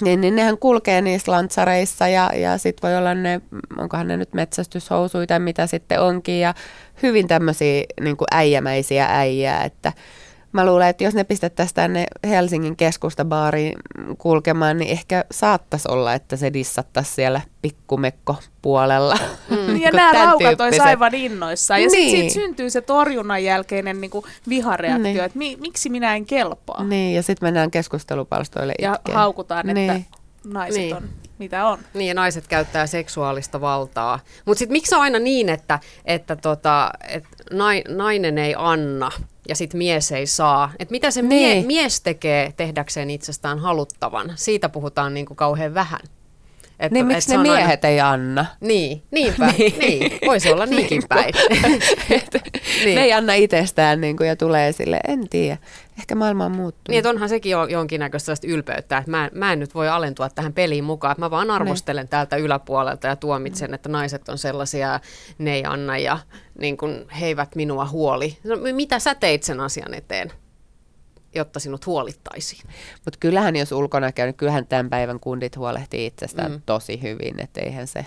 niin, 0.00 0.20
niin 0.20 0.36
nehän 0.36 0.58
kulkee 0.58 1.00
niissä 1.00 1.32
lantsareissa 1.32 2.08
ja, 2.08 2.30
ja 2.34 2.58
sitten 2.58 2.90
voi 2.90 2.98
olla 2.98 3.14
ne, 3.14 3.40
onkohan 3.78 4.08
ne 4.08 4.16
nyt 4.16 4.34
metsästyshousuja 4.34 5.26
tai 5.26 5.38
mitä 5.38 5.66
sitten 5.66 6.00
onkin 6.00 6.40
ja 6.40 6.54
hyvin 7.02 7.28
tämmöisiä 7.28 7.84
niin 8.00 8.16
äijämäisiä 8.30 9.06
äijää, 9.10 9.64
että 9.64 9.92
mä 10.52 10.66
luulen, 10.66 10.88
että 10.88 11.04
jos 11.04 11.14
ne 11.14 11.24
pistettäisiin 11.24 11.74
tänne 11.74 12.06
Helsingin 12.26 12.76
keskustabaariin 12.76 13.78
kulkemaan, 14.18 14.78
niin 14.78 14.90
ehkä 14.90 15.24
saattaisi 15.30 15.88
olla, 15.90 16.14
että 16.14 16.36
se 16.36 16.52
dissattaisi 16.52 17.14
siellä 17.14 17.40
pikkumekko 17.62 18.36
puolella. 18.62 19.18
Mm. 19.50 19.80
ja 19.82 19.90
nämä 19.90 20.12
raukat 20.12 20.60
olisi 20.60 20.80
aivan 20.80 21.14
innoissaan. 21.14 21.82
Ja 21.82 21.88
niin. 21.88 22.10
sitten 22.10 22.30
siitä 22.30 22.46
syntyy 22.46 22.70
se 22.70 22.80
torjunnan 22.80 23.44
jälkeinen 23.44 24.00
niin 24.00 24.10
kuin 24.10 24.24
vihareaktio, 24.48 25.02
niin. 25.02 25.24
että 25.24 25.38
mi- 25.38 25.56
miksi 25.60 25.88
minä 25.88 26.14
en 26.14 26.26
kelpaa. 26.26 26.84
Niin, 26.84 27.14
ja 27.14 27.22
sitten 27.22 27.46
mennään 27.46 27.70
keskustelupalstoille 27.70 28.74
Ja 28.82 28.94
itkeen. 28.94 29.16
haukutaan, 29.16 29.60
että 29.60 29.92
niin. 29.92 30.06
naiset 30.44 30.80
niin. 30.80 30.96
on 30.96 31.08
mitä 31.42 31.66
on. 31.66 31.78
Niin, 31.94 32.08
ja 32.08 32.14
naiset 32.14 32.48
käyttää 32.48 32.86
seksuaalista 32.86 33.60
valtaa. 33.60 34.20
Mutta 34.44 34.58
sitten 34.58 34.72
miksi 34.72 34.94
on 34.94 35.00
aina 35.00 35.18
niin, 35.18 35.48
että, 35.48 35.78
että, 36.04 36.36
tota, 36.36 36.90
että 37.08 37.28
nainen 37.88 38.38
ei 38.38 38.54
anna, 38.58 39.10
ja 39.48 39.56
sitten 39.56 39.78
mies 39.78 40.12
ei 40.12 40.26
saa. 40.26 40.70
Et 40.78 40.90
mitä 40.90 41.10
se 41.10 41.22
mie- 41.22 41.54
Niin. 41.54 41.66
mies 41.66 42.00
tekee 42.00 42.52
tehdäkseen 42.56 43.10
itsestään 43.10 43.58
haluttavan? 43.58 44.32
Siitä 44.36 44.68
puhutaan 44.68 45.14
niin 45.14 45.26
kuin 45.26 45.36
kauhean 45.36 45.74
vähän. 45.74 46.00
Et, 46.82 46.92
Niin 46.92 47.10
et 47.10 47.16
miksi 47.16 47.30
ne 47.30 47.38
on 47.38 47.40
aina- 47.40 47.54
miehet 47.56 47.84
ei 47.84 48.00
anna? 48.00 48.46
Niin, 48.60 49.02
niinpä. 49.10 49.46
niin. 49.58 49.78
niin. 49.78 50.18
Voisi 50.26 50.52
olla 50.52 50.66
niinkin 50.66 51.02
päin. 51.08 51.34
niin. 52.84 52.94
Ne 52.94 53.02
ei 53.02 53.12
anna 53.12 53.34
itsestään 53.34 54.00
niin 54.00 54.16
kuin, 54.16 54.28
ja 54.28 54.36
tulee 54.36 54.72
sille, 54.72 55.00
en 55.08 55.28
tiedä, 55.28 55.58
ehkä 55.98 56.14
maailma 56.14 56.44
on 56.44 56.52
muuttunut. 56.52 56.88
Niin, 56.88 56.98
että 56.98 57.10
onhan 57.10 57.28
sekin 57.28 57.50
jo 57.52 57.66
jonkinnäköistä 57.66 58.24
sellaista 58.24 58.46
ylpeyttä, 58.46 58.98
että 58.98 59.10
mä, 59.10 59.30
mä 59.34 59.52
en 59.52 59.58
nyt 59.60 59.74
voi 59.74 59.88
alentua 59.88 60.28
tähän 60.28 60.52
peliin 60.52 60.84
mukaan, 60.84 61.12
että 61.12 61.20
mä 61.20 61.30
vaan 61.30 61.50
arvostelen 61.50 62.08
täältä 62.08 62.36
yläpuolelta 62.36 63.06
ja 63.06 63.16
tuomitsen, 63.16 63.74
että 63.74 63.88
naiset 63.88 64.28
on 64.28 64.38
sellaisia, 64.38 65.00
ne 65.38 65.54
ei 65.54 65.64
anna 65.64 65.98
ja 65.98 66.18
niin 66.58 66.76
kun 66.76 67.06
he 67.20 67.26
eivät 67.26 67.54
minua 67.54 67.86
huoli. 67.86 68.36
No, 68.44 68.56
mitä 68.72 68.98
sä 68.98 69.14
teit 69.14 69.42
sen 69.42 69.60
asian 69.60 69.94
eteen, 69.94 70.32
jotta 71.34 71.60
sinut 71.60 71.86
huolittaisiin? 71.86 72.62
Mutta 73.04 73.18
kyllähän 73.20 73.56
jos 73.56 73.72
ulkona 73.72 74.12
käy, 74.12 74.26
niin 74.26 74.34
kyllähän 74.34 74.66
tämän 74.66 74.90
päivän 74.90 75.20
kundit 75.20 75.56
huolehtii 75.56 76.06
itsestään 76.06 76.52
Mm. 76.52 76.62
tosi 76.66 77.02
hyvin, 77.02 77.40
että 77.40 77.60
eihän 77.60 77.86
se, 77.86 78.06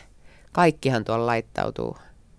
kaikkihan 0.51 1.05
tuolla 1.05 1.25
laittautuu. 1.25 1.97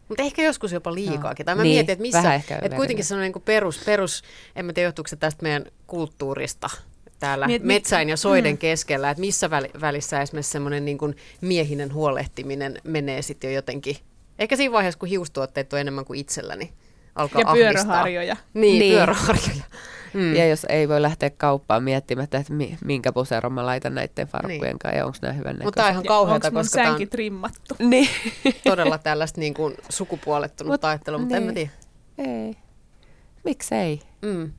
Mutta 0.08 0.22
ehkä 0.22 0.42
joskus 0.42 0.72
jopa 0.72 0.94
liikaakin. 0.94 1.46
Tai 1.46 1.54
mä 1.54 1.62
Niin, 1.62 1.74
mietin, 1.74 1.92
että 1.92 2.02
missä, 2.02 2.34
että 2.34 2.76
kuitenkin 2.76 3.04
sellainen 3.04 3.32
niin 3.32 3.42
perus, 3.42 3.82
perus, 3.86 4.22
en 4.56 4.64
mä 4.66 4.72
tiedä 4.72 4.86
johtuuko 4.86 5.08
se 5.08 5.16
tästä 5.16 5.42
meidän 5.42 5.64
kulttuurista 5.86 6.70
täällä 7.18 7.46
Miet- 7.46 7.62
mi- 7.62 7.66
metsäin 7.66 8.08
ja 8.08 8.16
soiden 8.16 8.54
mm. 8.54 8.58
keskellä, 8.58 9.10
että 9.10 9.20
missä 9.20 9.50
väli, 9.50 9.70
välissä 9.80 10.22
esimerkiksi 10.22 10.52
semmoinen 10.52 10.84
niin 10.84 10.98
kuin 10.98 11.16
miehinen 11.40 11.94
huolehtiminen 11.94 12.78
menee 12.84 13.22
sitten 13.22 13.50
jo 13.50 13.54
jotenkin, 13.54 13.96
ehkä 14.38 14.56
siinä 14.56 14.72
vaiheessa, 14.72 14.98
kun 14.98 15.08
hiustuotteet 15.08 15.72
on 15.72 15.78
enemmän 15.80 16.04
kuin 16.04 16.20
itselläni, 16.20 16.72
alkaa 17.16 17.40
Ja 17.42 17.48
ahdistaa. 17.48 17.72
pyöräharjoja. 17.84 18.36
Niin, 18.54 18.60
Niin. 18.62 18.78
niin. 18.78 18.92
pyöräharjoja. 18.94 19.62
Mm. 20.14 20.34
Ja 20.36 20.46
jos 20.48 20.66
ei 20.68 20.88
voi 20.88 21.02
lähteä 21.02 21.30
kauppaan 21.30 21.82
miettimättä, 21.82 22.38
että 22.38 22.52
mi- 22.52 22.78
minkä 22.84 23.12
puseron 23.12 23.52
mä 23.52 23.66
laitan 23.66 23.94
näiden 23.94 24.26
farkkujen 24.28 24.60
Niin. 24.62 24.78
kanssa 24.78 24.98
ja 24.98 25.06
onko 25.06 25.18
nämä 25.22 25.32
hyvän 25.34 25.56
Mutta 25.62 25.76
tämä 25.76 25.86
on 25.86 25.92
ihan 25.92 26.04
kauheata, 26.04 26.50
koska 26.50 26.82
tämä 26.82 26.94
on 26.94 27.08
trimmattu? 27.10 27.74
Niin. 27.78 28.08
todella 28.64 28.98
tällaista 28.98 29.40
niin 29.40 29.54
kuin 29.54 29.74
sukupuolettunut 29.88 30.72
Mut- 30.72 30.84
ajattelua, 30.88 31.18
mutta 31.18 31.36
en 31.36 31.42
mä 31.42 31.52
niin. 31.52 31.70
tiedä. 32.18 32.30
ei. 32.46 32.56
Miksei? 33.44 34.00
Mm. 34.22 34.52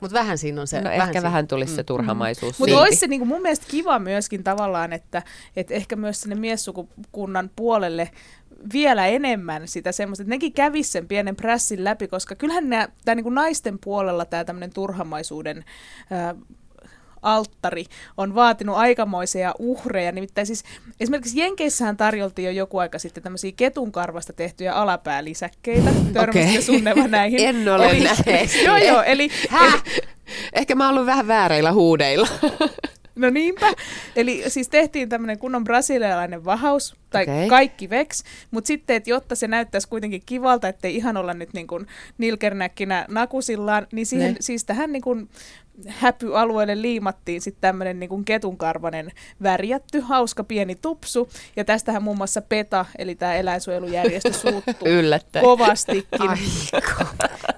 Mutta 0.00 0.18
vähän 0.18 0.38
siinä 0.38 0.60
on 0.60 0.66
se. 0.66 0.80
no 0.80 0.90
ehkä 0.90 1.06
siinä- 1.06 1.22
vähän 1.22 1.46
tulisi 1.48 1.74
se 1.74 1.82
Mm. 1.82 1.86
turhamaisuus 1.86 2.58
Mutta 2.58 2.70
silti. 2.70 2.82
olisi 2.82 2.96
se 3.00 3.06
niinku 3.06 3.24
mun 3.26 3.42
mielestä 3.42 3.66
kiva 3.68 3.98
myöskin 3.98 4.44
tavallaan, 4.44 4.92
että, 4.92 5.22
että 5.56 5.74
ehkä 5.74 5.96
myös 5.96 6.20
sinne 6.20 6.34
miessukukunnan 6.34 7.50
puolelle 7.56 8.10
vielä 8.72 9.06
enemmän 9.06 9.68
sitä 9.68 9.92
semmoista, 9.92 10.22
että 10.22 10.30
nekin 10.30 10.52
kävis 10.52 10.92
sen 10.92 11.08
pienen 11.08 11.36
prässin 11.36 11.84
läpi, 11.84 12.08
koska 12.08 12.34
kyllähän 12.34 12.68
nämä, 12.70 12.88
tää 13.04 13.14
niinku 13.14 13.30
naisten 13.30 13.78
puolella 13.84 14.24
tämä 14.24 14.44
tämmöinen 14.44 14.72
turhamaisuuden 14.74 15.64
ää, 16.10 16.34
alttari 17.22 17.84
on 18.16 18.34
vaatinut 18.34 18.76
aikamoisia 18.76 19.54
uhreja. 19.58 20.12
Nimittäin 20.12 20.46
siis 20.46 20.64
esimerkiksi 21.00 21.40
Jenkeissähän 21.40 21.96
tarjoltiin 21.96 22.46
jo 22.46 22.52
joku 22.52 22.78
aika 22.78 22.98
sitten 22.98 23.22
tämmöisiä 23.22 23.52
ketunkarvasta 23.56 24.32
tehtyjä 24.32 24.72
alapäällisäkkeitä. 24.72 25.90
Törmäsitte 26.12 26.48
Okei. 26.50 26.62
Sunneva 26.62 27.08
näihin? 27.18 27.40
En 27.40 27.68
ole 27.68 27.90
Eli- 27.90 28.04
nähnyt. 28.04 28.54
Joo, 28.66 28.76
joo, 28.76 29.02
eli, 29.02 29.30
eli 29.52 30.02
Ehkä 30.52 30.74
mä 30.74 30.84
oon 30.84 30.94
ollut 30.94 31.06
vähän 31.06 31.26
vääreillä 31.28 31.72
huudeilla. 31.72 32.28
No 33.16 33.30
niinpä. 33.30 33.66
Eli 34.16 34.44
siis 34.48 34.68
tehtiin 34.68 35.08
tämmöinen 35.08 35.38
kunnon 35.38 35.64
brasilialainen 35.64 36.44
vahaus, 36.44 36.96
tai 37.10 37.22
okay. 37.22 37.48
Kaikki 37.48 37.90
veks, 37.90 38.22
mutta 38.50 38.68
sitten, 38.68 38.96
että 38.96 39.10
jotta 39.10 39.34
se 39.34 39.48
näyttäisi 39.48 39.88
kuitenkin 39.88 40.22
kivalta, 40.26 40.68
ettei 40.68 40.96
ihan 40.96 41.16
olla 41.16 41.34
nyt 41.34 41.52
niin 41.52 41.66
kuin 41.66 41.86
nilkernäkkinä 42.18 43.06
nakusillaan, 43.08 43.86
niin 43.92 44.06
siihen, 44.06 44.30
Ne. 44.32 44.36
siis 44.40 44.64
tähän 44.64 44.92
niin 44.92 45.02
kuin 45.02 45.28
häpyalueelle 45.88 46.82
liimattiin 46.82 47.40
sitten 47.40 47.60
tämmöinen 47.60 48.00
niin 48.00 48.08
kuin 48.10 48.24
ketunkarvanen 48.24 49.10
värjätty, 49.42 50.00
hauska 50.00 50.44
pieni 50.44 50.74
tupsu, 50.74 51.28
ja 51.56 51.64
tästähän 51.64 52.02
muun 52.02 52.16
muassa 52.16 52.42
PETA, 52.42 52.86
eli 52.98 53.14
tämä 53.14 53.34
eläinsuojelujärjestö, 53.34 54.32
suuttuu 54.32 54.88
Yllättäen. 54.98 55.44
kovastikin. 55.44 56.30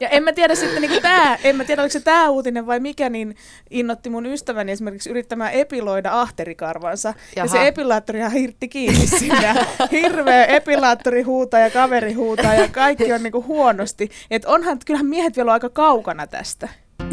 Ja 0.01 0.09
en 0.09 0.23
mä 0.23 0.33
tiedä 0.33 0.55
sitten 0.55 0.83
niin 0.83 1.03
tämä, 1.03 1.39
en 1.45 1.57
mä 1.57 1.65
tiedä 1.65 1.83
oliko 1.83 1.93
se 1.93 2.01
tämä 2.01 2.29
uutinen 2.29 2.67
vai 2.67 2.81
mikä, 2.81 3.09
niin 3.09 3.37
innotti 3.71 4.11
mun 4.11 4.27
ystäväni 4.27 4.73
esimerkiksi 4.73 5.11
yrittämään 5.11 5.53
epiloida 5.53 6.21
ahterikarvansa. 6.21 7.09
Jaha. 7.37 7.47
Ja 7.47 7.53
se 7.53 7.67
epilaattorihan 7.67 8.33
hirtti 8.33 8.69
kiinni 8.69 9.07
sinne. 9.07 9.42
Ja 9.43 9.55
Hirveä 9.93 10.45
epilaattori 10.45 11.23
huutaa 11.23 11.61
ja 11.61 11.71
kaveri 11.71 12.13
huutaa 12.13 12.55
ja 12.55 12.69
kaikki 12.69 13.13
on 13.13 13.23
niinku 13.23 13.43
huonosti. 13.43 14.11
Et 14.31 14.45
onhan, 14.45 14.79
kyllähän 14.87 15.07
miehet 15.07 15.37
vielä 15.37 15.51
on 15.51 15.53
aika 15.53 15.69
kaukana 15.69 16.27
tästä. 16.27 16.69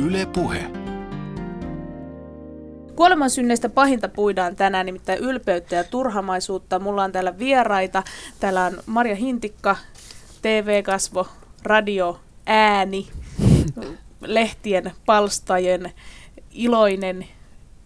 Yle 0.05 0.25
Puhe. 0.25 0.63
Kuolemansynneistä 2.95 3.69
pahinta 3.69 4.09
puidaan 4.09 4.55
tänään, 4.55 4.85
nimittäin 4.85 5.19
ylpeyttä 5.19 5.75
ja 5.75 5.83
turhamaisuutta. 5.83 6.79
Mulla 6.79 7.03
on 7.03 7.11
täällä 7.11 7.39
vieraita. 7.39 8.03
Täällä 8.39 8.65
on 8.65 8.83
Marja 8.85 9.15
Hintikka, 9.15 9.75
TV-kasvo, 10.41 11.27
radio, 11.63 12.19
ääni, 12.45 13.07
lehtien 14.21 14.91
palstojen 15.05 15.91
iloinen 16.51 17.25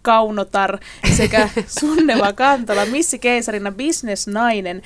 kaunotar 0.04 0.78
sekä 1.18 1.50
Sunneva 1.80 2.34
Kantola, 2.34 2.86
Missi 2.86 3.20
Keisarina, 3.20 3.72
bisnesnainen. 3.72 4.82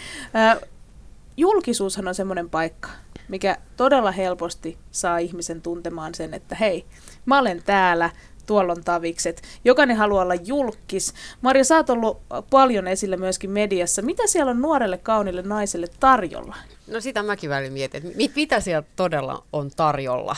Julkisuushan 1.37 2.07
on 2.07 2.15
semmoinen 2.15 2.49
paikka, 2.49 2.89
mikä 3.27 3.57
todella 3.77 4.11
helposti 4.11 4.77
saa 4.91 5.17
ihmisen 5.17 5.61
tuntemaan 5.61 6.15
sen, 6.15 6.33
että 6.33 6.55
hei, 6.55 6.85
mä 7.25 7.39
olen 7.39 7.63
täällä, 7.65 8.09
tuolla 8.45 8.73
on 8.73 8.83
tavikset. 8.83 9.41
Jokainen 9.65 9.97
haluaa 9.97 10.23
olla 10.23 10.35
julkis. 10.35 11.13
Marja, 11.41 11.63
sä 11.63 11.75
oot 11.75 11.89
ollut 11.89 12.21
paljon 12.49 12.87
esillä 12.87 13.17
myöskin 13.17 13.49
mediassa. 13.49 14.01
Mitä 14.01 14.27
siellä 14.27 14.49
on 14.49 14.61
nuorelle 14.61 14.97
kaunille 14.97 15.41
naiselle 15.41 15.87
tarjolla? 15.99 16.55
No 16.87 17.01
sitä 17.01 17.23
mäkin 17.23 17.49
välillä 17.49 17.73
mietin, 17.73 18.03
että 18.03 18.17
mit, 18.17 18.35
mitä 18.35 18.59
siellä 18.59 18.87
todella 18.95 19.43
on 19.53 19.71
tarjolla. 19.75 20.35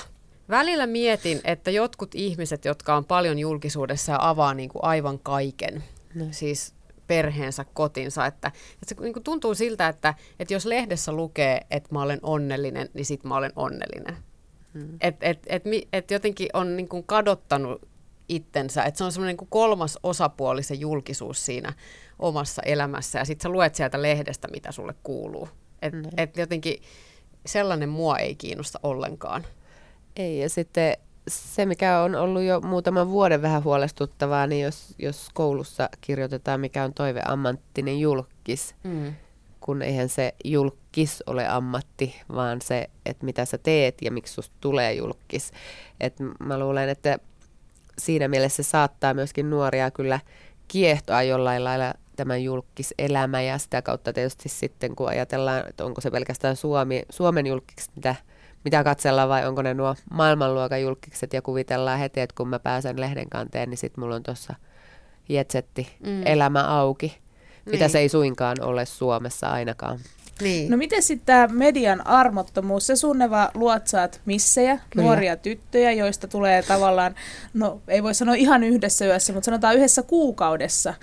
Välillä 0.50 0.88
mietin, 0.88 1.42
että 1.44 1.72
jotkut 1.72 2.16
ihmiset, 2.16 2.66
jotka 2.66 2.96
on 2.96 3.06
paljon 3.06 3.40
julkisuudessa 3.40 4.12
ja 4.12 4.18
avaa 4.22 4.54
niin 4.54 4.70
kuin 4.70 4.84
aivan 4.84 5.20
kaiken, 5.20 5.84
no. 6.16 6.26
siis 6.32 6.74
perheensä, 7.08 7.66
kotinsa, 7.74 8.26
että, 8.26 8.48
että 8.48 8.86
se 8.88 8.96
niin 9.02 9.14
kuin 9.14 9.24
tuntuu 9.24 9.56
siltä, 9.56 9.88
että, 9.88 10.14
että 10.40 10.54
jos 10.54 10.66
lehdessä 10.66 11.12
lukee, 11.12 11.62
että 11.72 11.90
mä 11.92 12.02
olen 12.02 12.20
onnellinen, 12.22 12.90
niin 12.94 13.06
sit 13.06 13.24
mä 13.24 13.36
olen 13.36 13.52
onnellinen. 13.56 14.18
Hmm. 14.74 14.98
Että 15.02 15.26
et, 15.26 15.40
et, 15.48 15.64
et 15.94 16.12
jotenkin 16.12 16.50
on 16.54 16.78
niin 16.78 16.90
kuin 16.90 17.04
kadottanut 17.04 17.82
itsensä, 18.30 18.84
että 18.84 18.98
se 18.98 19.04
on 19.04 19.12
semmoinen 19.12 19.38
niin 19.40 19.48
kolmas 19.50 20.00
osapuoli 20.04 20.64
se 20.64 20.74
julkisuus 20.74 21.46
siinä 21.46 21.74
omassa 22.20 22.62
elämässä 22.66 23.20
ja 23.20 23.26
sitten 23.26 23.44
sä 23.44 23.50
luet 23.50 23.76
sieltä 23.76 24.02
lehdestä, 24.02 24.48
mitä 24.48 24.72
sulle 24.72 24.96
kuuluu. 25.04 25.50
Että 25.82 25.98
Mm. 25.98 26.10
et 26.18 26.38
jotenkin 26.38 26.82
sellainen 27.46 27.90
mua 27.90 28.18
ei 28.18 28.36
kiinnosta 28.36 28.80
ollenkaan. 28.84 29.46
Ei, 30.20 30.40
ja 30.40 30.50
sitten 30.50 30.94
se, 31.28 31.66
mikä 31.66 32.00
on 32.00 32.16
ollut 32.16 32.42
jo 32.44 32.62
muutaman 32.62 33.10
vuoden 33.10 33.42
vähän 33.42 33.64
huolestuttavaa, 33.64 34.48
niin 34.48 34.64
jos, 34.64 34.96
jos 34.98 35.30
koulussa 35.34 35.90
kirjoitetaan, 36.02 36.60
mikä 36.60 36.84
on 36.84 36.94
toiveammattinen 36.94 38.00
julkis, 38.00 38.76
Mm. 38.84 39.14
kun 39.60 39.82
eihän 39.82 40.10
se 40.10 40.34
julkis 40.46 41.24
ole 41.28 41.48
ammatti, 41.48 42.22
vaan 42.36 42.62
se, 42.62 42.90
että 43.06 43.26
mitä 43.26 43.46
sä 43.46 43.58
teet 43.58 44.02
ja 44.02 44.12
miksi 44.12 44.34
susta 44.34 44.56
tulee 44.62 44.94
julkis. 44.94 45.52
Et 46.00 46.14
mä 46.40 46.60
luulen, 46.60 46.90
että 46.90 47.20
siinä 47.98 48.28
mielessä 48.28 48.64
se 48.64 48.70
saattaa 48.70 49.14
myöskin 49.14 49.50
nuoria 49.50 49.92
kyllä 49.92 50.20
kiehtoa 50.68 51.24
jollain 51.24 51.64
lailla 51.64 51.94
tämän 52.16 52.44
julkiselämä 52.44 53.42
ja 53.42 53.58
sitä 53.58 53.82
kautta 53.82 54.14
tietysti 54.14 54.50
sitten, 54.50 54.96
kun 54.96 55.10
ajatellaan, 55.10 55.70
että 55.70 55.86
onko 55.86 56.02
se 56.02 56.12
pelkästään 56.12 56.56
Suomi, 56.56 57.04
Suomen 57.10 57.48
julkikset, 57.48 57.92
mitä, 57.96 58.16
mitä 58.66 58.84
katsellaan 58.84 59.30
vai 59.30 59.48
onko 59.48 59.62
ne 59.62 59.74
nuo 59.74 59.96
maailmanluokan 60.12 60.82
julkikset 60.82 61.34
ja 61.34 61.42
kuvitellaan 61.42 62.00
heti, 62.00 62.20
että 62.20 62.34
kun 62.38 62.48
mä 62.48 62.60
pääsen 62.60 63.02
lehden 63.02 63.30
kanteen, 63.30 63.70
niin 63.70 63.78
sitten 63.78 64.04
mulla 64.04 64.16
on 64.16 64.24
tuossa 64.24 64.54
jetsetti 65.30 65.88
Mm. 66.06 66.22
elämä 66.26 66.64
auki, 66.80 67.18
mitä 67.66 67.78
Niin. 67.86 67.90
se 67.90 68.00
ei 68.00 68.10
suinkaan 68.10 68.58
ole 68.62 68.86
Suomessa 68.86 69.48
ainakaan. 69.50 70.00
Niin. 70.42 70.72
No 70.72 70.78
miten 70.78 71.04
sitten 71.04 71.26
tämä 71.26 71.48
median 71.48 72.08
armottomuus, 72.08 72.88
se 72.88 72.96
sunneva 72.96 73.52
luotsaat 73.54 74.22
missejä, 74.26 74.76
Kyllä. 74.76 74.86
Kyllä. 74.90 75.06
nuoria 75.06 75.36
tyttöjä, 75.36 75.92
joista 75.92 76.28
tulee 76.28 76.64
tavallaan, 76.64 77.16
no 77.54 77.82
ei 77.88 78.04
voi 78.04 78.16
sanoa 78.16 78.36
ihan 78.36 78.64
yhdessä 78.64 79.06
yössä, 79.06 79.34
mutta 79.34 79.46
sanotaan 79.46 79.76
yhdessä 79.76 80.04
kuukaudessa 80.04 80.94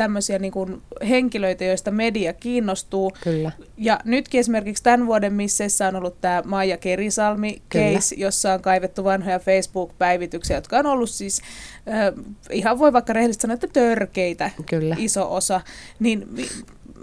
tämmöisiä 0.00 0.38
niin 0.38 0.52
kuin 0.52 0.82
henkilöitä, 1.08 1.64
joista 1.64 1.90
media 1.90 2.32
kiinnostuu. 2.32 3.12
Kyllä. 3.24 3.52
Ja 3.76 4.00
nytkin 4.04 4.40
esimerkiksi 4.40 4.82
tämän 4.82 5.06
vuoden 5.06 5.32
misseissä 5.32 5.88
on 5.88 5.96
ollut 5.96 6.20
tämä 6.20 6.42
Maija 6.46 6.76
Kerisalmi 6.76 7.62
case, 7.70 8.14
jossa 8.18 8.52
on 8.52 8.62
kaivettu 8.62 9.04
vanhoja 9.04 9.38
Facebook-päivityksiä, 9.38 10.56
jotka 10.56 10.78
on 10.78 10.86
ollut 10.86 11.10
siis, 11.10 11.42
äh, 11.88 12.24
ihan 12.50 12.78
voi 12.78 12.92
vaikka 12.92 13.12
rehellisesti 13.12 13.42
sanoa, 13.42 13.54
että 13.54 13.66
törkeitä 13.72 14.50
Kyllä. 14.70 14.96
iso 14.98 15.34
osa. 15.34 15.60
Niin 15.98 16.28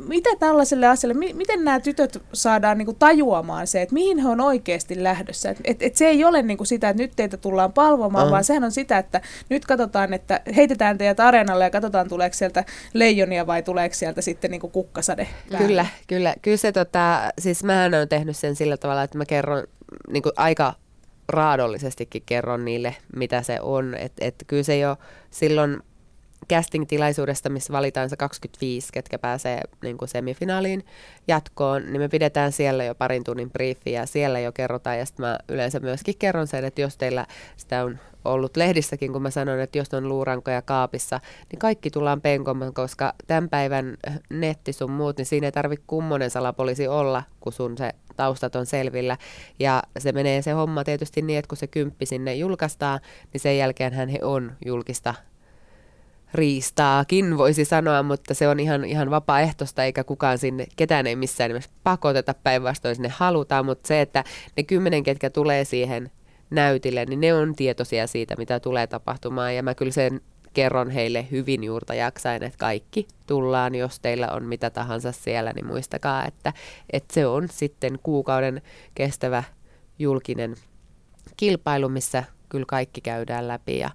mitä 0.08 0.30
tällaiselle 0.39 0.88
asialle, 0.88 1.14
mi- 1.14 1.34
miten 1.34 1.64
nämä 1.64 1.80
tytöt 1.80 2.24
saadaan 2.34 2.78
niin 2.78 2.86
kuin 2.86 2.98
tajuamaan 2.98 3.68
se, 3.68 3.82
että 3.82 3.93
mihin 3.93 4.18
he 4.20 4.28
on 4.30 4.41
oikeasti 4.41 5.04
lähdössä. 5.04 5.50
Että 5.50 5.64
et, 5.66 5.82
et 5.84 5.95
se 5.95 6.08
ei 6.08 6.24
ole 6.24 6.41
niin 6.41 6.58
kuin 6.58 6.68
sitä, 6.68 6.89
että 6.89 7.04
nyt 7.04 7.12
teitä 7.16 7.38
tullaan 7.38 7.74
palvomaan, 7.74 8.28
Mm. 8.28 8.32
vaan 8.32 8.43
sehän 8.43 8.64
on 8.64 8.72
sitä, 8.72 8.98
että 8.98 9.22
nyt 9.50 9.66
katsotaan, 9.66 10.14
että 10.14 10.41
heitetään 10.56 10.98
teidät 10.98 11.20
areenalle 11.20 11.64
ja 11.64 11.70
katsotaan, 11.70 12.10
tuleeko 12.10 12.34
sieltä 12.34 12.64
leijonia 12.93 13.48
vai 13.48 13.64
tuleeko 13.64 13.95
sieltä 13.95 14.22
sitten 14.22 14.52
niin 14.52 14.62
kuin 14.62 14.72
kukkasade. 14.72 15.28
päälle. 15.52 15.68
Kyllä, 15.68 15.86
kyllä. 16.08 16.36
Kyllä 16.41 16.58
se, 16.58 16.72
tota, 16.72 17.20
siis 17.39 17.64
mähän 17.64 17.93
olen 17.93 18.10
tehnyt 18.10 18.38
sen 18.38 18.56
sillä 18.56 18.78
tavalla, 18.78 19.04
että 19.04 19.18
mä 19.18 19.26
kerron 19.26 19.64
niin 20.10 20.24
kuin 20.24 20.34
aika 20.38 20.74
raadollisestikin 21.30 22.24
kerron 22.26 22.66
niille, 22.66 22.95
mitä 23.16 23.41
se 23.41 23.62
on. 23.62 23.95
Että 23.95 24.26
et 24.26 24.36
kyllä 24.48 24.64
se 24.64 24.78
jo 24.78 24.98
silloin 25.32 25.78
casting-tilaisuudesta, 26.54 27.50
missä 27.50 27.74
valitaan 27.74 28.10
se 28.10 28.18
25, 28.18 28.88
ketkä 28.93 29.20
pääsee 29.20 29.62
niin 29.82 29.98
kuin 29.98 30.10
semifinaaliin 30.10 30.86
jatkoon, 31.28 31.84
niin 31.84 32.02
me 32.02 32.10
pidetään 32.10 32.52
siellä 32.52 32.84
jo 32.84 32.95
parin 32.95 33.24
tunnin 33.24 33.52
briefi 33.52 33.91
ja 33.91 34.06
siellä 34.06 34.39
jo 34.39 34.52
kerrotaan. 34.52 35.00
Ja 35.00 35.06
sitten 35.06 35.26
mä 35.26 35.38
yleensä 35.50 35.80
myöskin 35.80 36.16
kerron 36.20 36.48
sen, 36.48 36.66
että 36.66 36.82
jos 36.82 36.98
teillä 36.98 37.26
sitä 37.58 37.84
on 37.84 38.00
ollut 38.26 38.58
lehdissäkin, 38.58 39.14
kun 39.14 39.22
mä 39.22 39.30
sanon, 39.30 39.60
että 39.60 39.78
jos 39.78 39.93
on 39.93 40.10
luurankoja 40.10 40.62
kaapissa, 40.62 41.20
niin 41.52 41.60
kaikki 41.60 41.89
tullaan 41.89 42.22
penkomaan, 42.22 42.74
koska 42.74 43.14
tämän 43.28 43.50
päivän 43.50 43.98
netti 44.30 44.74
sun 44.74 44.91
muut, 44.91 45.18
niin 45.18 45.26
siinä 45.26 45.48
ei 45.48 45.52
tarvitse 45.52 45.84
kummonen 45.88 46.30
salapoliisi 46.30 46.88
olla, 46.88 47.24
kun 47.39 47.54
sun 47.54 47.78
se 47.78 47.93
taustat 48.16 48.56
on 48.56 48.66
selvillä. 48.66 49.18
Ja 49.60 49.84
se 50.00 50.12
menee 50.12 50.41
se 50.41 50.52
homma 50.52 50.84
tietysti 50.84 51.22
niin, 51.22 51.39
että 51.39 51.50
kun 51.50 51.58
se 51.58 51.68
kymppi 51.68 52.06
sinne 52.06 52.36
julkaistaan, 52.36 53.00
niin 53.34 53.41
sen 53.41 53.58
jälkeen 53.58 53.93
hän 53.93 54.10
he 54.10 54.20
on 54.22 54.52
julkista 54.66 55.14
riistaakin, 56.34 57.38
voisi 57.38 57.66
sanoa, 57.66 58.04
mutta 58.04 58.34
se 58.34 58.48
on 58.48 58.60
ihan, 58.60 58.86
ihan 58.86 59.12
vapaaehtoista, 59.12 59.84
eikä 59.84 60.04
kukaan 60.04 60.38
sinne, 60.38 60.68
ketään 60.76 61.08
ei 61.08 61.16
missään 61.16 61.50
nimessä 61.50 61.70
pakoteta 61.84 62.34
päinvastoin 62.44 62.96
sinne 62.96 63.10
halutaan, 63.10 63.66
mutta 63.66 63.88
se, 63.88 64.02
että 64.02 64.24
ne 64.58 64.64
kymmenen, 64.64 65.04
ketkä 65.04 65.30
tulee 65.30 65.66
siihen 65.66 66.12
näytille, 66.50 67.06
niin 67.06 67.20
ne 67.20 67.34
on 67.34 67.56
tietoisia 67.56 68.08
siitä, 68.08 68.36
mitä 68.38 68.60
tulee 68.60 68.88
tapahtumaan, 68.88 69.56
ja 69.56 69.64
mä 69.64 69.76
kyllä 69.76 69.92
sen 69.92 70.22
kerron 70.54 70.90
heille 70.90 71.28
hyvin 71.32 71.64
juurta 71.64 71.94
jaksain, 71.94 72.44
että 72.44 72.58
kaikki 72.58 73.08
tullaan, 73.28 73.76
jos 73.76 74.00
teillä 74.00 74.28
on 74.32 74.44
mitä 74.46 74.70
tahansa 74.70 75.12
siellä, 75.12 75.54
niin 75.54 75.66
muistakaa, 75.66 76.26
että, 76.26 76.54
että 76.94 77.14
se 77.14 77.28
on 77.28 77.48
sitten 77.52 78.00
kuukauden 78.04 78.62
kestävä 78.96 79.44
julkinen 80.00 80.56
kilpailu, 81.38 81.90
missä 81.90 82.24
kyllä 82.50 82.66
kaikki 82.68 83.02
käydään 83.02 83.48
läpi. 83.48 83.80
Ja 83.80 83.90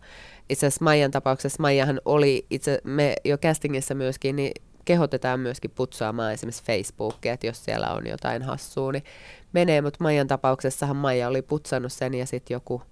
itse 0.53 0.67
asiassa 0.67 0.85
Maijan 0.85 1.11
tapauksessa, 1.11 1.63
Maijahan 1.63 2.01
oli 2.05 2.47
itse, 2.51 2.81
me 2.85 3.15
jo 3.25 3.39
castingissa 3.39 3.95
myöskin, 3.95 4.37
niin 4.37 4.53
kehotetaan 4.85 5.41
myöskin 5.41 5.71
putsaamaan 5.71 6.33
esimerkiksi 6.33 6.65
Facebookia, 6.65 7.33
että 7.33 7.47
jos 7.47 7.65
siellä 7.65 7.89
on 7.93 8.07
jotain 8.07 8.43
hassua, 8.43 8.93
niin 8.93 9.05
menee, 9.53 9.81
mutta 9.81 9.99
Maijan 10.01 10.27
tapauksessahan 10.27 10.97
Maija 10.97 11.29
oli 11.29 11.43
putsannut 11.43 11.93
sen 11.93 12.15
ja 12.15 12.27
sitten 12.27 12.55
joku 12.55 12.83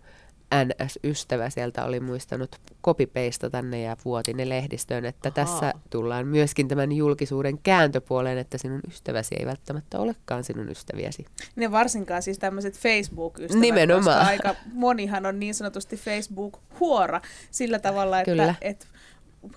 NS-ystävä 0.54 1.50
sieltä 1.50 1.84
oli 1.84 2.00
muistanut 2.00 2.56
kopipeista 2.80 3.50
tänne 3.50 3.82
ja 3.82 3.96
vuoti 4.04 4.34
ne 4.34 4.48
lehdistöön, 4.48 5.04
että 5.04 5.32
Ahaa. 5.36 5.44
tässä 5.44 5.74
tullaan 5.90 6.26
myöskin 6.26 6.68
tämän 6.68 6.92
julkisuuden 6.92 7.58
kääntöpuoleen, 7.58 8.38
että 8.38 8.58
sinun 8.58 8.80
ystäväsi 8.88 9.34
ei 9.38 9.46
välttämättä 9.46 9.98
olekaan 9.98 10.44
sinun 10.44 10.68
ystäviäsi. 10.68 11.24
Ne 11.56 11.70
varsinkaan 11.70 12.22
siis 12.22 12.38
tämmöiset 12.38 12.78
Facebook-ystävät, 12.78 13.60
Nimenomaan. 13.60 14.04
koska 14.18 14.30
aika 14.30 14.54
monihan 14.72 15.26
on 15.26 15.40
niin 15.40 15.54
sanotusti 15.54 15.96
Facebook-huora 15.96 17.20
sillä 17.50 17.78
tavalla, 17.78 18.20
että 18.20 18.30
Kyllä. 18.30 18.54
et, 18.60 18.86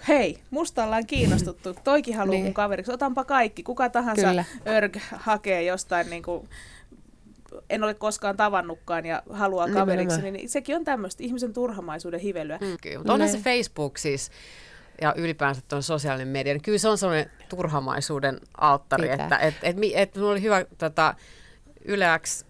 hei, 0.08 0.40
musta 0.50 0.84
ollaan 0.84 1.06
kiinnostuttu, 1.08 1.76
toikin 1.84 2.16
haluaa 2.16 2.34
Niin. 2.34 2.44
mun 2.46 2.54
kaveriksi, 2.54 2.92
otanpa 2.92 3.24
kaikki, 3.24 3.64
kuka 3.64 3.90
tahansa 3.90 4.28
Kyllä. 4.28 4.46
örg 4.68 4.98
hakee 5.12 5.64
jostain 5.64 6.10
niin 6.10 6.24
kuin, 6.24 6.50
en 7.70 7.84
ole 7.84 7.94
koskaan 7.94 8.38
tavannutkaan 8.38 9.06
ja 9.06 9.24
haluaa 9.30 9.68
kaveriksi, 9.70 10.16
Nimenomaan. 10.18 10.34
niin 10.34 10.50
sekin 10.50 10.76
on 10.76 10.84
tämmöistä 10.84 11.24
ihmisen 11.24 11.54
turhamaisuuden 11.54 12.20
hivelyä. 12.20 12.58
Mm, 12.62 12.78
kyllä, 12.82 12.98
mutta 12.98 13.14
onhan 13.14 13.28
Ne. 13.32 13.38
se 13.38 13.44
Facebook 13.44 13.98
siis 13.98 14.32
ja 15.02 15.14
ylipäänsä 15.18 15.62
tuon 15.68 15.84
sosiaalinen 15.84 16.28
media, 16.28 16.54
niin 16.54 16.62
kyllä 16.62 16.78
se 16.78 16.88
on 16.90 16.98
sellainen 16.98 17.32
turhamaisuuden 17.50 18.40
alttari, 18.58 19.10
Pitää. 19.10 19.24
että 19.26 19.38
et, 19.38 19.56
et, 19.64 19.78
et, 19.94 20.16
mulla 20.16 20.32
oli 20.32 20.42
hyvä 20.42 20.66
tota, 20.78 21.16
Yle 21.86 22.06
X 22.20 22.46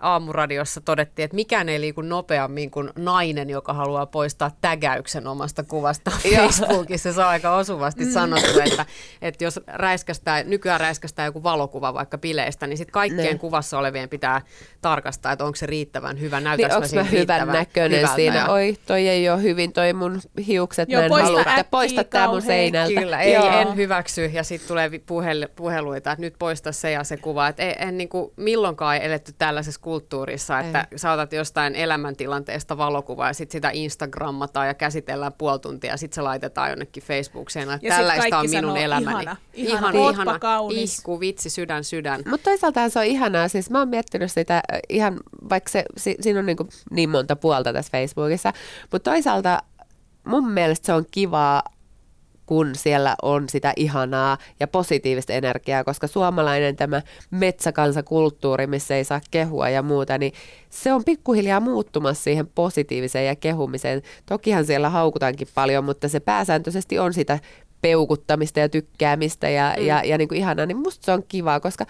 aamuradiossa 0.00 0.80
todettiin, 0.80 1.24
että 1.24 1.34
mikään 1.34 1.68
ei 1.68 1.80
liiku 1.80 2.00
nopeammin 2.00 2.70
kuin 2.70 2.90
nainen, 2.98 3.50
joka 3.50 3.72
haluaa 3.72 4.06
poistaa 4.06 4.50
tägäyksen 4.60 5.26
omasta 5.26 5.62
kuvasta 5.64 6.10
Facebookissa. 6.36 7.12
Se 7.12 7.20
on 7.20 7.26
aika 7.26 7.56
osuvasti 7.56 8.04
sanottu, 8.12 8.60
että, 8.64 8.86
että 9.22 9.44
jos 9.44 9.60
räiskästää, 9.66 10.42
nykyään 10.42 10.80
räiskästää 10.80 11.26
joku 11.26 11.42
valokuva 11.42 11.94
vaikka 11.94 12.18
bileistä, 12.18 12.66
niin 12.66 12.76
sitten 12.78 12.92
kaikkien 12.92 13.32
Ne. 13.32 13.38
kuvassa 13.38 13.78
olevien 13.78 14.08
pitää 14.08 14.40
tarkastaa, 14.80 15.32
että 15.32 15.44
onko 15.44 15.56
se 15.56 15.66
riittävän 15.66 16.20
hyvä, 16.20 16.36
Niin 16.36 16.44
näytänkö 16.44 16.74
onko 16.76 16.88
siinä 16.88 17.02
mä 17.04 17.10
hyvän 17.10 17.48
näköinen 17.48 17.98
hyvältä 17.98 18.16
siinä? 18.16 18.36
ja- 18.36 18.48
Oi, 18.48 18.76
toi 18.86 19.08
ei 19.08 19.30
ole 19.30 19.42
hyvin, 19.42 19.72
toi 19.72 19.92
mun 19.92 20.20
hiukset, 20.46 20.88
Joo, 20.88 21.00
mä 21.00 21.04
en 21.06 21.10
poista 21.10 21.26
halua, 21.26 21.40
että 21.40 21.64
poista 21.70 22.04
tää 22.04 22.28
mun 22.28 22.42
seinältä. 22.42 23.00
Kyllä, 23.00 23.20
ei, 23.20 23.32
Joo. 23.32 23.60
en 23.60 23.76
hyväksy. 23.76 24.24
Ja 24.26 24.44
sitten 24.44 24.68
tulee 24.68 24.90
puhel, 25.06 25.46
puheluita, 25.56 26.12
että 26.12 26.20
nyt 26.22 26.34
poista 26.38 26.72
se 26.72 26.90
ja 26.90 27.04
se 27.04 27.16
kuva. 27.16 27.48
Et 27.48 27.60
en, 27.60 27.74
en 27.78 27.98
niin 27.98 28.08
kuin 28.08 28.32
milloinkaan 28.36 28.96
eletty 28.96 29.32
tällaisessa 29.38 29.80
kulttuurissa, 29.86 30.60
että 30.60 30.86
sä 30.96 31.12
otat 31.12 31.32
jostain 31.32 31.74
elämäntilanteesta 31.74 32.78
valokuvaa 32.78 33.26
ja 33.28 33.32
sitten 33.32 33.52
sitä 33.52 33.70
Instagrammataan 33.72 34.66
ja 34.66 34.74
käsitellään 34.74 35.32
puoli 35.32 35.58
tuntia 35.58 35.90
ja 35.90 35.96
sitten 35.96 36.14
se 36.14 36.22
laitetaan 36.22 36.70
jonnekin 36.70 37.02
Facebookseen. 37.02 37.70
Että 37.70 37.86
Ja 37.86 37.96
tällaista 37.96 38.38
on 38.38 38.50
minun 38.50 38.70
sanoo, 38.70 38.76
elämäni. 38.76 39.22
ihana, 39.22 39.36
ihana, 39.54 39.88
ihana, 39.90 40.10
ihana. 40.10 40.38
kaunis. 40.38 40.98
Ihku, 40.98 41.20
vitsi, 41.20 41.50
sydän, 41.50 41.84
sydän. 41.84 42.22
Mutta 42.30 42.44
toisaalta 42.44 42.88
se 42.88 42.98
on 42.98 43.04
ihanaa, 43.04 43.48
siis 43.48 43.70
mä 43.70 43.78
oon 43.78 43.88
miettinyt 43.88 44.32
sitä 44.32 44.56
äh, 44.56 44.80
ihan, 44.88 45.20
vaikka 45.50 45.70
se, 45.70 45.84
si, 45.96 46.16
siinä 46.20 46.38
on 46.38 46.46
niin, 46.46 46.56
kuin 46.56 46.68
niin 46.90 47.10
monta 47.10 47.36
puolta 47.36 47.72
tässä 47.72 47.90
Facebookissa, 47.92 48.52
mutta 48.92 49.10
toisaalta 49.10 49.62
mun 50.24 50.50
mielestä 50.50 50.86
se 50.86 50.92
on 50.92 51.04
kivaa, 51.10 51.62
kun 52.46 52.74
siellä 52.74 53.16
on 53.22 53.48
sitä 53.48 53.72
ihanaa 53.76 54.38
ja 54.60 54.66
positiivista 54.66 55.32
energiaa, 55.32 55.84
koska 55.84 56.06
suomalainen 56.06 56.76
tämä 56.76 57.02
metsäkansakulttuuri, 57.30 58.66
missä 58.66 58.96
ei 58.96 59.04
saa 59.04 59.20
kehua 59.30 59.68
ja 59.68 59.82
muuta, 59.82 60.18
niin 60.18 60.32
se 60.70 60.92
on 60.92 61.04
pikkuhiljaa 61.04 61.60
muuttumassa 61.60 62.24
siihen 62.24 62.46
positiiviseen 62.46 63.26
ja 63.26 63.36
kehumiseen. 63.36 64.02
Tokihan 64.26 64.66
siellä 64.66 64.90
haukutaankin 64.90 65.48
paljon, 65.54 65.84
mutta 65.84 66.08
se 66.08 66.20
pääsääntöisesti 66.20 66.98
on 66.98 67.14
sitä 67.14 67.38
peukuttamista 67.80 68.60
ja 68.60 68.68
tykkäämistä 68.68 69.48
ja, 69.48 69.74
mm. 69.78 69.86
ja, 69.86 70.02
ja 70.04 70.18
niin 70.18 70.28
kuin 70.28 70.38
ihanaa, 70.38 70.66
niin 70.66 70.76
musta 70.76 71.04
se 71.04 71.12
on 71.12 71.22
kivaa, 71.28 71.60
koska 71.60 71.86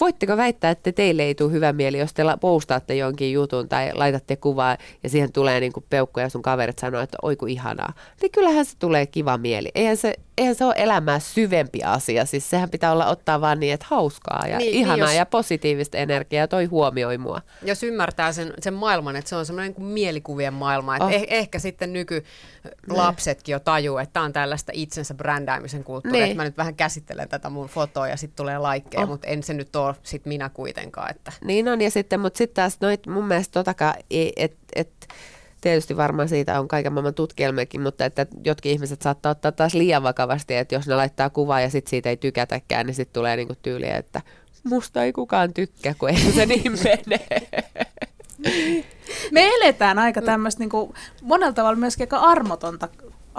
voitteko 0.00 0.36
väittää, 0.36 0.70
että 0.70 0.92
teille 0.92 1.22
ei 1.22 1.34
tule 1.34 1.52
hyvä 1.52 1.72
mieli, 1.72 1.98
jos 1.98 2.14
te 2.14 2.22
postaatte 2.40 2.94
jonkin 2.94 3.32
jutun 3.32 3.68
tai 3.68 3.90
laitatte 3.94 4.36
kuvaa 4.36 4.76
ja 5.02 5.08
siihen 5.08 5.32
tulee 5.32 5.60
niin 5.60 5.72
kuin 5.72 5.84
peukku 5.90 6.20
ja 6.20 6.28
sun 6.28 6.42
kaverit 6.42 6.78
sanoo, 6.78 7.00
että 7.00 7.18
oi 7.22 7.36
kun 7.36 7.48
ihanaa. 7.48 7.92
Niin 8.22 8.32
kyllähän 8.32 8.64
se 8.64 8.76
tulee 8.78 9.06
kiva 9.06 9.38
mieli. 9.38 9.68
Eihän 9.74 9.96
se, 9.96 10.14
eihän 10.38 10.54
se 10.54 10.64
ole 10.64 10.74
elämää 10.76 11.18
syvempi 11.18 11.82
asia. 11.82 12.24
Siis 12.24 12.50
sehän 12.50 12.70
pitää 12.70 12.92
olla 12.92 13.06
ottaa 13.06 13.40
vaan 13.40 13.60
niin, 13.60 13.74
että 13.74 13.86
hauskaa 13.90 14.42
ja 14.48 14.58
Niin, 14.58 14.66
niin, 14.66 14.72
niin 14.72 14.80
ihanaa 14.86 15.08
jos- 15.08 15.16
ja 15.16 15.26
positiivista 15.26 15.98
energiaa. 15.98 16.48
Toi 16.48 16.64
huomioi 16.64 17.18
mua. 17.18 17.40
Jos 17.62 17.82
ymmärtää 17.82 18.32
sen, 18.32 18.52
sen 18.60 18.74
maailman, 18.74 19.16
että 19.16 19.28
se 19.28 19.36
on 19.36 19.46
semmoinen 19.46 19.74
niin 19.78 19.86
mielikuvien 19.86 20.54
maailma, 20.54 20.96
että 20.96 21.04
Oh. 21.04 21.10
oh. 21.10 21.16
eh, 21.16 21.26
ehkä 21.30 21.58
sitten 21.58 21.92
nykylapsetkin 21.92 23.52
jo 23.52 23.60
tajuu, 23.60 23.98
että 23.98 24.12
tämä 24.12 24.24
on 24.24 24.32
tällaista 24.32 24.72
itsensä 24.74 25.14
brändäämisen 25.14 25.84
kulttuuria, 25.84 26.20
Niin. 26.22 26.30
että 26.30 26.42
mä 26.42 26.44
nyt 26.44 26.56
vähän 26.56 26.74
käsittelen 26.74 27.28
tätä 27.28 27.50
mun 27.50 27.68
fotoa 27.68 28.08
ja 28.08 28.16
sitten 28.16 28.36
tulee 28.36 28.58
laikkeja, 28.58 29.02
Oh. 29.02 29.08
mutta 29.08 29.26
en 29.28 29.42
se 29.42 29.54
nyt 29.54 29.76
ole 29.76 29.89
sit 30.02 30.26
minä 30.26 30.48
kuitenkaan. 30.48 31.10
Että. 31.10 31.32
Niin 31.44 31.68
on, 31.68 31.80
ja 31.80 31.90
sitten, 31.90 32.20
mutta 32.20 32.38
sitten 32.38 32.54
taas 32.54 32.76
noit 32.80 33.06
mun 33.06 33.26
mielestä 33.26 33.52
totakaan, 33.52 33.94
että 34.36 34.58
et, 34.76 35.08
tietysti 35.60 35.96
varmaan 35.96 36.28
siitä 36.28 36.60
on 36.60 36.68
kaiken 36.68 36.92
maailman 36.92 37.14
tutkielmiakin, 37.14 37.80
mutta 37.80 38.04
että 38.04 38.26
jotkin 38.44 38.72
ihmiset 38.72 39.02
saattaa 39.02 39.32
ottaa 39.32 39.52
taas 39.52 39.74
liian 39.74 40.02
vakavasti, 40.02 40.56
että 40.56 40.74
jos 40.74 40.86
ne 40.86 40.94
laittaa 40.94 41.30
kuvaa 41.30 41.60
ja 41.60 41.70
sitten 41.70 41.90
siitä 41.90 42.08
ei 42.08 42.16
tykätäkään, 42.16 42.86
niin 42.86 42.94
sitten 42.94 43.14
tulee 43.14 43.36
niinku 43.36 43.54
tyyliä, 43.62 43.96
että 43.96 44.22
musta 44.64 45.04
ei 45.04 45.12
kukaan 45.12 45.54
tykkää, 45.54 45.94
kun 45.98 46.08
ei 46.08 46.32
se 46.32 46.46
niin 46.46 46.72
mene. 46.84 47.26
Me 49.30 49.48
eletään 49.48 49.98
aika 49.98 50.22
tämmöistä 50.22 50.60
niin 50.60 50.92
monella 51.22 51.52
tavalla 51.52 51.76
myöskin 51.76 52.04
aika 52.04 52.16
armotonta 52.16 52.88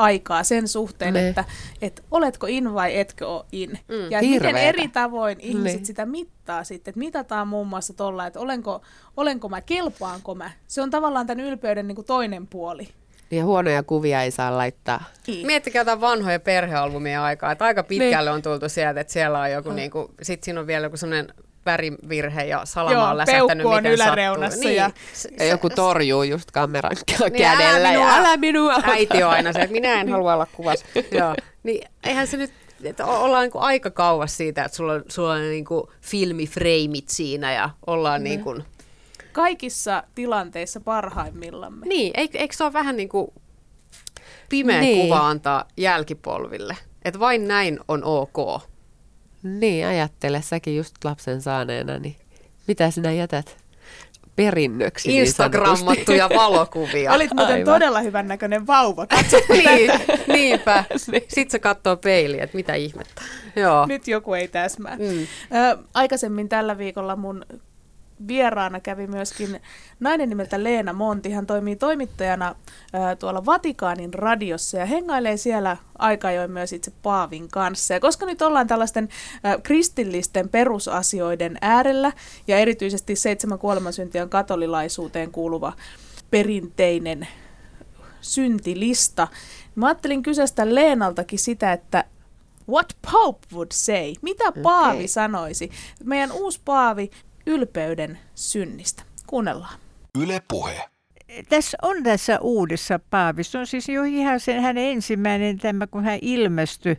aikaa 0.01 0.43
sen 0.43 0.67
suhteen, 0.67 1.13
Ne. 1.13 1.27
että 1.29 1.45
et, 1.81 2.03
oletko 2.11 2.47
in 2.47 2.73
vai 2.73 2.99
etkö 2.99 3.27
ole 3.27 3.45
in. 3.51 3.69
Mm. 3.69 3.95
Ja 4.11 4.19
et 4.19 4.25
miten 4.25 4.29
Hirveetä. 4.29 4.59
eri 4.59 4.87
tavoin 4.87 5.39
ihmiset 5.39 5.77
Niin. 5.77 5.85
sitä 5.85 6.05
mittaa 6.05 6.63
sitten. 6.63 6.91
Että 6.91 6.99
mitataan 6.99 7.47
muun 7.47 7.67
muassa 7.67 7.93
tuolla, 7.93 8.27
että 8.27 8.39
olenko, 8.39 8.81
olenko 9.17 9.49
mä, 9.49 9.61
kelpaanko 9.61 10.35
mä. 10.35 10.51
Se 10.67 10.81
on 10.81 10.89
tavallaan 10.89 11.27
tämän 11.27 11.45
ylpeyden 11.45 11.87
niin 11.87 11.95
kuin 11.95 12.05
toinen 12.05 12.47
puoli. 12.47 12.87
Ja 13.31 13.45
huonoja 13.45 13.83
kuvia 13.83 14.23
ei 14.23 14.31
saa 14.31 14.57
laittaa. 14.57 15.03
Miettikää 15.45 15.79
jotain 15.81 16.01
vanhoja 16.01 16.39
perhealbumia 16.39 17.23
aikaa, 17.23 17.51
että 17.51 17.65
aika 17.65 17.83
pitkälle 17.83 18.31
on 18.31 18.41
tultu 18.41 18.69
sieltä, 18.69 19.01
että 19.01 19.13
siellä 19.13 19.39
on 19.39 19.51
joku, 19.51 19.71
niinku, 19.71 20.11
sit 20.21 20.43
siinä 20.43 20.59
on 20.59 20.67
vielä 20.67 20.85
joku 20.85 20.97
sellainen 20.97 21.33
värivirhe 21.65 22.43
ja 22.43 22.61
salama 22.65 22.93
Joo, 22.95 23.03
on 23.05 23.17
läsähtänyt 23.17 23.65
on 23.65 23.75
miten 23.75 23.91
yläreunassa 23.91 24.55
sattuu. 24.57 24.71
ja- 24.71 24.87
Niin, 24.87 24.95
se- 25.13 25.29
Ja 25.39 25.45
joku 25.45 25.69
torjuu 25.69 26.23
just 26.23 26.51
kameran 26.51 26.91
Niin, 27.19 27.33
kädellä 27.33 27.69
älä 27.77 27.91
ja 27.91 27.99
minua. 27.99 28.15
älä 28.15 28.37
minua. 28.37 28.73
Äiti 28.95 29.23
on 29.23 29.29
aina 29.31 29.53
se, 29.53 29.59
että 29.59 29.71
minä 29.71 30.01
en 30.01 30.09
halua 30.09 30.33
olla 30.33 30.47
kuvassa. 30.53 30.85
Joo. 31.19 31.35
Niin 31.63 31.87
eihän 32.03 32.27
se 32.27 32.37
nyt 32.37 32.51
että 32.83 33.05
ollaan 33.05 33.41
niin 33.43 33.51
kuin 33.51 33.61
aika 33.63 33.89
kauas 33.91 34.37
siitä, 34.37 34.63
että 34.65 34.75
sulla 34.77 34.93
on, 34.93 35.03
sulla 35.07 35.31
on 35.33 35.41
niin 35.41 35.65
kuin 35.65 35.83
filmifreimit 36.01 37.09
siinä 37.09 37.53
ja 37.53 37.69
ollaan 37.87 38.23
niin 38.23 38.43
kuin... 38.43 38.63
Kaikissa 39.31 40.03
tilanteissa 40.15 40.79
parhaimmillamme. 40.79 41.85
Niin, 41.85 42.11
eikö, 42.17 42.37
eikö 42.37 42.55
se 42.55 42.63
ole 42.63 42.73
vähän 42.73 42.95
niin 42.97 43.09
kuin 43.09 43.27
pimeä 44.49 44.81
Niin. 44.81 45.01
kuva 45.07 45.27
antaa 45.27 45.65
jälkipolville? 45.77 46.77
Että 47.05 47.19
vain 47.19 47.47
näin 47.47 47.79
on 47.87 48.03
ok. 48.03 48.61
Niin, 49.43 49.87
ajattele 49.87 50.41
säkin 50.41 50.75
just 50.75 50.95
lapsen 51.03 51.41
saaneena, 51.41 51.99
niin 51.99 52.15
mitä 52.67 52.91
sinä 52.91 53.11
jätät 53.11 53.57
perinnöksi 54.35 55.07
niin? 55.07 55.19
Instagrammattuja 55.19 56.29
valokuvia. 56.29 57.11
Olit 57.15 57.33
muuten 57.33 57.55
Aivan. 57.55 57.73
todella 57.73 58.01
hyvän 58.01 58.27
näköinen 58.27 58.67
vauva. 58.67 59.07
Niin, 59.49 59.91
niinpä. 60.27 60.83
Sitten 61.27 61.51
se 61.51 61.59
katsoo 61.59 61.97
peiliä, 61.97 62.43
että 62.43 62.57
mitä 62.57 62.73
ihmettä. 62.75 63.21
Joo. 63.55 63.85
nyt 63.85 64.07
joku 64.07 64.33
ei 64.33 64.47
täsmää. 64.47 64.95
Mm. 64.95 65.21
Ö, 65.21 65.77
aikaisemmin 65.93 66.49
tällä 66.49 66.77
viikolla 66.77 67.15
mun 67.15 67.45
vieraana 68.27 68.79
kävi 68.79 69.07
myöskin 69.07 69.61
nainen 69.99 70.29
nimeltä 70.29 70.63
Leena 70.63 70.93
Monti. 70.93 71.31
Hän 71.31 71.45
toimii 71.45 71.75
toimittajana 71.75 72.55
ö, 73.11 73.15
tuolla 73.15 73.45
Vatikaanin 73.45 74.13
radiossa 74.13 74.77
ja 74.77 74.85
hengailee 74.85 75.37
siellä 75.37 75.77
aika 75.97 76.27
ajoin 76.27 76.51
myös 76.51 76.73
itse 76.73 76.91
Paavin 77.03 77.49
kanssa. 77.49 77.93
Ja 77.93 77.99
koska 77.99 78.25
nyt 78.25 78.41
ollaan 78.41 78.67
tällaisten 78.67 79.09
ö, 79.55 79.61
kristillisten 79.61 80.49
perusasioiden 80.49 81.57
äärellä 81.61 82.11
ja 82.47 82.57
erityisesti 82.57 83.15
seitsemän 83.15 83.59
kuolemansyntiä 83.59 84.23
on 84.23 84.29
katolilaisuuteen 84.29 85.31
kuuluva 85.31 85.73
perinteinen 86.31 87.27
syntilista, 88.21 89.27
niin 89.31 89.71
mä 89.75 89.87
ajattelin 89.87 90.23
kysästä 90.23 90.75
Leenaltakin 90.75 91.39
sitä, 91.39 91.73
että 91.73 92.05
What 92.69 92.97
Pope 93.11 93.47
would 93.53 93.71
say? 93.73 94.13
Mitä 94.21 94.51
Paavi 94.63 94.95
Okei. 94.95 95.07
sanoisi? 95.07 95.71
Meidän 96.03 96.31
uusi 96.31 96.61
Paavi 96.65 97.11
ylpeyden 97.45 98.19
synnistä. 98.35 99.03
Kuunnellaan. 99.27 99.79
Yle 100.19 100.41
Puhe. 100.47 100.89
tässä 101.49 101.77
on 101.81 102.03
tässä 102.03 102.39
uudessa 102.41 102.99
paavissa, 103.09 103.59
on 103.59 103.67
siis 103.67 103.89
jo 103.89 104.03
ihan 104.03 104.39
sen 104.39 104.61
hänen 104.61 104.83
ensimmäinen 104.83 105.57
tämä, 105.57 105.87
kun 105.87 106.03
hän 106.03 106.19
ilmestyi 106.21 106.97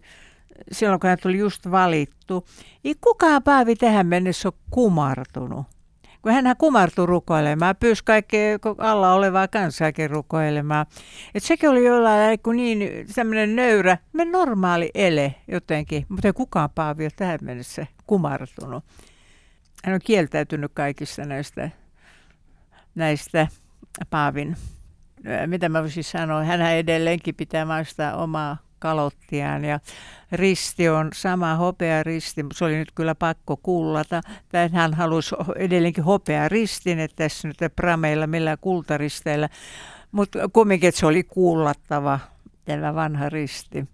silloin, 0.73 1.01
kun 1.01 1.09
hän 1.09 1.19
tuli 1.23 1.39
just 1.39 1.71
valittu. 1.71 2.47
Ei 2.85 2.95
kukaan 3.01 3.43
paavi 3.43 3.77
tähän 3.77 4.07
mennessä 4.07 4.49
ole 4.49 4.55
kumartunut. 4.71 5.67
Kun 6.23 6.33
hän 6.33 6.57
kumartui 6.59 7.07
rukoilemaan, 7.07 7.77
pyysi 7.77 8.05
kaikkea 8.05 8.59
alla 8.79 9.13
olevaa 9.13 9.49
kansaakin 9.49 10.11
rukoilemaan. 10.11 10.87
Et 11.35 11.43
sekin 11.43 11.71
oli 11.71 11.85
jollain 11.85 12.21
lailla 12.21 12.53
niin 12.53 13.07
tämmöinen 13.15 13.57
nöyrä, 13.57 13.99
me 14.13 14.25
normaali 14.25 14.91
ele 14.95 15.35
jotenkin, 15.49 16.07
mutta 16.09 16.29
ei 16.29 16.33
kukaan 16.33 16.71
paavi 16.75 17.05
ole 17.05 17.13
tähän 17.17 17.39
mennessä 17.43 17.87
kumartunut. 18.07 18.85
Hän 19.85 19.95
on 19.95 20.01
kieltäytynyt 20.05 20.73
kaikista 20.75 21.25
näistä, 21.25 21.71
näistä 22.95 23.47
Paavin, 24.11 24.57
mitä 25.47 25.69
mä 25.69 25.83
voisin 25.83 26.05
sanoa, 26.05 26.45
hän 26.45 26.61
edelleenkin 26.61 27.35
pitää 27.35 27.65
maistaa 27.65 28.17
omaa 28.17 28.57
kalottiaan 28.79 29.65
ja 29.65 29.81
risti 30.33 30.89
on 30.89 31.11
sama 31.15 31.57
hopea 31.57 32.03
risti, 32.03 32.43
mutta 32.43 32.59
se 32.59 32.65
oli 32.65 32.77
nyt 32.77 32.93
kyllä 32.95 33.15
pakko 33.15 33.57
kullata. 33.57 34.21
Tai 34.49 34.69
hän 34.69 34.95
halusi 34.95 35.35
edelleenkin 35.57 36.05
hopea 36.05 36.49
ristin, 36.49 36.99
että 37.01 37.17
tässä 37.17 37.49
nyt 37.49 37.63
ei 37.63 37.69
prameilla 37.69 38.27
millään 38.27 38.59
kultaristeillä, 38.61 39.49
mutta 40.13 40.39
kumminkin, 40.53 40.89
että 40.89 40.99
se 40.99 41.07
oli 41.07 41.23
kuullattava 41.23 42.21
tämä 42.65 42.95
vanha 42.95 43.29
risti. 43.29 43.89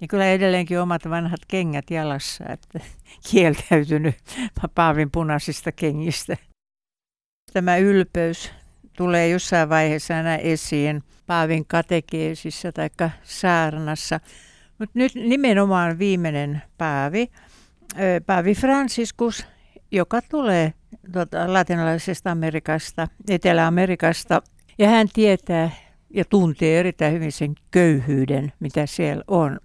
Ja 0.00 0.08
kyllä 0.08 0.26
edelleenkin 0.26 0.80
omat 0.80 1.10
vanhat 1.10 1.40
kengät 1.48 1.90
jalassa, 1.90 2.44
että 2.48 2.80
kieltäytynyt 3.30 4.14
Paavin 4.74 5.10
punaisista 5.10 5.72
kengistä. 5.72 6.36
Tämä 7.52 7.76
ylpeys 7.76 8.52
tulee 8.96 9.28
jossain 9.28 9.68
vaiheessa 9.68 10.16
aina 10.16 10.36
esiin 10.36 11.02
Paavin 11.26 11.66
katekeesissa 11.66 12.72
tai 12.72 12.90
saarnassa. 13.22 14.20
Mutta 14.78 14.98
nyt 14.98 15.14
nimenomaan 15.14 15.98
viimeinen 15.98 16.62
Paavi, 16.78 17.30
Paavi 18.26 18.54
Franciscus, 18.54 19.46
joka 19.92 20.22
tulee 20.30 20.72
tuota, 21.12 21.52
latinalaisesta 21.52 22.30
Amerikasta, 22.30 23.08
Etelä-Amerikasta. 23.28 24.42
Ja 24.78 24.88
hän 24.88 25.08
tietää 25.12 25.70
ja 26.10 26.24
tuntee 26.24 26.80
erittäin 26.80 27.14
hyvin 27.14 27.32
sen 27.32 27.54
köyhyyden, 27.70 28.52
mitä 28.60 28.86
siellä 28.86 29.24
on. 29.28 29.60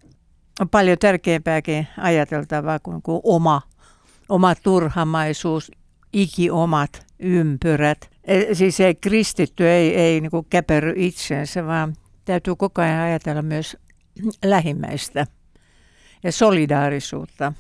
On 0.60 0.70
paljon 0.70 0.98
tärkeämpääkin 0.98 1.88
ajateltavaa 1.98 2.80
kuin, 2.80 3.02
kuin 3.02 3.22
oma, 3.24 3.62
oma 4.30 4.56
turhamaisuus, 4.56 5.72
ikiomat 6.14 7.06
ympyrät. 7.20 8.10
E, 8.24 8.56
Siis 8.56 8.80
ei 8.80 8.96
kristitty 8.96 9.68
ei, 9.70 9.96
ei 9.96 10.22
niin 10.22 10.32
kuin 10.32 10.46
käperry 10.50 10.94
itsensä, 10.96 11.66
vaan 11.66 11.96
täytyy 12.26 12.56
koko 12.56 12.82
ajan 12.82 13.00
ajatella 13.00 13.42
myös 13.42 13.78
lähimmäistä 14.46 15.28
ja 16.24 16.32
solidaarisuutta. 16.32 17.54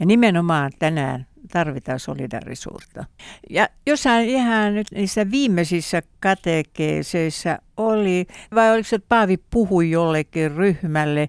Ja 0.00 0.06
nimenomaan 0.06 0.70
tänään 0.78 1.26
tarvitaan 1.52 2.00
solidaarisuutta. 2.00 3.04
Ja 3.50 3.68
jossain 3.86 4.28
ihan 4.28 4.74
nyt 4.74 4.86
niissä 4.94 5.30
viimeisissä 5.30 6.02
katekeeseissa 6.20 7.58
oli, 7.76 8.26
vai 8.54 8.72
oliko 8.72 8.88
se, 8.88 8.96
että 8.96 9.06
Paavi 9.08 9.36
puhui 9.50 9.90
jollekin 9.90 10.52
ryhmälle, 10.52 11.28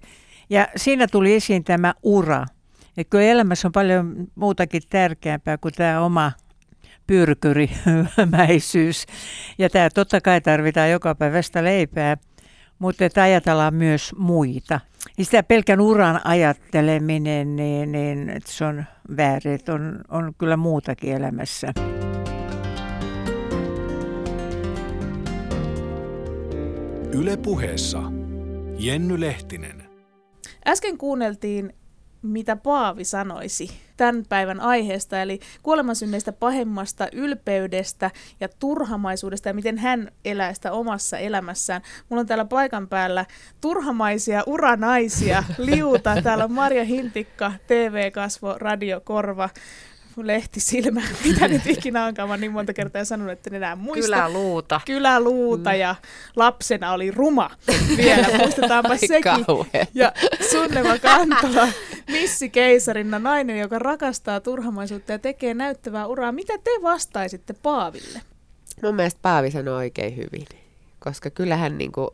ja 0.54 0.68
siinä 0.76 1.08
tuli 1.08 1.34
esiin 1.34 1.64
tämä 1.64 1.94
ura. 2.04 2.46
Että 2.98 3.10
kyllä 3.10 3.24
elämässä 3.24 3.68
on 3.68 3.72
paljon 3.72 4.28
muutakin 4.36 4.82
tärkeämpää 4.90 5.58
kuin 5.58 5.74
tämä 5.74 6.02
oma 6.02 6.32
pyrkyrimäisyys. 7.08 9.06
Ja 9.58 9.70
tämä 9.70 9.90
totta 9.90 10.22
kai 10.22 10.42
tarvitaan 10.42 10.92
joka 10.92 11.16
päivästä 11.16 11.64
leipää, 11.64 12.18
mutta 12.80 13.06
että 13.06 13.24
ajatellaan 13.24 13.74
myös 13.74 14.16
muita. 14.18 14.80
Ja 15.18 15.26
sitä 15.26 15.44
pelkän 15.44 15.82
uran 15.82 16.22
ajatteleminen, 16.24 17.56
niin, 17.56 17.92
niin 17.92 18.30
että 18.30 18.52
se 18.52 18.66
on 18.66 18.84
väärin, 19.18 19.54
että 19.54 19.74
on, 19.74 20.02
on 20.10 20.34
kyllä 20.38 20.58
muutakin 20.58 21.14
elämässä. 21.14 21.74
Yle 27.14 27.38
Puheessa. 27.38 28.02
Jenny 28.78 29.20
Lehtinen. 29.20 29.83
Äsken 30.68 30.98
kuunneltiin, 30.98 31.74
mitä 32.22 32.56
Paavi 32.56 33.04
sanoisi 33.04 33.70
tämän 33.98 34.24
päivän 34.30 34.60
aiheesta, 34.60 35.22
eli 35.22 35.40
kuolemansynneistä 35.64 36.32
pahemmasta 36.32 37.08
ylpeydestä 37.12 38.12
ja 38.40 38.50
turhamaisuudesta 38.60 39.50
ja 39.50 39.54
miten 39.54 39.78
hän 39.78 40.12
elää 40.26 40.54
sitä 40.54 40.72
omassa 40.72 41.18
elämässään. 41.18 41.82
Mulla 42.10 42.20
on 42.20 42.28
täällä 42.28 42.46
paikan 42.46 42.88
päällä 42.88 43.26
turhamaisia 43.62 44.44
uranaisia 44.48 45.44
liuta. 45.58 46.22
Täällä 46.22 46.44
on 46.44 46.52
Marja 46.52 46.84
Hintikka, 46.84 47.54
TV-kasvo, 47.68 48.56
radiokorva, 48.58 49.50
lehtisilmä, 50.18 51.02
mitä 51.26 51.48
nyt 51.48 51.68
ikinä 51.68 52.06
onkaan. 52.06 52.30
Mä 52.30 52.38
niin 52.38 52.52
monta 52.52 52.74
kertaa 52.74 53.06
sanonut, 53.06 53.32
että 53.34 53.50
en 53.50 53.56
enää 53.56 53.76
muista. 53.76 54.06
Kyläluuta. 54.06 54.82
Kyläluuta 54.86 55.70
Mm. 55.70 55.76
ja 55.80 55.96
lapsena 56.36 56.94
oli 56.94 57.12
ruma 57.12 57.50
vielä. 57.98 58.28
Muistetaanpa 58.38 58.90
Ai 58.90 58.98
sekin. 58.98 59.22
kauhea. 59.46 59.86
Ja 59.94 60.12
Sunneva 60.52 60.98
Kantola, 61.00 61.68
missi 62.12 62.50
keisarina, 62.50 63.20
nainen, 63.20 63.60
joka 63.60 63.80
rakastaa 63.80 64.40
turhamaisuutta 64.40 65.12
ja 65.12 65.20
tekee 65.20 65.54
näyttävää 65.54 66.08
uraa. 66.08 66.32
Mitä 66.32 66.54
te 66.64 66.72
vastaisitte 66.84 67.54
Paaville? 67.54 68.22
Mun 68.84 68.96
mielestä 68.96 69.20
Paavi 69.22 69.52
sanoi 69.52 69.74
oikein 69.76 70.18
hyvin, 70.18 70.46
koska 71.00 71.30
kyllähän 71.30 71.78
niin 71.78 71.92
kuin, 71.92 72.10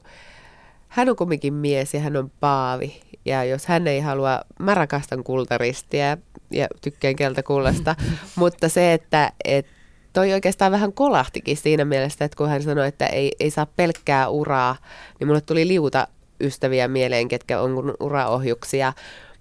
hän 0.87 1.09
on 1.09 1.15
kumminkin 1.15 1.53
mies 1.53 1.93
ja 1.93 1.99
hän 1.99 2.17
on 2.17 2.31
Paavi. 2.39 3.01
Ja 3.25 3.43
jos 3.43 3.65
hän 3.65 3.87
ei 3.87 3.99
halua, 3.99 4.41
mä 4.59 4.73
rakastan 4.73 5.23
kultaristiä 5.23 6.17
ja 6.51 6.67
tykkään 6.81 7.15
keltakullasta, 7.15 7.95
mutta 8.35 8.69
se, 8.69 8.93
että 8.93 9.31
et 9.45 9.65
toi 10.13 10.33
oikeastaan 10.33 10.71
vähän 10.71 10.93
kolahtikin 10.93 11.57
siinä 11.57 11.85
mielessä, 11.85 12.25
että 12.25 12.37
kun 12.37 12.49
hän 12.49 12.63
sanoi, 12.63 12.87
että 12.87 13.05
ei, 13.05 13.31
ei 13.39 13.51
saa 13.51 13.65
pelkkää 13.65 14.29
uraa, 14.29 14.75
niin 15.19 15.27
mulle 15.27 15.41
tuli 15.41 15.67
liuta 15.67 16.07
ystäviä 16.41 16.87
mieleen, 16.87 17.27
ketkä 17.27 17.61
on 17.61 17.93
uraohjuksia, 17.99 18.93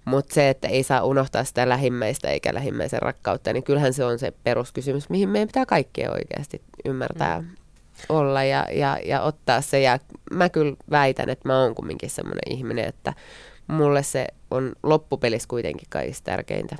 mutta 0.05 0.33
se, 0.33 0.49
että 0.49 0.67
ei 0.67 0.83
saa 0.83 1.03
unohtaa 1.03 1.43
sitä 1.43 1.69
lähimmäistä 1.69 2.29
eikä 2.29 2.53
lähimmäisen 2.53 3.01
rakkautta, 3.01 3.53
niin 3.53 3.63
kyllähän 3.63 3.93
se 3.93 4.03
on 4.03 4.19
se 4.19 4.33
peruskysymys, 4.43 5.09
mihin 5.09 5.29
meidän 5.29 5.47
pitää 5.47 5.65
kaikkea 5.65 6.11
oikeasti 6.11 6.61
ymmärtää 6.85 7.41
mm. 7.41 7.47
olla 8.09 8.43
ja, 8.43 8.67
ja, 8.71 8.99
ja 9.05 9.21
ottaa 9.21 9.61
se. 9.61 9.81
Ja 9.81 9.99
mä 10.31 10.49
kyllä 10.49 10.75
väitän, 10.91 11.29
että 11.29 11.47
mä 11.49 11.61
oon 11.61 11.75
kumminkin 11.75 12.09
semmoinen 12.09 12.53
ihminen, 12.53 12.85
että 12.85 13.13
mulle 13.67 14.03
se 14.03 14.27
on 14.51 14.71
loppupelissä 14.83 15.47
kuitenkin 15.47 15.87
kaikista 15.89 16.31
tärkeintä. 16.31 16.75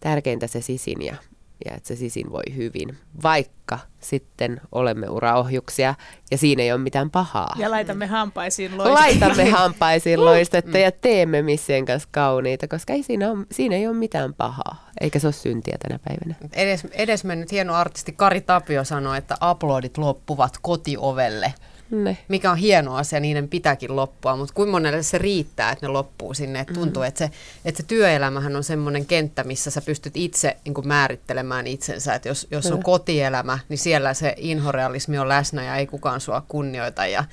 Tärkeintä 0.00 0.46
se 0.46 0.60
sisin 0.60 1.02
ja 1.02 1.16
ja 1.64 1.74
että 1.74 1.88
se 1.88 1.96
sisin 1.96 2.32
voi 2.32 2.56
hyvin, 2.56 2.98
vaikka 3.22 3.78
sitten 4.00 4.60
olemme 4.72 5.08
uraohjuksia 5.08 5.94
ja 6.30 6.38
siinä 6.38 6.62
ei 6.62 6.72
ole 6.72 6.80
mitään 6.80 7.10
pahaa. 7.10 7.54
Ja 7.58 7.70
laitamme 7.70 8.06
hampaisiin 8.06 8.78
loistettua. 8.78 9.04
Laitamme 9.04 9.50
hampaisiin 9.58 10.24
loistetta 10.24 10.78
ja 10.78 10.92
teemme 10.92 11.42
missien 11.42 11.84
kanssa 11.86 12.08
kauniita, 12.12 12.68
koska 12.68 12.92
ei 12.92 13.02
siinä, 13.02 13.30
ole, 13.30 13.46
siinä 13.52 13.76
ei 13.76 13.86
ole 13.86 13.96
mitään 13.96 14.34
pahaa, 14.34 14.90
eikä 15.00 15.18
se 15.18 15.26
ole 15.26 15.32
syntiä 15.32 15.76
tänä 15.82 15.98
päivänä. 15.98 16.34
Edes, 16.52 16.84
edesmennyt 16.92 17.52
hieno 17.52 17.74
artisti 17.74 18.12
Kari 18.12 18.40
Tapio 18.40 18.84
sanoi, 18.84 19.18
että 19.18 19.34
uploadit 19.50 19.98
loppuvat 19.98 20.58
kotiovelle. 20.62 21.54
Ne. 21.90 22.18
mikä 22.28 22.50
on 22.50 22.56
hieno 22.56 22.96
asia, 22.96 23.20
niiden 23.20 23.48
pitääkin 23.48 23.96
loppua, 23.96 24.36
mutta 24.36 24.54
kuinka 24.54 24.70
monelle 24.70 25.02
se 25.02 25.18
riittää, 25.18 25.70
että 25.70 25.86
ne 25.86 25.92
loppuu 25.92 26.34
sinne. 26.34 26.60
Et 26.60 26.68
tuntuu, 26.74 27.02
että 27.02 27.18
se, 27.18 27.30
että 27.64 27.82
se 27.82 27.88
työelämähän 27.88 28.56
on 28.56 28.64
semmoinen 28.64 29.06
kenttä, 29.06 29.44
missä 29.44 29.70
sä 29.70 29.80
pystyt 29.80 30.16
itse 30.16 30.56
niin 30.64 30.74
kuin 30.74 30.88
määrittelemään 30.88 31.66
itsensä. 31.66 32.14
Että 32.14 32.28
jos, 32.28 32.46
jos 32.50 32.66
on 32.66 32.82
kotielämä, 32.82 33.58
niin 33.68 33.78
siellä 33.78 34.14
se 34.14 34.34
inhorealismi 34.36 35.18
on 35.18 35.28
läsnä 35.28 35.64
ja 35.64 35.76
ei 35.76 35.86
kukaan 35.86 36.20
sua 36.20 36.44
kunnioita 36.48 37.06
ja 37.06 37.24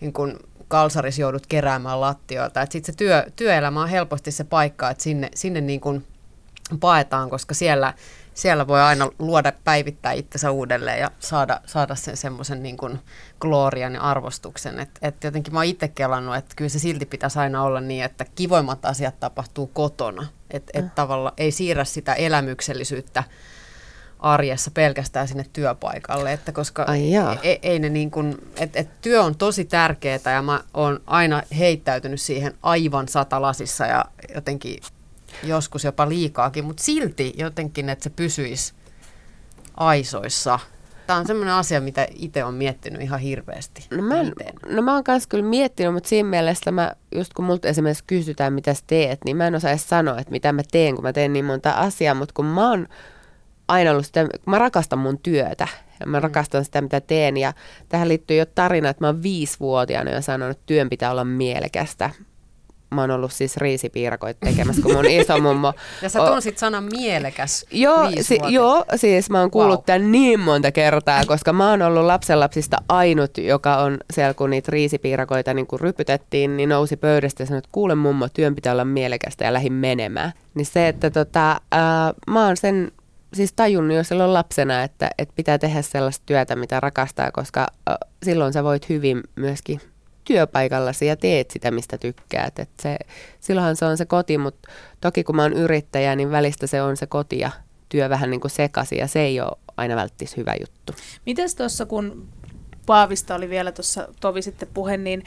niin 0.00 0.12
kuin 0.12 0.38
kalsaris 0.68 1.18
joudut 1.18 1.46
keräämään 1.46 2.00
lattioilta. 2.00 2.66
Sitten 2.70 2.92
se 2.92 2.96
työ, 2.96 3.26
työelämä 3.36 3.82
on 3.82 3.88
helposti 3.88 4.30
se 4.30 4.44
paikka, 4.44 4.90
että 4.90 5.02
sinne, 5.02 5.30
sinne 5.34 5.60
niin 5.60 5.80
kuin 5.80 6.04
paetaan, 6.80 7.30
koska 7.30 7.54
siellä, 7.54 7.94
siellä 8.34 8.66
voi 8.66 8.80
aina 8.80 9.10
luoda, 9.18 9.52
päivittää 9.64 10.12
itsensä 10.12 10.50
uudelleen 10.50 11.00
ja 11.00 11.10
saada, 11.20 11.60
saada 11.66 11.94
sen 11.94 12.16
semmoisen 12.16 12.62
niin 12.62 12.76
kuin 12.76 12.98
glorian 13.40 13.94
ja 13.94 14.00
arvostuksen. 14.00 14.78
Et, 14.78 14.90
et 15.02 15.24
jotenkin 15.24 15.52
mä 15.52 15.58
oon 15.58 15.66
itse 15.66 15.88
kelannut, 15.88 16.36
että 16.36 16.54
kyllä 16.56 16.68
se 16.68 16.78
silti 16.78 17.06
pitäisi 17.06 17.38
aina 17.38 17.62
olla 17.62 17.80
niin, 17.80 18.04
että 18.04 18.26
kivoimmat 18.34 18.84
asiat 18.84 19.20
tapahtuu 19.20 19.66
kotona. 19.66 20.26
Että 20.50 20.78
et 20.78 20.94
tavallaan 20.94 21.34
ei 21.36 21.50
siirrä 21.50 21.84
sitä 21.84 22.14
elämyksellisyyttä 22.14 23.24
arjessa 24.18 24.70
pelkästään 24.70 25.28
sinne 25.28 25.46
työpaikalle, 25.52 26.32
että 26.32 26.52
koska 26.52 26.82
Ai 26.82 27.14
ei, 27.42 27.58
ei 27.62 27.78
ne 27.78 27.88
niin 27.88 28.10
kuin, 28.10 28.36
et, 28.56 28.76
et 28.76 28.88
työ 29.00 29.22
on 29.22 29.36
tosi 29.36 29.64
tärkeää 29.64 30.32
ja 30.34 30.42
mä 30.42 30.60
oon 30.74 31.00
aina 31.06 31.42
heittäytynyt 31.58 32.20
siihen 32.20 32.54
aivan 32.62 33.08
satalasissa 33.08 33.86
ja 33.86 34.04
jotenkin 34.34 34.80
joskus 35.42 35.84
jopa 35.84 36.08
liikaakin, 36.08 36.64
mutta 36.64 36.82
silti 36.82 37.34
jotenkin, 37.36 37.88
että 37.88 38.02
se 38.02 38.10
pysyisi 38.10 38.72
aisoissa. 39.76 40.58
Tämä 41.08 41.18
on 41.18 41.26
semmoinen 41.26 41.54
asia, 41.54 41.80
mitä 41.80 42.06
itse 42.14 42.44
on 42.44 42.54
miettinyt 42.54 43.02
ihan 43.02 43.20
hirveästi. 43.20 43.86
No 43.90 44.02
mä, 44.02 44.22
Miten? 44.22 44.54
no 44.68 44.82
mä 44.82 44.94
oon 44.94 45.04
kanssa 45.04 45.28
kyllä 45.28 45.44
miettinyt, 45.44 45.92
mutta 45.92 46.08
siinä 46.08 46.28
mielessä 46.28 46.70
mä, 46.70 46.92
just 47.14 47.34
kun 47.34 47.44
multa 47.44 47.68
esimerkiksi 47.68 48.04
kysytään, 48.06 48.52
mitä 48.52 48.74
sä 48.74 48.82
teet, 48.86 49.18
niin 49.24 49.36
mä 49.36 49.46
en 49.46 49.54
osaa 49.54 49.70
edes 49.70 49.88
sanoa, 49.88 50.18
että 50.18 50.30
mitä 50.30 50.52
mä 50.52 50.62
teen, 50.72 50.94
kun 50.94 51.04
mä 51.04 51.12
teen 51.12 51.32
niin 51.32 51.44
monta 51.44 51.70
asiaa, 51.70 52.14
mutta 52.14 52.34
kun 52.34 52.44
mä 52.44 52.70
oon 52.70 52.86
aina 53.68 53.90
ollut 53.90 54.06
sitä, 54.06 54.26
mä 54.46 54.58
rakastan 54.58 54.98
mun 54.98 55.18
työtä, 55.18 55.68
ja 56.00 56.06
mä 56.06 56.20
rakastan 56.20 56.64
sitä, 56.64 56.80
mitä 56.80 57.00
teen, 57.00 57.36
ja 57.36 57.52
tähän 57.88 58.08
liittyy 58.08 58.36
jo 58.36 58.46
tarina, 58.46 58.88
että 58.88 59.04
mä 59.04 59.08
oon 59.08 59.22
viisivuotiaana 59.22 60.10
jo 60.10 60.22
sanonut, 60.22 60.56
että 60.56 60.66
työn 60.66 60.88
pitää 60.88 61.10
olla 61.10 61.24
mielekästä. 61.24 62.10
Mä 62.90 63.00
oon 63.00 63.10
ollut 63.10 63.32
siis 63.32 63.56
riisipiirakoita 63.56 64.40
tekemässä, 64.46 64.82
kun 64.82 64.92
mun 64.94 65.06
iso 65.06 65.40
mummo... 65.40 65.72
Ja 66.02 66.08
sä 66.08 66.22
o- 66.22 66.26
tunsit 66.30 66.58
sanan 66.58 66.84
mielekäs 66.84 67.66
Joo, 67.70 68.10
si- 68.20 68.38
joo, 68.48 68.84
siis 68.96 69.30
mä 69.30 69.40
oon 69.40 69.50
kuullut 69.50 69.74
Wow. 69.78 69.84
tämän 69.84 70.12
niin 70.12 70.40
monta 70.40 70.72
kertaa, 70.72 71.22
koska 71.26 71.52
mä 71.52 71.70
oon 71.70 71.82
ollut 71.82 72.04
lapsenlapsista 72.04 72.76
ainut, 72.88 73.38
joka 73.38 73.76
on 73.76 73.98
siellä, 74.12 74.34
kun 74.34 74.50
niitä 74.50 74.72
riisipiirakoita 74.72 75.54
niin 75.54 75.66
kun 75.66 75.80
rypytettiin, 75.80 76.56
niin 76.56 76.68
nousi 76.68 76.96
pöydästä 76.96 77.42
ja 77.42 77.46
sanoi, 77.46 77.58
että 77.58 77.68
kuule 77.72 77.94
mummo, 77.94 78.28
työn 78.28 78.54
pitää 78.54 78.72
olla 78.72 78.84
mielekästä 78.84 79.44
ja 79.44 79.52
lähdin 79.52 79.72
menemään. 79.72 80.32
Niin 80.54 80.66
se, 80.66 80.88
että 80.88 81.10
tota, 81.10 81.60
ää, 81.72 82.14
mä 82.30 82.46
oon 82.46 82.56
sen 82.56 82.92
siis 83.34 83.52
tajunnut 83.52 83.96
jo 83.96 84.04
silloin 84.04 84.34
lapsena, 84.34 84.82
että, 84.82 85.10
että 85.18 85.34
pitää 85.36 85.58
tehdä 85.58 85.82
sellaista 85.82 86.22
työtä, 86.26 86.56
mitä 86.56 86.80
rakastaa, 86.80 87.30
koska 87.32 87.66
ä, 87.90 87.96
silloin 88.22 88.52
sä 88.52 88.64
voit 88.64 88.88
hyvin 88.88 89.20
myöskin 89.36 89.80
työpaikallasi 90.28 91.06
ja 91.06 91.16
teet 91.16 91.50
sitä, 91.50 91.70
mistä 91.70 91.98
tykkäät. 91.98 92.58
Et 92.58 92.70
se, 92.82 92.96
silloinhan 93.40 93.76
se 93.76 93.84
on 93.84 93.96
se 93.96 94.04
koti, 94.04 94.38
mutta 94.38 94.70
toki 95.00 95.24
kun 95.24 95.36
mä 95.36 95.42
oon 95.42 95.52
yrittäjä, 95.52 96.16
niin 96.16 96.30
välistä 96.30 96.66
se 96.66 96.82
on 96.82 96.96
se 96.96 97.06
koti 97.06 97.38
ja 97.38 97.50
työ 97.88 98.08
vähän 98.08 98.30
niin 98.30 98.40
kuin 98.40 98.50
sekaisin 98.50 98.98
ja 98.98 99.06
se 99.06 99.20
ei 99.20 99.40
ole 99.40 99.58
aina 99.76 99.96
välttis 99.96 100.36
hyvä 100.36 100.54
juttu. 100.60 100.92
Mites 101.26 101.54
tuossa, 101.54 101.86
kun 101.86 102.28
Paavista 102.86 103.34
oli 103.34 103.50
vielä 103.50 103.72
tuossa 103.72 104.08
tovi 104.20 104.42
sitten 104.42 104.68
puhe, 104.74 104.96
niin 104.96 105.24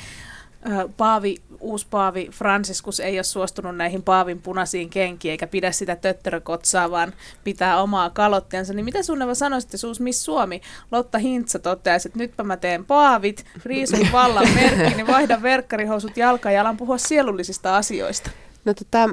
Paavi, 0.98 1.36
uusi 1.60 1.88
Paavi 1.90 2.30
Franciscus 2.32 3.00
ei 3.00 3.18
ole 3.18 3.24
suostunut 3.24 3.76
näihin 3.78 4.04
Paavin 4.04 4.42
punaisiin 4.42 4.90
kenkiin 4.90 5.32
eikä 5.32 5.48
pidä 5.48 5.72
sitä 5.72 5.96
töttörökotsaa, 5.96 6.92
vaan 6.92 7.14
pitää 7.44 7.82
omaa 7.82 8.10
kalottiansa. 8.10 8.74
Niin 8.74 8.86
mitä 8.86 9.04
Sunneva 9.04 9.36
sanoisit, 9.36 9.72
Miss 10.00 10.26
Suomi 10.26 10.62
Lotta 10.92 11.18
Hintsa 11.18 11.60
toteaisi, 11.60 12.08
että 12.08 12.20
nytpä 12.20 12.44
mä 12.44 12.58
teen 12.58 12.86
Paavit, 12.86 13.46
riisun 13.66 14.08
vallan 14.12 14.48
merkki, 14.56 14.96
niin 14.96 15.08
vaihdan 15.08 15.42
verkkarihousut 15.42 16.18
jalkaan 16.18 16.56
ja 16.56 16.62
alan 16.62 16.78
puhua 16.78 16.98
sielullisista 16.98 17.78
asioista. 17.78 18.32
No 18.66 18.74
tota, 18.74 19.10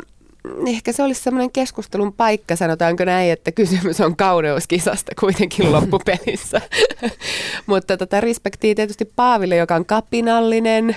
ehkä 0.67 0.93
se 0.93 1.03
olisi 1.03 1.23
semmoinen 1.23 1.53
keskustelun 1.53 2.13
paikka, 2.13 2.57
sanotaanko 2.57 3.05
näin, 3.05 3.33
että 3.33 3.53
kysymys 3.53 4.01
on 4.01 4.17
kauneuskisasta 4.17 5.13
kuitenkin 5.21 5.73
loppupelissä. 5.73 6.61
Mutta 7.67 7.97
tota, 7.97 8.21
respektiä 8.21 8.75
tietysti 8.75 9.05
Paaville, 9.17 9.57
joka 9.57 9.75
on 9.75 9.87
kapinallinen, 9.87 10.97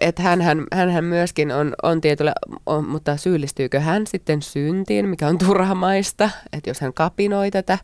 että 0.00 0.22
hänhän, 0.22 0.64
hänhän 0.72 1.04
myöskin 1.04 1.52
on, 1.52 1.74
on 1.82 2.00
tietyllä, 2.00 2.32
on, 2.66 2.88
mutta 2.88 3.16
syyllistyykö 3.16 3.80
hän 3.80 4.06
sitten 4.06 4.42
syntiin, 4.42 5.08
mikä 5.08 5.28
on 5.28 5.38
turhamaista, 5.38 6.30
että 6.52 6.70
jos 6.70 6.80
hän 6.80 6.92
kapinoi 6.92 7.50
tätä 7.50 7.78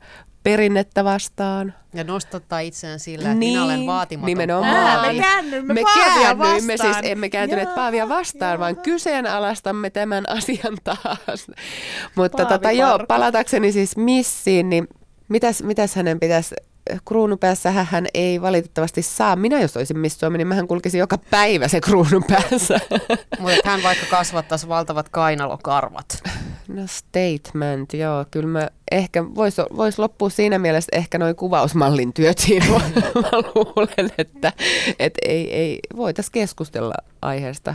perinnettä 0.46 1.04
vastaan. 1.04 1.74
Ja 1.94 2.04
nostattaa 2.04 2.60
itseään 2.60 3.00
sillä, 3.00 3.28
että 3.28 3.38
minä 3.38 3.64
olen 3.64 3.86
vaatimaton 3.86 4.26
nimenomaan. 4.26 4.76
Ää, 4.76 5.12
me 5.12 5.20
käännyimme 5.20 5.74
me 5.74 5.82
Paavia 5.82 6.34
käännyimme, 6.34 6.72
vastaan. 6.72 6.94
siis 6.94 7.12
emme 7.12 7.28
kääntyneet 7.28 7.68
Jaa, 7.68 7.74
Paavia 7.74 8.08
vastaan, 8.08 8.50
jaa. 8.50 8.58
vaan 8.58 8.76
kyseenalaistamme 8.76 9.90
tämän 9.90 10.24
asian 10.38 10.76
taas. 10.84 11.46
Mutta 12.14 12.36
Paavi 12.38 12.52
tota, 12.52 12.72
joo, 12.72 12.98
palatakseni 13.08 13.72
siis 13.72 13.96
missiin, 13.96 14.70
niin 14.70 14.88
mitäs, 15.28 15.62
mitäs 15.62 15.94
hänen 15.94 16.20
pitäisi, 16.20 16.54
kruunupäässä 17.04 17.70
hän 17.70 18.06
ei 18.14 18.42
valitettavasti 18.42 19.02
saa. 19.02 19.36
Minä 19.36 19.60
jos 19.60 19.76
olisin 19.76 19.98
Miss 19.98 20.20
Suomi, 20.20 20.38
niin 20.38 20.48
mähän 20.48 20.68
kulkisin 20.68 20.98
joka 20.98 21.18
päivä 21.18 21.68
se 21.68 21.80
kruunun 21.80 22.24
päässä. 22.28 22.80
Mutta 23.38 23.70
hän 23.70 23.82
vaikka 23.82 24.06
kasvattaisi 24.10 24.68
valtavat 24.68 25.08
kainalokarvat. 25.08 26.06
No 26.68 26.82
statement, 26.86 27.94
joo. 27.94 28.24
Kyllä 28.30 28.48
mä 28.48 28.68
ehkä 28.92 29.24
voisi 29.34 29.62
vois 29.76 29.98
loppua 29.98 30.30
siinä 30.30 30.58
mielessä 30.58 30.88
ehkä 30.92 31.18
noin 31.18 31.36
kuvausmallin 31.36 32.12
työt 32.12 32.38
siinä. 32.38 32.66
mä 33.22 33.30
luulen, 33.54 34.10
että 34.18 34.52
et 34.98 35.14
ei, 35.22 35.54
ei 35.54 35.78
voitaisiin 35.96 36.32
keskustella 36.32 36.94
aiheesta. 37.22 37.74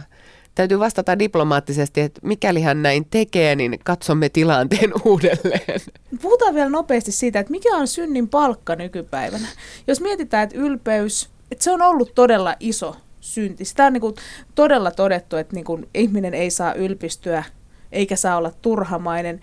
Täytyy 0.55 0.79
vastata 0.79 1.19
diplomaattisesti, 1.19 2.01
että 2.01 2.19
mikäli 2.23 2.61
hän 2.61 2.83
näin 2.83 3.05
tekee, 3.09 3.55
niin 3.55 3.79
katsomme 3.83 4.29
tilanteen 4.29 4.91
uudelleen. 5.05 5.81
Puhutaan 6.21 6.55
vielä 6.55 6.69
nopeasti 6.69 7.11
siitä, 7.11 7.39
että 7.39 7.51
mikä 7.51 7.75
on 7.75 7.87
synnin 7.87 8.29
palkka 8.29 8.75
nykypäivänä. 8.75 9.47
Jos 9.87 10.01
mietitään, 10.01 10.43
että 10.43 10.57
ylpeys, 10.57 11.29
että 11.51 11.63
se 11.63 11.71
on 11.71 11.81
ollut 11.81 12.15
todella 12.15 12.55
iso 12.59 12.95
synti. 13.19 13.65
Sitä 13.65 13.85
on 13.85 13.93
niin 13.93 14.01
kuin 14.01 14.15
todella 14.55 14.91
todettu, 14.91 15.35
että 15.35 15.55
niin 15.55 15.65
kuin 15.65 15.89
ihminen 15.93 16.33
ei 16.33 16.51
saa 16.51 16.73
ylpistyä 16.73 17.43
eikä 17.91 18.15
saa 18.15 18.37
olla 18.37 18.51
turhamainen. 18.61 19.41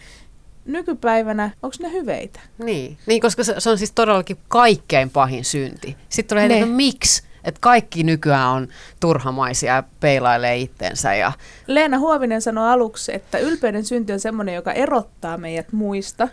Nykypäivänä, 0.65 1.51
onko 1.63 1.77
ne 1.81 1.93
hyveitä? 1.93 2.41
Niin, 2.59 2.99
niin 3.07 3.21
koska 3.21 3.45
se, 3.45 3.55
se 3.59 3.71
on 3.71 3.79
siis 3.79 3.93
todellakin 3.93 4.39
kaikkein 4.49 5.11
pahin 5.11 5.45
synti. 5.45 5.97
Sitten 6.09 6.37
tulee 6.37 6.59
että 6.59 6.67
miksi? 6.67 7.23
Että 7.45 7.59
kaikki 7.61 8.03
nykyään 8.03 8.49
on 8.49 8.69
turhamaisia 9.01 9.75
ja 9.75 9.83
peilailee 10.01 10.57
itsensä. 10.57 11.15
Ja, 11.15 11.33
Leena 11.67 11.99
Huovinen 11.99 12.43
sanoi 12.43 12.69
aluksi, 12.69 13.15
että 13.15 13.39
ylpeyden 13.39 13.85
synti 13.85 14.13
on 14.13 14.21
semmoinen, 14.21 14.55
joka 14.55 14.73
erottaa 14.73 15.37
meidät 15.37 15.73
muista. 15.73 16.29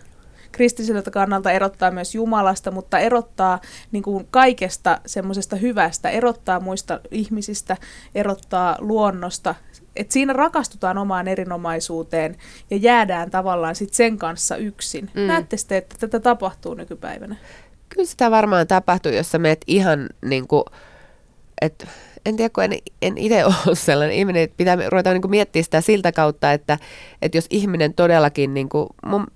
Kristilliseltä 0.51 1.11
kannalta 1.11 1.51
erottaa 1.51 1.91
myös 1.91 2.16
Jumalasta, 2.16 2.72
mutta 2.72 2.99
erottaa 2.99 3.61
niin 3.91 4.03
kuin 4.03 4.28
kaikesta 4.32 5.01
semmoisesta 5.05 5.55
hyvästä, 5.55 6.09
erottaa 6.09 6.59
muista 6.59 6.99
ihmisistä, 7.11 7.78
erottaa 8.16 8.76
luonnosta. 8.80 9.55
Et 9.95 10.11
siinä 10.11 10.33
rakastutaan 10.33 10.97
omaan 10.97 11.27
erinomaisuuteen 11.27 12.35
ja 12.69 12.77
jäädään 12.77 13.31
tavallaan 13.31 13.75
sit 13.75 13.93
sen 13.93 14.17
kanssa 14.17 14.57
yksin. 14.57 15.11
Mm. 15.13 15.21
Näette 15.21 15.57
te, 15.67 15.77
että 15.77 15.95
tätä 15.99 16.19
tapahtuu 16.19 16.73
nykypäivänä? 16.73 17.35
Kyllä 17.89 18.05
sitä 18.05 18.31
varmaan 18.31 18.67
tapahtuu, 18.67 19.11
jos 19.11 19.31
sä 19.31 19.39
meet 19.39 19.61
ihan 19.67 20.09
niin 20.21 20.47
kuin, 20.47 20.63
että 21.61 21.87
en 22.25 22.37
tiedä, 22.37 22.49
kun 22.49 22.63
en, 22.63 22.71
en 23.01 23.17
itse 23.17 23.45
ole 23.65 23.75
sellainen 23.75 24.17
ihminen, 24.17 24.43
että 24.43 24.57
pitää 24.57 24.77
ruveta 24.89 25.13
niin 25.13 25.29
miettiä 25.29 25.63
sitä 25.63 25.81
siltä 25.81 26.11
kautta, 26.11 26.51
että, 26.51 26.79
että 27.21 27.37
jos 27.37 27.45
ihminen 27.49 27.93
todellakin, 27.93 28.53
niin 28.53 28.69
kuin, 28.69 28.87
mun, 29.05 29.27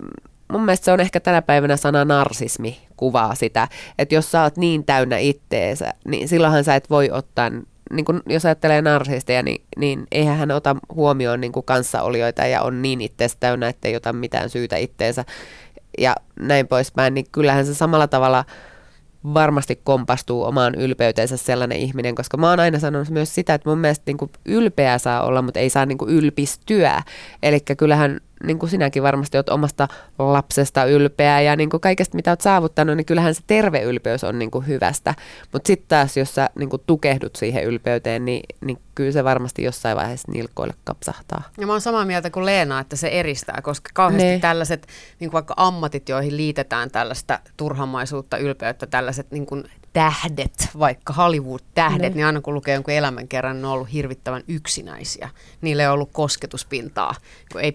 mun 0.52 0.64
mielestä 0.64 0.84
se 0.84 0.92
on 0.92 1.00
ehkä 1.00 1.20
tänä 1.20 1.42
päivänä 1.42 1.76
sana 1.76 2.04
narsismi 2.04 2.80
kuvaa 2.96 3.34
sitä, 3.34 3.68
että 3.98 4.14
jos 4.14 4.30
sä 4.30 4.42
oot 4.42 4.56
niin 4.56 4.84
täynnä 4.84 5.18
itteensä, 5.18 5.94
niin 6.04 6.28
silloinhan 6.28 6.64
sä 6.64 6.74
et 6.74 6.90
voi 6.90 7.10
ottaa, 7.10 7.50
niin 7.92 8.04
kuin, 8.04 8.20
jos 8.26 8.44
ajattelee 8.44 8.82
narsisteja, 8.82 9.42
niin, 9.42 9.62
niin 9.76 10.06
eihän 10.12 10.38
hän 10.38 10.50
ota 10.50 10.76
huomioon 10.94 11.40
niin 11.40 11.52
kuin 11.52 11.64
kanssaolijoita 11.66 12.46
ja 12.46 12.62
on 12.62 12.82
niin 12.82 13.00
itsestä 13.00 13.40
täynnä, 13.40 13.68
että 13.68 13.88
ei 13.88 13.96
ota 13.96 14.12
mitään 14.12 14.50
syytä 14.50 14.76
itteensä 14.76 15.24
ja 15.98 16.14
näin 16.40 16.68
poispäin, 16.68 17.14
niin 17.14 17.26
kyllähän 17.32 17.66
se 17.66 17.74
samalla 17.74 18.08
tavalla 18.08 18.44
varmasti 19.34 19.80
kompastuu 19.84 20.44
omaan 20.44 20.74
ylpeyteensä 20.74 21.36
sellainen 21.36 21.78
ihminen, 21.78 22.14
koska 22.14 22.36
mä 22.36 22.50
oon 22.50 22.60
aina 22.60 22.78
sanonut 22.78 23.10
myös 23.10 23.34
sitä, 23.34 23.54
että 23.54 23.68
mun 23.68 23.78
mielestä 23.78 24.02
niin 24.06 24.16
kuin 24.16 24.30
ylpeä 24.46 24.98
saa 24.98 25.22
olla, 25.22 25.42
mutta 25.42 25.60
ei 25.60 25.70
saa 25.70 25.86
niin 25.86 25.98
kuin 25.98 26.10
ylpistyä. 26.10 27.02
Eli 27.42 27.60
kyllähän 27.60 28.20
niin 28.44 28.58
kuin 28.58 28.70
sinäkin 28.70 29.02
varmasti 29.02 29.38
olet 29.38 29.48
omasta 29.48 29.88
lapsesta 30.18 30.84
ylpeä 30.84 31.40
ja 31.40 31.56
niin 31.56 31.70
kuin 31.70 31.80
kaikesta 31.80 32.16
mitä 32.16 32.30
olet 32.30 32.40
saavuttanut, 32.40 32.96
niin 32.96 33.04
kyllähän 33.04 33.34
se 33.34 33.40
terve 33.46 33.82
ylpeys 33.82 34.24
on 34.24 34.38
niin 34.38 34.50
kuin 34.50 34.66
hyvästä. 34.66 35.14
Mutta 35.52 35.66
sitten 35.66 35.88
taas, 35.88 36.16
jos 36.16 36.34
sä 36.34 36.50
niin 36.58 36.70
kuin 36.70 36.82
tukehdut 36.86 37.36
siihen 37.36 37.64
ylpeyteen, 37.64 38.24
niin, 38.24 38.42
niin 38.60 38.78
kyllä 38.94 39.12
se 39.12 39.24
varmasti 39.24 39.62
jossain 39.62 39.96
vaiheessa 39.96 40.32
nilkoille 40.32 40.74
kapsahtaa. 40.84 41.42
Ja 41.58 41.66
mä 41.66 41.72
oon 41.72 41.80
samaa 41.80 42.04
mieltä 42.04 42.30
kuin 42.30 42.46
Leena, 42.46 42.80
että 42.80 42.96
se 42.96 43.08
eristää, 43.08 43.60
koska 43.62 43.90
kauheasti 43.94 44.28
ne. 44.28 44.38
tällaiset 44.38 44.86
niin 45.20 45.30
kuin 45.30 45.32
vaikka 45.32 45.54
ammatit, 45.56 46.08
joihin 46.08 46.36
liitetään 46.36 46.90
tällaista 46.90 47.38
turhamaisuutta, 47.56 48.36
ylpeyttä, 48.36 48.86
tällaiset 48.86 49.30
niin 49.30 49.46
kuin 49.46 49.64
tähdet, 49.92 50.68
vaikka 50.78 51.12
Hollywood-tähdet, 51.12 52.12
ne. 52.12 52.16
niin 52.16 52.26
aina 52.26 52.40
kun 52.40 52.54
lukee 52.54 52.74
jonkun 52.74 52.94
elämän 52.94 53.28
kerran, 53.28 53.62
ne 53.62 53.66
on 53.66 53.72
ollut 53.72 53.92
hirvittävän 53.92 54.42
yksinäisiä. 54.48 55.28
Niille 55.60 55.82
ei 55.82 55.88
ollut 55.88 56.10
kosketuspintaa, 56.12 57.14
kun 57.52 57.60
ei 57.60 57.72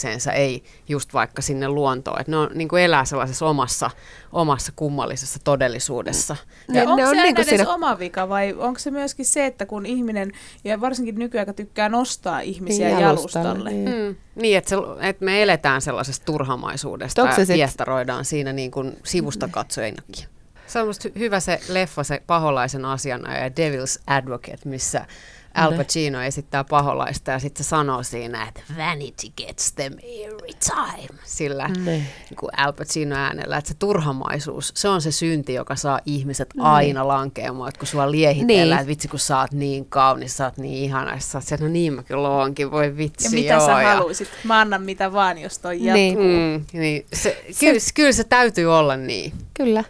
perheeseensä, 0.00 0.32
ei 0.32 0.62
just 0.88 1.14
vaikka 1.14 1.42
sinne 1.42 1.68
luontoon. 1.68 2.20
Et 2.20 2.28
ne 2.28 2.36
on, 2.36 2.50
niin 2.54 2.68
kuin 2.68 2.82
elää 2.82 3.04
sellaisessa 3.04 3.46
omassa, 3.46 3.90
omassa 4.32 4.72
kummallisessa 4.76 5.38
todellisuudessa. 5.44 6.36
Ja, 6.68 6.74
ja 6.74 6.82
onko 6.82 6.96
ne 6.96 7.08
on 7.08 7.14
se 7.14 7.22
niin 7.22 7.44
siinä... 7.44 7.68
oma 7.68 7.98
vika 7.98 8.28
vai 8.28 8.54
onko 8.58 8.78
se 8.78 8.90
myöskin 8.90 9.26
se, 9.26 9.46
että 9.46 9.66
kun 9.66 9.86
ihminen, 9.86 10.32
ja 10.64 10.80
varsinkin 10.80 11.14
nykyään 11.14 11.54
tykkää 11.54 11.88
nostaa 11.88 12.40
ihmisiä 12.40 12.88
niin, 12.88 13.00
jalustalle. 13.00 13.70
Niin. 13.70 13.88
Mm. 13.88 14.16
Niin, 14.34 14.58
että, 14.58 14.70
se, 14.70 14.76
että 15.00 15.24
me 15.24 15.42
eletään 15.42 15.82
sellaisesta 15.82 16.24
turhamaisuudesta 16.24 17.20
ja 17.20 17.32
sit... 17.32 17.48
viestaroidaan 17.48 18.24
siinä 18.24 18.52
niin 18.52 18.70
kuin 18.70 18.96
sivusta 19.04 19.48
katsojinakin. 19.48 20.26
Se 20.66 20.78
on 20.78 20.94
hyvä 21.18 21.40
se 21.40 21.60
leffa, 21.68 22.04
se 22.04 22.22
paholaisen 22.26 22.84
asianajaja 22.84 23.48
Devil's 23.48 24.02
Advocate, 24.06 24.58
missä 24.64 25.06
Al 25.54 25.76
Pacino 25.76 26.22
esittää 26.22 26.64
paholaista 26.64 27.30
ja 27.30 27.38
sitten 27.38 27.64
se 27.64 27.68
sanoo 27.68 28.02
siinä, 28.02 28.48
että 28.48 28.60
vanity 28.76 29.26
gets 29.36 29.72
them 29.72 29.92
every 30.02 30.52
time, 30.64 31.18
sillä 31.24 31.68
niin 31.68 32.06
kuin 32.36 32.50
Al 32.56 32.72
Pacino 32.72 33.16
äänellä, 33.16 33.56
että 33.56 33.68
se 33.68 33.74
turhamaisuus, 33.78 34.72
se 34.76 34.88
on 34.88 35.02
se 35.02 35.12
synti, 35.12 35.54
joka 35.54 35.76
saa 35.76 36.00
ihmiset 36.06 36.54
ne. 36.54 36.62
aina 36.62 37.08
lankeamaan, 37.08 37.68
että 37.68 37.78
kun 37.78 37.88
sua 37.88 38.10
liehitellään, 38.10 38.68
niin. 38.68 38.72
että 38.72 38.86
vitsi 38.86 39.08
kun 39.08 39.18
sä 39.18 39.38
oot 39.38 39.52
niin 39.52 39.84
kaunis, 39.84 40.36
sä 40.36 40.44
oot 40.44 40.56
niin 40.56 40.84
ihana, 40.84 41.18
sä 41.18 41.38
oot 41.38 41.60
no 41.60 41.68
niin 41.68 41.92
mä 41.92 42.02
kyllä 42.02 42.28
oonkin, 42.28 42.70
voi 42.70 42.96
vitsi 42.96 43.26
Ja 43.26 43.30
mitä 43.30 43.54
joo, 43.54 43.66
sä 43.66 43.82
ja... 43.82 43.88
haluisit? 43.88 44.28
Mä 44.44 44.60
annan 44.60 44.82
mitä 44.82 45.12
vaan, 45.12 45.38
jos 45.38 45.58
toi 45.58 45.78
niin. 45.78 46.08
jatkuu. 46.08 46.26
Niin. 46.26 46.66
Mm, 46.72 46.80
niin. 46.80 47.06
Se, 47.12 47.44
kyllä, 47.60 47.80
se... 47.80 47.90
kyllä 47.94 48.12
se 48.12 48.24
täytyy 48.24 48.78
olla 48.78 48.96
niin. 48.96 49.32
Kyllä. 49.54 49.84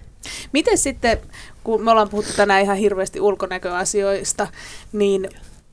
Miten 0.53 0.79
sitten, 0.79 1.19
kun 1.65 1.85
me 1.85 1.91
ollaan 1.91 2.09
puhuttu 2.09 2.33
tänään 2.37 2.63
ihan 2.63 2.77
hirveästi 2.77 3.21
ulkonäköasioista, 3.21 4.47
niin 4.93 5.29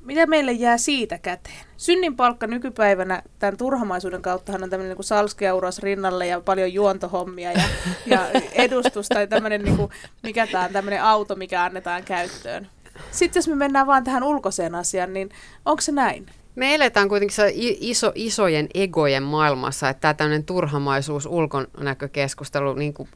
mitä 0.07 0.25
meille 0.25 0.51
jää 0.51 0.77
siitä 0.77 1.17
käteen? 1.17 1.65
Synnin 1.77 2.15
palkka 2.15 2.47
nykypäivänä 2.47 3.23
tämän 3.39 3.57
turhamaisuuden 3.57 4.21
kauttahan 4.21 4.63
on 4.63 4.69
tämmöinen 4.69 4.95
niin 4.97 5.03
salskeauros 5.03 5.79
rinnalle 5.79 6.27
ja 6.27 6.41
paljon 6.41 6.73
juontohommia 6.73 7.51
ja, 7.51 7.63
ja 8.05 8.27
edustus 8.53 9.09
tai 9.09 9.27
tämmöinen, 9.27 9.63
niin 9.63 9.77
kuin, 9.77 9.91
mikä 10.23 10.47
tämä 10.47 10.63
on, 10.63 10.73
tämmöinen 10.73 11.03
auto, 11.03 11.35
mikä 11.35 11.63
annetaan 11.63 12.03
käyttöön. 12.03 12.67
Sitten 13.11 13.39
jos 13.39 13.47
me 13.47 13.55
mennään 13.55 13.87
vaan 13.87 14.03
tähän 14.03 14.23
ulkoiseen 14.23 14.75
asiaan, 14.75 15.13
niin 15.13 15.29
onko 15.65 15.81
se 15.81 15.91
näin? 15.91 16.25
Me 16.55 16.75
eletään 16.75 17.09
kuitenkin 17.09 17.35
iso, 17.59 18.11
isojen 18.15 18.67
egojen 18.73 19.23
maailmassa, 19.23 19.89
että 19.89 20.01
tämä 20.01 20.13
tämmöinen 20.13 20.43
turhamaisuus, 20.43 21.25
ulkonäkökeskustelu, 21.25 22.73
niin 22.73 22.93
kuin 22.93 23.09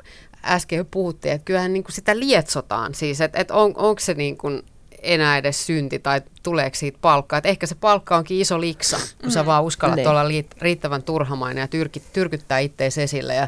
äsken 0.44 0.78
jo 0.78 0.86
puhuttiin, 0.86 1.34
että 1.34 1.46
kyllähän 1.46 1.74
niin 1.74 1.84
kuin 1.84 1.94
sitä 1.94 2.20
lietsotaan 2.20 2.94
siis, 2.94 3.22
että, 3.22 3.40
että 3.40 3.54
on, 3.54 3.74
onko 3.76 4.00
se 4.00 4.14
niin 4.14 4.38
kuin 4.38 4.64
enää 5.02 5.38
edes 5.38 5.66
synti 5.66 6.00
tai 6.00 6.22
tuleeko 6.44 6.76
siitä 6.76 6.98
palkkaa. 7.02 7.38
Että 7.38 7.50
ehkä 7.50 7.68
se 7.68 7.76
palkka 7.76 8.18
onkin 8.18 8.40
iso 8.40 8.62
liksa, 8.62 8.98
kun 9.22 9.32
sä 9.32 9.46
vaan 9.46 9.64
uskallat 9.64 9.96
ne. 9.96 10.02
Niin. 10.02 10.10
olla 10.10 10.24
riittävän 10.62 11.04
turhamainen 11.04 11.62
ja 11.62 11.68
tyrki, 11.68 12.02
tyrkyttää 12.14 12.60
ittees 12.60 12.98
esille 12.98 13.36
ja 13.36 13.48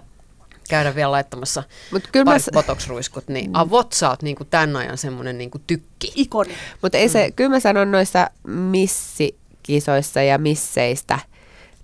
käydä 0.69 0.95
vielä 0.95 1.11
laittamassa 1.11 1.63
Mut 1.91 2.03
kyllä 2.11 2.25
mä... 2.25 2.37
botox-ruiskut, 2.53 3.27
niin 3.27 3.49
mm. 3.49 3.55
avot 3.55 3.93
sä 3.93 4.09
oot 4.09 4.21
niinku 4.21 4.45
tämän 4.45 4.75
ajan 4.75 4.97
semmoinen 4.97 5.37
niinku 5.37 5.59
tykki. 5.67 6.11
Ikoni. 6.15 6.53
Mutta 6.81 6.97
ei 6.97 7.09
se, 7.09 7.27
mm. 7.27 7.33
kyllä 7.33 7.49
mä 7.49 7.59
sanon 7.59 7.91
noissa 7.91 8.29
missikisoissa 8.47 10.21
ja 10.21 10.37
misseistä, 10.37 11.19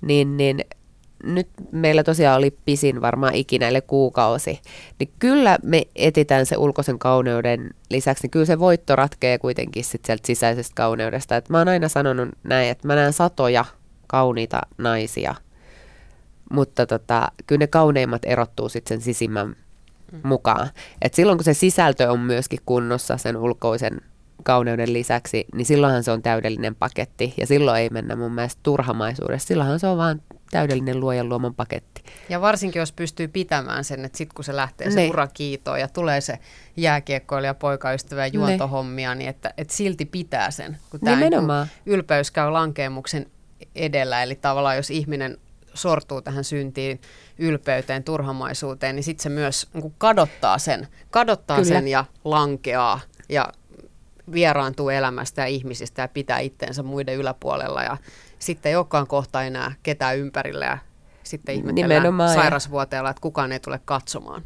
niin, 0.02 0.38
niin 0.38 0.66
nyt 1.24 1.48
meillä 1.72 2.04
tosiaan 2.04 2.38
oli 2.38 2.58
pisin 2.66 3.02
varmaan 3.02 3.36
ikinä, 3.36 3.68
eli 3.68 3.82
kuukausi, 3.82 4.60
niin 5.00 5.10
kyllä 5.20 5.58
me 5.64 5.84
etitään 5.96 6.46
se 6.46 6.58
ulkoisen 6.58 7.00
kauneuden 7.00 7.70
lisäksi, 7.90 8.24
niin 8.24 8.32
kyllä 8.32 8.46
se 8.46 8.60
voitto 8.60 8.96
ratkee 8.96 9.38
kuitenkin 9.38 9.84
sit 9.84 10.06
sieltä 10.06 10.28
sisäisestä 10.28 10.76
kauneudesta. 10.76 11.36
Et 11.36 11.50
mä 11.50 11.58
oon 11.58 11.68
aina 11.68 11.90
sanonut 11.90 12.30
näin, 12.44 12.70
että 12.70 12.88
mä 12.88 12.96
näen 12.96 13.14
satoja 13.14 13.66
kauniita 14.08 14.62
naisia, 14.78 15.36
mutta 16.52 16.86
tota, 16.86 17.32
kyllä 17.48 17.60
ne 17.60 17.68
kauneimmat 17.68 18.22
erottuu 18.26 18.70
sitten 18.70 18.98
sen 18.98 19.04
sisimmän 19.04 19.48
mm. 19.48 20.20
mukaan. 20.24 20.70
Et 21.02 21.14
silloin 21.14 21.38
kun 21.38 21.46
se 21.46 21.54
sisältö 21.54 22.12
on 22.12 22.20
myöskin 22.20 22.60
kunnossa 22.66 23.18
sen 23.18 23.38
ulkoisen 23.38 24.02
kauneuden 24.44 24.94
lisäksi, 24.94 25.46
niin 25.56 25.66
silloinhan 25.66 26.04
se 26.04 26.12
on 26.12 26.22
täydellinen 26.22 26.76
paketti. 26.76 27.34
Ja 27.38 27.48
silloin 27.48 27.82
ei 27.82 27.90
mennä 27.90 28.16
mun 28.16 28.32
mielestä 28.32 28.60
turhamaisuudessa. 28.64 29.48
Silloinhan 29.48 29.80
se 29.80 29.88
on 29.88 29.98
vaan 29.98 30.22
täydellinen 30.52 31.00
luojan 31.00 31.30
luoman 31.30 31.56
paketti. 31.56 32.04
Ja 32.30 32.42
varsinkin, 32.42 32.80
jos 32.80 32.92
pystyy 32.92 33.28
pitämään 33.28 33.84
sen, 33.84 34.06
että 34.06 34.18
sitten 34.18 34.36
kun 34.36 34.46
se 34.46 34.56
lähtee 34.56 34.92
se 34.92 35.08
ura 35.10 35.28
kiitoon 35.28 35.80
ja 35.80 35.88
tulee 35.88 36.22
se 36.22 36.40
jääkiekkoilija, 36.78 37.54
poikaystävä 37.54 38.26
ja 38.26 38.32
juontohommia, 38.34 39.16
niin 39.16 39.30
että, 39.30 39.54
että 39.58 39.74
silti 39.74 40.06
pitää 40.06 40.52
sen. 40.52 40.78
Kun 40.90 41.00
tämä 41.00 41.16
niin 41.16 41.34
ylpeys 41.86 42.32
käy 42.32 42.52
lankeemuksen 42.52 43.26
edellä, 43.76 44.24
eli 44.24 44.36
tavallaan 44.36 44.76
jos 44.76 44.90
ihminen 44.90 45.38
sortuu 45.74 46.22
tähän 46.22 46.44
syntiin, 46.44 47.02
ylpeyteen, 47.38 48.04
turhamaisuuteen, 48.04 48.96
niin 48.96 49.04
sitten 49.04 49.24
se 49.24 49.30
myös 49.30 49.68
niin 49.74 49.96
kadottaa 49.98 50.58
sen, 50.58 50.88
kadottaa 51.12 51.58
Kyllä. 51.58 51.68
sen 51.68 51.88
ja 51.88 52.06
lankeaa 52.24 53.00
ja 53.30 53.50
vieraantuu 54.32 54.90
elämästä 54.90 55.42
ja 55.42 55.48
ihmisistä 55.48 56.02
ja 56.02 56.08
pitää 56.08 56.40
itteensä 56.40 56.84
muiden 56.84 57.16
yläpuolella 57.16 57.84
ja 57.84 57.98
sitten 58.40 58.70
ei 58.70 58.76
olekaan 58.76 59.08
kohta 59.08 59.44
enää 59.44 59.72
ketään 59.84 60.18
ympärillä 60.18 60.66
ja 60.66 60.78
sitten 61.24 61.56
ihmetellään 61.56 61.90
Nimenomaan, 61.90 62.34
sairasvuoteella, 62.34 63.10
että 63.10 63.22
kukaan 63.22 63.52
ei 63.52 63.60
tule 63.60 63.80
katsomaan. 63.86 64.44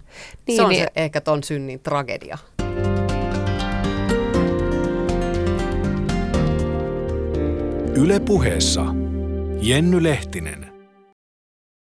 Niin, 0.48 0.56
se 0.56 0.62
on 0.62 0.70
niin, 0.70 0.84
se 0.84 0.92
ehkä 0.96 1.22
ton 1.22 1.44
synnin 1.44 1.80
tragedia. 1.80 2.38
Yle 7.96 8.20
puheessa 8.20 8.86
Jenny 9.62 10.04
Lehtinen. 10.04 10.63